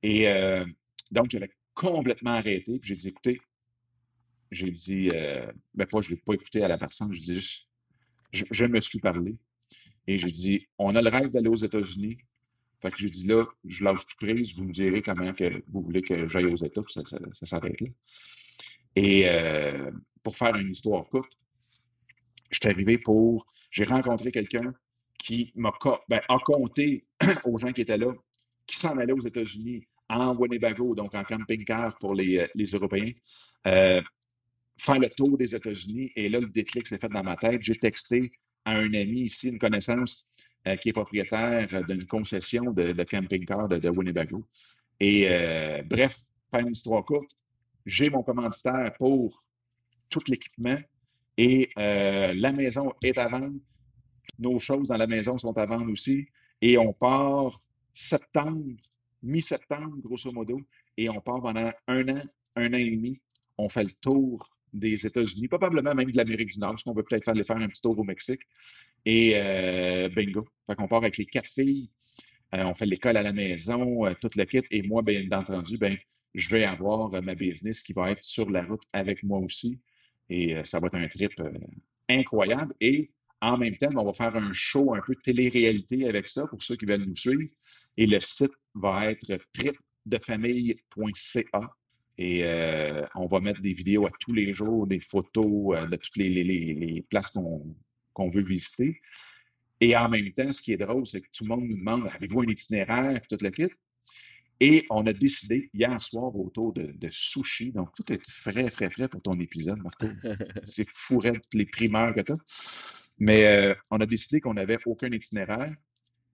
Et 0.03 0.29
euh, 0.29 0.65
donc, 1.11 1.29
j'avais 1.29 1.51
complètement 1.73 2.31
arrêté. 2.31 2.79
Puis 2.79 2.89
j'ai 2.89 2.95
dit, 2.95 3.07
écoutez, 3.09 3.41
j'ai 4.51 4.71
dit, 4.71 5.09
euh, 5.13 5.51
ben 5.73 5.85
pas, 5.87 6.01
je 6.01 6.09
ne 6.09 6.15
l'ai 6.15 6.21
pas 6.21 6.33
écouté 6.33 6.63
à 6.63 6.67
la 6.67 6.77
personne, 6.77 7.11
je 7.13 7.19
dis, 7.19 7.67
je, 8.31 8.45
je 8.49 8.65
me 8.65 8.79
suis 8.79 8.99
parlé. 8.99 9.37
Et 10.07 10.17
j'ai 10.17 10.27
dit, 10.27 10.67
on 10.77 10.95
a 10.95 11.01
le 11.01 11.09
rêve 11.09 11.29
d'aller 11.29 11.49
aux 11.49 11.55
États-Unis. 11.55 12.17
Fait 12.81 12.91
que 12.91 12.97
j'ai 12.97 13.09
dit 13.09 13.27
là, 13.27 13.45
je 13.65 13.83
lâche 13.83 14.05
tout 14.05 14.25
prise, 14.25 14.55
vous 14.55 14.65
me 14.65 14.71
direz 14.71 15.01
comment 15.01 15.33
que 15.33 15.63
vous 15.67 15.81
voulez 15.81 16.01
que 16.01 16.27
j'aille 16.27 16.45
aux 16.45 16.55
États, 16.55 16.81
puis 16.81 16.93
ça, 16.93 17.01
ça 17.05 17.45
s'arrête 17.45 17.81
là. 17.81 17.87
Et 18.95 19.23
euh, 19.27 19.91
pour 20.23 20.35
faire 20.35 20.55
une 20.55 20.71
histoire 20.71 21.07
courte, 21.07 21.31
je 22.51 22.59
suis 22.61 22.69
arrivé 22.69 22.97
pour. 22.97 23.45
J'ai 23.71 23.83
rencontré 23.83 24.31
quelqu'un 24.31 24.73
qui 25.19 25.51
m'a 25.55 25.71
ben, 26.07 26.21
a 26.27 26.39
compté 26.39 27.05
aux 27.45 27.57
gens 27.57 27.71
qui 27.71 27.81
étaient 27.81 27.97
là, 27.97 28.11
qui 28.65 28.77
s'en 28.77 28.97
allaient 28.97 29.13
aux 29.13 29.25
États-Unis 29.25 29.83
en 30.09 30.35
Winnebago, 30.35 30.95
donc 30.95 31.13
en 31.13 31.23
camping-car 31.23 31.95
pour 31.97 32.15
les, 32.15 32.39
euh, 32.39 32.47
les 32.55 32.65
Européens, 32.65 33.11
euh, 33.67 34.01
faire 34.77 34.99
le 34.99 35.09
tour 35.09 35.37
des 35.37 35.53
États-Unis. 35.53 36.11
Et 36.15 36.29
là, 36.29 36.39
le 36.39 36.47
déclic 36.47 36.87
s'est 36.87 36.97
fait 36.97 37.09
dans 37.09 37.23
ma 37.23 37.35
tête. 37.35 37.61
J'ai 37.61 37.75
texté 37.75 38.31
à 38.65 38.75
un 38.77 38.93
ami 38.93 39.21
ici, 39.21 39.49
une 39.49 39.59
connaissance, 39.59 40.25
euh, 40.67 40.75
qui 40.75 40.89
est 40.89 40.93
propriétaire 40.93 41.67
d'une 41.87 42.05
concession 42.05 42.71
de, 42.71 42.91
de 42.91 43.03
camping-car 43.03 43.67
de, 43.67 43.77
de, 43.77 43.89
Winnebago. 43.89 44.43
Et 44.99 45.27
euh, 45.29 45.81
bref, 45.85 46.19
faire 46.51 46.61
une 46.61 46.71
histoire 46.71 47.05
courte, 47.05 47.31
j'ai 47.85 48.09
mon 48.09 48.23
commanditaire 48.23 48.93
pour 48.99 49.33
tout 50.09 50.19
l'équipement 50.27 50.77
et 51.37 51.69
euh, 51.77 52.33
la 52.35 52.51
maison 52.51 52.91
est 53.01 53.17
à 53.17 53.29
vendre. 53.29 53.57
Nos 54.37 54.59
choses 54.59 54.89
dans 54.89 54.97
la 54.97 55.07
maison 55.07 55.37
sont 55.37 55.57
à 55.57 55.65
vendre 55.65 55.89
aussi. 55.89 56.27
Et 56.61 56.77
on 56.77 56.91
part 56.91 57.57
septembre, 57.93 58.65
mi-septembre, 59.23 59.95
grosso 60.03 60.31
modo, 60.33 60.59
et 60.97 61.09
on 61.09 61.21
part 61.21 61.41
pendant 61.41 61.71
un 61.87 62.09
an, 62.09 62.21
un 62.57 62.73
an 62.73 62.77
et 62.77 62.89
demi. 62.89 63.21
On 63.61 63.67
fait 63.67 63.83
le 63.83 63.91
tour 63.91 64.47
des 64.71 65.05
États-Unis, 65.05 65.49
probablement 65.49 65.93
même 65.93 66.09
de 66.09 66.15
l'Amérique 66.15 66.53
du 66.53 66.59
Nord, 66.59 66.69
parce 66.71 66.83
qu'on 66.83 66.93
veut 66.93 67.03
peut-être 67.03 67.27
aller 67.27 67.43
faire 67.43 67.57
un 67.57 67.67
petit 67.67 67.81
tour 67.81 67.99
au 67.99 68.05
Mexique. 68.05 68.39
Et 69.05 69.33
euh, 69.35 70.07
bingo. 70.09 70.47
Fait 70.65 70.75
qu'on 70.75 70.87
part 70.87 70.99
avec 70.99 71.17
les 71.17 71.25
quatre 71.25 71.49
filles. 71.49 71.89
Euh, 72.55 72.63
on 72.63 72.73
fait 72.73 72.85
l'école 72.85 73.17
à 73.17 73.21
la 73.21 73.33
maison, 73.33 74.05
euh, 74.05 74.13
toute 74.19 74.37
le 74.37 74.45
kit. 74.45 74.61
Et 74.71 74.81
moi, 74.83 75.01
bien 75.01 75.29
entendu, 75.31 75.75
ben, 75.77 75.97
je 76.33 76.47
vais 76.49 76.63
avoir 76.63 77.09
ma 77.21 77.35
business 77.35 77.81
qui 77.81 77.91
va 77.91 78.11
être 78.11 78.23
sur 78.23 78.49
la 78.49 78.63
route 78.63 78.83
avec 78.93 79.23
moi 79.23 79.39
aussi. 79.39 79.81
Et 80.29 80.55
ça 80.63 80.79
va 80.79 80.87
être 80.87 80.95
un 80.95 81.09
trip 81.09 81.33
incroyable. 82.07 82.73
Et 82.79 83.11
en 83.41 83.57
même 83.57 83.75
temps, 83.75 83.91
on 83.97 84.05
va 84.05 84.13
faire 84.13 84.37
un 84.37 84.53
show 84.53 84.93
un 84.93 85.01
peu 85.05 85.15
télé-réalité 85.15 86.07
avec 86.07 86.29
ça 86.29 86.47
pour 86.47 86.63
ceux 86.63 86.77
qui 86.77 86.85
veulent 86.85 87.05
nous 87.05 87.15
suivre. 87.15 87.51
Et 87.97 88.07
le 88.07 88.21
site 88.21 88.53
va 88.73 89.11
être 89.11 89.37
tripdefamille.ca. 89.53 91.75
Et 92.21 92.41
euh, 92.43 93.05
on 93.15 93.27
va 93.27 93.39
mettre 93.39 93.61
des 93.61 93.71
vidéos 93.71 94.05
à 94.05 94.09
tous 94.19 94.33
les 94.33 94.53
jours, 94.53 94.85
des 94.85 94.99
photos 94.99 95.89
de 95.89 95.95
toutes 95.95 96.17
les, 96.17 96.27
les, 96.27 96.43
les 96.43 97.01
places 97.01 97.29
qu'on 97.29 97.63
qu 98.13 98.29
veut 98.29 98.43
visiter. 98.43 98.99
Et 99.79 99.95
en 99.95 100.09
même 100.09 100.29
temps, 100.33 100.51
ce 100.51 100.61
qui 100.61 100.73
est 100.73 100.77
drôle, 100.77 101.07
c'est 101.07 101.21
que 101.21 101.29
tout 101.31 101.45
le 101.45 101.55
monde 101.55 101.63
nous 101.63 101.77
demande 101.77 102.05
avez-vous 102.07 102.41
un 102.41 102.47
itinéraire 102.47 103.15
et 103.15 103.21
tout 103.21 103.41
le 103.41 103.49
kit? 103.51 103.69
Et 104.59 104.83
on 104.89 105.07
a 105.07 105.13
décidé 105.13 105.69
hier 105.73 106.01
soir 106.03 106.35
autour 106.35 106.73
de, 106.73 106.91
de 106.91 107.07
sushi. 107.09 107.71
Donc, 107.71 107.95
tout 107.95 108.11
est 108.11 108.21
frais, 108.29 108.69
frais, 108.69 108.89
frais 108.89 109.07
pour 109.07 109.21
ton 109.21 109.39
épisode, 109.39 109.81
Marco. 109.81 110.07
C'est 110.65 110.89
fourré 110.89 111.31
toutes 111.31 111.53
les 111.53 111.67
primeurs 111.67 112.13
que 112.13 112.19
tu 112.19 112.33
as. 112.33 112.37
Mais 113.17 113.45
euh, 113.45 113.73
on 113.91 114.01
a 114.01 114.05
décidé 114.05 114.41
qu'on 114.41 114.55
n'avait 114.55 114.77
aucun 114.85 115.07
itinéraire 115.07 115.73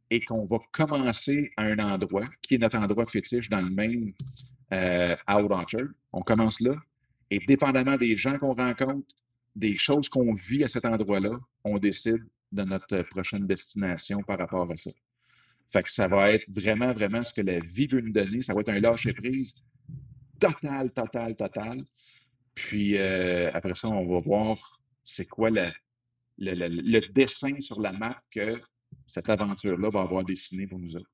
et 0.10 0.22
qu'on 0.22 0.46
va 0.46 0.58
commencer 0.72 1.52
à 1.58 1.64
un 1.64 1.80
endroit 1.80 2.28
qui 2.42 2.56
est 2.56 2.58
notre 2.58 2.78
endroit 2.78 3.06
fétiche 3.06 3.50
dans 3.50 3.62
le 3.62 3.70
Maine, 3.70 4.14
euh. 4.74 5.16
On 6.12 6.22
commence 6.22 6.60
là. 6.62 6.76
Et 7.32 7.40
dépendamment 7.40 7.98
des 7.98 8.16
gens 8.16 8.38
qu'on 8.38 8.54
rencontre, 8.54 9.08
des 9.56 9.78
choses 9.78 10.10
qu'on 10.10 10.34
vit 10.34 10.64
à 10.64 10.68
cet 10.68 10.86
endroit-là, 10.86 11.38
on 11.64 11.78
décide 11.78 12.24
de 12.52 12.64
notre 12.64 13.02
prochaine 13.04 13.48
destination 13.48 14.20
par 14.22 14.38
rapport 14.38 14.70
à 14.72 14.76
ça. 14.76 14.92
Fait 15.70 15.84
que 15.84 15.92
ça 15.92 16.08
va 16.08 16.32
être 16.32 16.46
vraiment, 16.50 16.94
vraiment 16.94 17.24
ce 17.24 17.34
que 17.34 17.42
la 17.42 17.60
vie 17.60 17.88
veut 17.88 18.02
nous 18.02 18.12
donner. 18.12 18.42
Ça 18.42 18.54
va 18.54 18.62
être 18.62 18.70
un 18.70 18.80
lâcher-prise 18.80 19.64
total, 20.40 20.92
total, 20.92 21.36
total. 21.36 21.84
Puis 22.54 22.98
euh, 22.98 23.50
après 23.54 23.76
ça, 23.76 23.90
on 23.90 24.08
va 24.08 24.20
voir 24.20 24.58
c'est 25.04 25.28
quoi 25.28 25.50
le, 25.50 25.70
le, 26.38 27.00
dessin 27.12 27.60
sur 27.60 27.82
la 27.82 27.92
map 27.92 28.16
que 28.32 28.60
cette 29.08 29.30
aventure-là 29.30 29.90
va 29.90 30.02
avoir 30.02 30.24
dessiné 30.24 30.68
pour 30.68 30.80
nous 30.80 30.96
autres. 30.96 31.12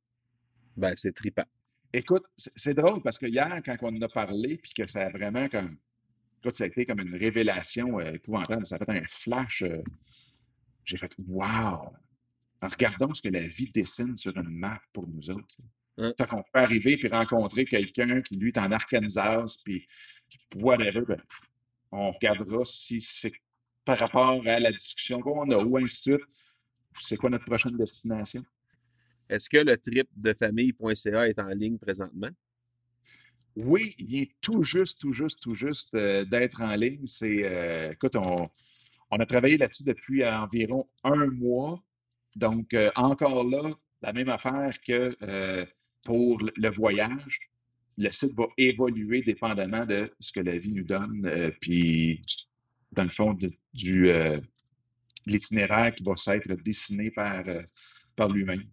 Ben, 0.78 0.94
c'est 0.96 1.14
trippant. 1.14 1.46
Écoute, 1.94 2.24
c'est 2.38 2.74
drôle 2.74 3.02
parce 3.02 3.18
que 3.18 3.26
hier, 3.26 3.62
quand 3.66 3.76
on 3.82 3.96
en 3.96 4.02
a 4.02 4.08
parlé, 4.08 4.58
puis 4.58 4.72
que 4.74 4.90
ça 4.90 5.08
a 5.08 5.10
vraiment 5.10 5.50
comme. 5.50 5.78
Écoute, 6.40 6.56
ça 6.56 6.64
a 6.64 6.68
été 6.68 6.86
comme 6.86 7.02
une 7.02 7.16
révélation 7.16 8.00
euh, 8.00 8.14
épouvantable. 8.14 8.66
Ça 8.66 8.76
a 8.76 8.80
fait 8.80 8.90
un 8.90 9.06
flash. 9.06 9.62
Euh, 9.64 9.84
J'ai 10.86 10.98
fait 10.98 11.14
Wow! 11.28 11.94
regardons 12.62 13.14
ce 13.14 13.22
que 13.22 13.30
la 13.30 13.42
vie 13.42 13.72
dessine 13.72 14.16
sur 14.18 14.36
une 14.38 14.50
map 14.50 14.80
pour 14.94 15.08
nous 15.08 15.30
autres. 15.32 15.56
Hein? 15.98 16.14
Fait 16.18 16.28
qu'on 16.28 16.44
peut 16.44 16.60
arriver 16.60 16.96
puis 16.98 17.08
rencontrer 17.08 17.66
quelqu'un 17.66 18.22
qui, 18.22 18.38
lui, 18.38 18.50
est 18.50 18.58
en 18.58 18.72
Arkansas, 18.72 19.58
puis 19.66 19.88
whatever, 20.58 21.02
ben, 21.08 21.22
on 21.92 22.12
regardera 22.12 22.64
si 22.66 23.02
c'est 23.02 23.34
par 23.84 23.98
rapport 23.98 24.42
à 24.46 24.60
la 24.60 24.72
discussion 24.72 25.20
qu'on 25.22 25.50
a 25.50 25.58
ou 25.58 25.78
ainsi 25.78 26.10
de 26.10 26.16
suite. 26.16 26.28
C'est 27.00 27.18
quoi 27.18 27.30
notre 27.30 27.46
prochaine 27.46 27.78
destination? 27.78 28.44
Est-ce 29.30 29.50
que 29.50 29.58
le 29.58 29.78
trip 29.78 30.08
de 30.16 30.34
famille.ca 30.34 31.28
est 31.28 31.40
en 31.40 31.50
ligne 31.50 31.78
présentement? 31.78 32.30
Oui, 33.56 33.92
il 34.00 34.08
vient 34.08 34.24
tout 34.42 34.64
juste, 34.64 35.02
tout 35.02 35.14
juste, 35.14 35.42
tout 35.42 35.56
juste 35.56 35.94
euh, 35.96 36.24
d'être 36.26 36.62
en 36.62 36.76
ligne. 36.76 37.06
C'est, 37.06 37.44
euh, 37.44 37.92
écoute, 37.92 38.16
on, 38.16 38.50
on 39.12 39.18
a 39.18 39.26
travaillé 39.26 39.58
là-dessus 39.58 39.84
depuis 39.84 40.26
environ 40.26 40.88
un 41.04 41.28
mois. 41.32 41.84
Donc, 42.36 42.74
euh, 42.74 42.90
encore 42.96 43.44
là, 43.44 43.70
la 44.02 44.14
même 44.14 44.30
affaire 44.30 44.72
que 44.86 45.16
euh, 45.24 45.66
pour 46.04 46.42
le 46.42 46.70
voyage. 46.70 47.40
le 47.98 48.10
site 48.10 48.34
va 48.36 48.48
évoluer 48.58 49.22
dépendamment 49.22 49.86
de 49.86 50.10
ce 50.20 50.32
que 50.32 50.40
la 50.40 50.58
vie 50.58 50.74
nous 50.74 50.86
donne. 50.86 51.26
Euh, 51.26 51.52
puis, 51.60 52.22
dans 52.94 53.04
le 53.04 53.10
fond, 53.10 53.38
du 53.74 54.10
l'itinéraire 55.26 55.94
qui 55.94 56.04
va 56.04 56.16
s'être 56.16 56.54
dessiné 56.64 57.12
par, 57.12 57.44
par 58.16 58.30
lui-même. 58.30 58.64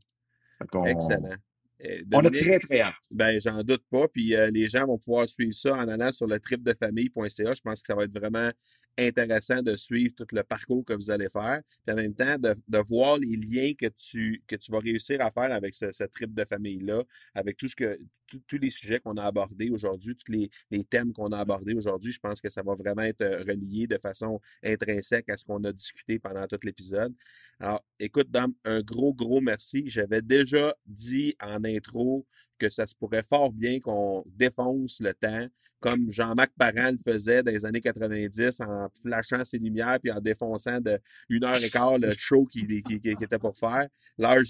Excellent. 0.87 1.37
Euh, 1.85 2.03
on 2.13 2.21
a 2.21 2.31
très, 2.31 2.59
très 2.59 2.81
hâte. 2.81 2.95
Ben, 3.11 3.41
j'en 3.41 3.63
doute 3.63 3.85
pas. 3.91 4.09
Puis 4.09 4.35
euh, 4.35 4.51
les 4.51 4.69
gens 4.69 4.87
vont 4.87 4.99
pouvoir 4.99 5.29
suivre 5.29 5.55
ça 5.55 5.75
en 5.75 5.89
allant 5.89 6.11
sur 6.11 6.27
le 6.27 6.41
tripdefamille.ca. 6.41 7.55
Je 7.55 7.61
pense 7.61 7.81
que 7.83 7.87
ça 7.87 7.95
va 7.95 8.05
être 8.05 8.19
vraiment 8.19 8.51
intéressant 8.99 9.63
de 9.63 9.77
suivre 9.77 10.15
tout 10.15 10.27
le 10.33 10.43
parcours 10.43 10.85
que 10.85 10.93
vous 10.93 11.11
allez 11.11 11.29
faire. 11.29 11.63
Puis 11.87 11.93
en 11.93 11.97
même 11.97 12.15
temps, 12.15 12.37
de, 12.39 12.55
de 12.67 12.79
voir 12.79 13.19
les 13.19 13.37
liens 13.37 13.73
que 13.79 13.87
tu, 13.87 14.43
que 14.47 14.57
tu 14.57 14.71
vas 14.73 14.79
réussir 14.81 15.21
à 15.21 15.31
faire 15.31 15.53
avec 15.53 15.75
ce, 15.75 15.93
ce 15.93 16.05
trip 16.05 16.35
de 16.35 16.45
famille-là, 16.45 17.03
avec 17.35 17.57
tout 17.57 17.69
ce 17.69 17.77
que 17.77 17.99
tous 18.27 18.59
les 18.59 18.71
sujets 18.71 19.01
qu'on 19.01 19.17
a 19.17 19.25
abordés 19.25 19.71
aujourd'hui, 19.71 20.15
tous 20.15 20.31
les, 20.31 20.51
les 20.71 20.85
thèmes 20.85 21.13
qu'on 21.13 21.33
a 21.33 21.39
abordés 21.39 21.75
aujourd'hui. 21.75 22.13
Je 22.13 22.21
pense 22.21 22.41
que 22.41 22.51
ça 22.51 22.63
va 22.63 22.75
vraiment 22.75 23.03
être 23.03 23.23
euh, 23.23 23.39
relié 23.39 23.87
de 23.87 23.99
façon 23.99 24.41
intrinsèque 24.63 25.29
à 25.31 25.37
ce 25.37 25.45
qu'on 25.45 25.63
a 25.65 25.73
discuté 25.73 26.19
pendant 26.19 26.47
tout 26.47 26.59
l'épisode. 26.63 27.15
Alors, 27.61 27.85
écoute, 27.99 28.31
Dom, 28.31 28.53
un 28.65 28.83
gros, 28.83 29.15
gros 29.15 29.41
merci. 29.41 29.85
J'avais 29.87 30.23
déjà 30.23 30.75
dit 30.87 31.35
en 31.41 31.65
intro 31.65 32.27
que 32.59 32.69
ça 32.69 32.87
se 32.87 32.95
pourrait 32.95 33.23
fort 33.23 33.53
bien 33.53 33.81
qu'on 33.81 34.25
défonce 34.27 35.01
le 35.01 35.15
temps, 35.15 35.47
comme 35.81 36.11
Jean-Marc 36.11 36.53
Parent 36.59 36.91
le 36.91 36.99
faisait 36.99 37.43
dans 37.43 37.53
les 37.53 37.65
années 37.65 37.81
90 37.81 38.61
en 38.61 38.89
flashant 39.03 39.45
ses 39.45 39.59
lumières 39.59 39.99
puis 40.01 40.11
en 40.11 40.21
défonçant 40.21 40.81
de 40.81 40.99
une 41.29 41.45
heure 41.45 41.63
et 41.63 41.71
quart 41.71 41.99
le 41.99 42.11
show 42.11 42.45
qui, 42.45 42.67
qui, 42.83 43.09
était 43.09 43.39
pour 43.39 43.57
faire, 43.57 43.87
l'heure. 44.19 44.43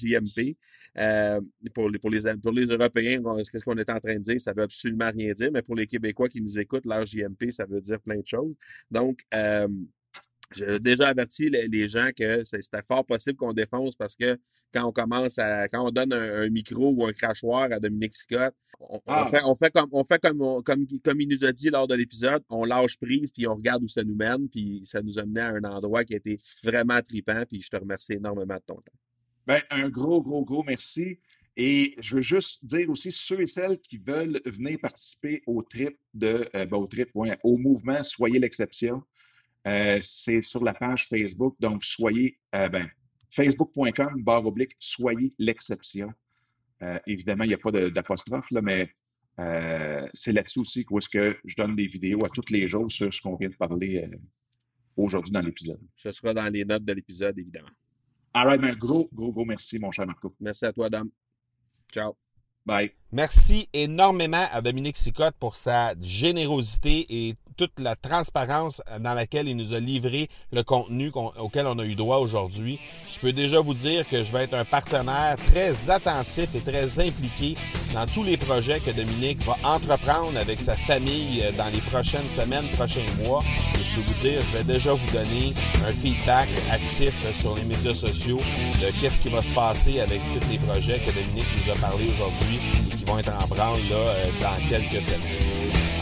Euh, 0.98 1.40
pour, 1.74 1.90
les, 1.90 1.98
pour, 1.98 2.10
les, 2.10 2.20
pour 2.42 2.52
les 2.52 2.66
Européens, 2.66 3.20
qu'est-ce 3.50 3.64
qu'on 3.64 3.76
est 3.76 3.90
en 3.90 4.00
train 4.00 4.14
de 4.14 4.22
dire? 4.22 4.40
Ça 4.40 4.52
veut 4.52 4.62
absolument 4.62 5.10
rien 5.14 5.32
dire, 5.32 5.50
mais 5.52 5.62
pour 5.62 5.76
les 5.76 5.86
Québécois 5.86 6.28
qui 6.28 6.40
nous 6.40 6.58
écoutent, 6.58 6.86
l'heure 6.86 7.06
ça 7.50 7.66
veut 7.66 7.80
dire 7.80 8.00
plein 8.00 8.16
de 8.16 8.26
choses. 8.26 8.54
Donc, 8.90 9.20
euh, 9.34 9.68
j'ai 10.54 10.78
déjà 10.78 11.08
averti 11.08 11.50
les, 11.50 11.88
gens 11.88 12.08
que 12.16 12.42
c'était 12.44 12.82
fort 12.82 13.04
possible 13.04 13.36
qu'on 13.36 13.52
défonce 13.52 13.96
parce 13.96 14.16
que 14.16 14.38
quand 14.72 14.86
on 14.86 14.92
commence 14.92 15.38
à, 15.38 15.68
quand 15.68 15.86
on 15.86 15.90
donne 15.90 16.12
un, 16.12 16.48
micro 16.50 16.92
ou 16.92 17.06
un 17.06 17.12
crachoir 17.12 17.72
à 17.72 17.80
Dominique 17.80 18.14
Scott, 18.14 18.54
on, 18.80 19.00
ah. 19.06 19.26
fait, 19.28 19.42
on 19.44 19.54
fait 19.54 19.72
comme, 19.72 19.88
on 19.92 20.04
fait 20.04 20.20
comme, 20.20 20.62
comme, 20.62 20.86
comme 21.04 21.20
il 21.20 21.28
nous 21.28 21.44
a 21.44 21.52
dit 21.52 21.68
lors 21.68 21.88
de 21.88 21.94
l'épisode, 21.94 22.42
on 22.48 22.64
lâche 22.64 22.96
prise 22.98 23.32
puis 23.32 23.46
on 23.48 23.54
regarde 23.54 23.82
où 23.82 23.88
ça 23.88 24.04
nous 24.04 24.14
mène 24.14 24.48
puis 24.48 24.82
ça 24.84 25.02
nous 25.02 25.18
a 25.18 25.24
mené 25.24 25.40
à 25.40 25.48
un 25.48 25.64
endroit 25.64 26.04
qui 26.04 26.14
a 26.14 26.18
été 26.18 26.38
vraiment 26.62 27.00
tripant 27.02 27.42
puis 27.48 27.60
je 27.60 27.70
te 27.70 27.76
remercie 27.76 28.12
énormément 28.12 28.54
de 28.54 28.62
ton 28.66 28.76
temps. 28.76 28.92
Ben, 29.46 29.60
un 29.70 29.88
gros, 29.88 30.22
gros, 30.22 30.44
gros 30.44 30.62
merci. 30.62 31.18
Et 31.56 31.96
je 31.98 32.16
veux 32.16 32.22
juste 32.22 32.66
dire 32.66 32.88
aussi 32.88 33.10
ceux 33.10 33.40
et 33.40 33.46
celles 33.46 33.80
qui 33.80 33.98
veulent 33.98 34.40
venir 34.44 34.78
participer 34.80 35.42
au 35.46 35.62
trip 35.64 35.98
de, 36.14 36.44
euh, 36.54 36.66
ben, 36.66 36.76
au 36.76 36.86
trip, 36.86 37.08
au 37.14 37.56
mouvement 37.56 38.02
Soyez 38.04 38.38
l'exception. 38.38 39.02
Euh, 39.66 39.98
c'est 40.00 40.40
sur 40.40 40.62
la 40.62 40.72
page 40.72 41.08
Facebook. 41.08 41.56
Donc, 41.58 41.84
soyez, 41.84 42.38
euh, 42.54 42.68
ben, 42.68 42.88
facebook.com, 43.42 44.22
barre 44.22 44.46
oblique, 44.46 44.72
soyez 44.78 45.30
l'exception. 45.38 46.12
Euh, 46.82 46.98
évidemment, 47.06 47.44
il 47.44 47.48
n'y 47.48 47.54
a 47.54 47.58
pas 47.58 47.70
d'apostrophe, 47.70 48.50
là, 48.50 48.60
mais 48.62 48.92
c'est 50.12 50.32
là-dessus 50.32 50.58
aussi 50.58 50.84
où 50.90 50.98
est-ce 50.98 51.08
que 51.08 51.36
je 51.44 51.54
donne 51.54 51.76
des 51.76 51.86
vidéos 51.86 52.24
à 52.24 52.28
tous 52.28 52.50
les 52.50 52.66
jours 52.66 52.90
sur 52.90 53.12
ce 53.14 53.20
qu'on 53.20 53.36
vient 53.36 53.48
de 53.48 53.54
parler 53.54 54.04
aujourd'hui 54.96 55.30
dans 55.30 55.40
l'épisode. 55.40 55.80
Ce 55.96 56.10
sera 56.10 56.34
dans 56.34 56.52
les 56.52 56.64
notes 56.64 56.84
de 56.84 56.92
l'épisode, 56.92 57.38
évidemment. 57.38 57.70
All 58.34 58.46
right, 58.46 58.62
un 58.62 58.74
gros, 58.74 59.08
gros, 59.12 59.30
gros 59.32 59.44
merci, 59.44 59.78
mon 59.78 59.90
cher 59.92 60.06
Marco. 60.06 60.34
Merci 60.40 60.66
à 60.66 60.72
toi, 60.72 60.90
Dame. 60.90 61.10
Ciao. 61.92 62.16
Bye. 62.66 62.92
Merci 63.10 63.70
énormément 63.72 64.44
à 64.52 64.60
Dominique 64.60 64.98
Sicotte 64.98 65.34
pour 65.40 65.56
sa 65.56 65.94
générosité 65.98 67.06
et 67.08 67.36
toute 67.56 67.80
la 67.80 67.96
transparence 67.96 68.82
dans 69.00 69.14
laquelle 69.14 69.48
il 69.48 69.56
nous 69.56 69.72
a 69.72 69.80
livré 69.80 70.28
le 70.52 70.62
contenu 70.62 71.10
auquel 71.40 71.66
on 71.66 71.78
a 71.78 71.84
eu 71.84 71.94
droit 71.94 72.18
aujourd'hui. 72.18 72.78
Je 73.10 73.18
peux 73.18 73.32
déjà 73.32 73.60
vous 73.60 73.72
dire 73.72 74.06
que 74.06 74.22
je 74.22 74.30
vais 74.30 74.44
être 74.44 74.54
un 74.54 74.66
partenaire 74.66 75.36
très 75.52 75.88
attentif 75.88 76.54
et 76.54 76.60
très 76.60 77.00
impliqué 77.00 77.56
dans 77.94 78.06
tous 78.06 78.22
les 78.24 78.36
projets 78.36 78.78
que 78.78 78.90
Dominique 78.90 79.42
va 79.44 79.56
entreprendre 79.64 80.38
avec 80.38 80.60
sa 80.60 80.74
famille 80.74 81.42
euh, 81.42 81.50
dans 81.52 81.68
les 81.72 81.80
prochaines 81.80 82.28
semaines, 82.28 82.68
prochains 82.76 83.00
mois. 83.24 83.42
Et 83.74 83.82
je 83.82 83.96
peux 83.96 84.02
vous 84.02 84.20
dire, 84.20 84.42
je 84.42 84.58
vais 84.58 84.64
déjà 84.64 84.92
vous 84.92 85.12
donner 85.12 85.54
un 85.86 85.92
feedback 85.92 86.48
actif 86.70 87.14
sur 87.32 87.56
les 87.56 87.64
médias 87.64 87.94
sociaux 87.94 88.40
de 88.80 89.00
qu'est-ce 89.00 89.20
qui 89.20 89.30
va 89.30 89.40
se 89.40 89.50
passer 89.50 90.00
avec 90.00 90.20
tous 90.34 90.48
les 90.50 90.58
projets 90.58 91.00
que 91.00 91.10
Dominique 91.10 91.46
nous 91.56 91.72
a 91.72 91.76
parlé 91.76 92.04
aujourd'hui 92.04 92.60
qui 92.98 93.04
vont 93.04 93.18
être 93.18 93.30
en 93.30 93.46
branle 93.46 93.78
là, 93.90 93.96
euh, 93.96 94.26
dans 94.40 94.68
quelques 94.68 95.02
semaines. 95.02 95.20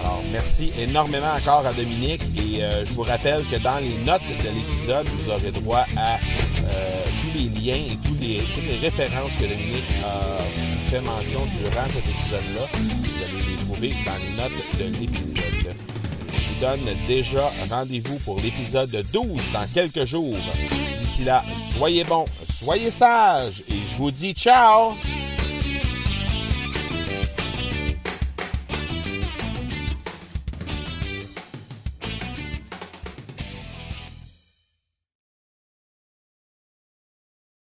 Alors, 0.00 0.22
merci 0.32 0.72
énormément 0.78 1.34
encore 1.36 1.66
à 1.66 1.72
Dominique 1.72 2.22
et 2.36 2.62
euh, 2.62 2.86
je 2.86 2.92
vous 2.92 3.02
rappelle 3.02 3.44
que 3.44 3.56
dans 3.56 3.78
les 3.78 3.96
notes 4.04 4.22
de 4.22 4.48
l'épisode, 4.54 5.06
vous 5.08 5.30
aurez 5.30 5.50
droit 5.50 5.84
à 5.96 6.14
euh, 6.14 7.04
tous 7.20 7.38
les 7.38 7.48
liens 7.48 7.76
et 7.92 7.96
toutes 8.04 8.20
les 8.20 8.40
références 8.80 9.34
que 9.34 9.44
Dominique 9.44 9.84
a 10.04 10.42
fait 10.90 11.00
mention 11.00 11.40
durant 11.60 11.88
cet 11.88 12.04
épisode-là. 12.08 12.68
Vous 12.72 13.22
allez 13.22 13.50
les 13.50 13.64
trouver 13.64 13.94
dans 14.04 14.18
les 14.22 14.42
notes 14.42 14.78
de 14.78 15.00
l'épisode. 15.00 15.74
Je 16.32 16.48
vous 16.48 16.60
donne 16.60 16.96
déjà 17.06 17.50
rendez-vous 17.68 18.18
pour 18.20 18.40
l'épisode 18.40 19.04
12 19.12 19.26
dans 19.52 19.66
quelques 19.74 20.04
jours. 20.04 20.38
D'ici 21.00 21.24
là, 21.24 21.42
soyez 21.56 22.04
bons, 22.04 22.26
soyez 22.48 22.90
sages 22.90 23.62
et 23.68 23.74
je 23.90 23.96
vous 23.96 24.10
dis 24.10 24.32
ciao! 24.32 24.94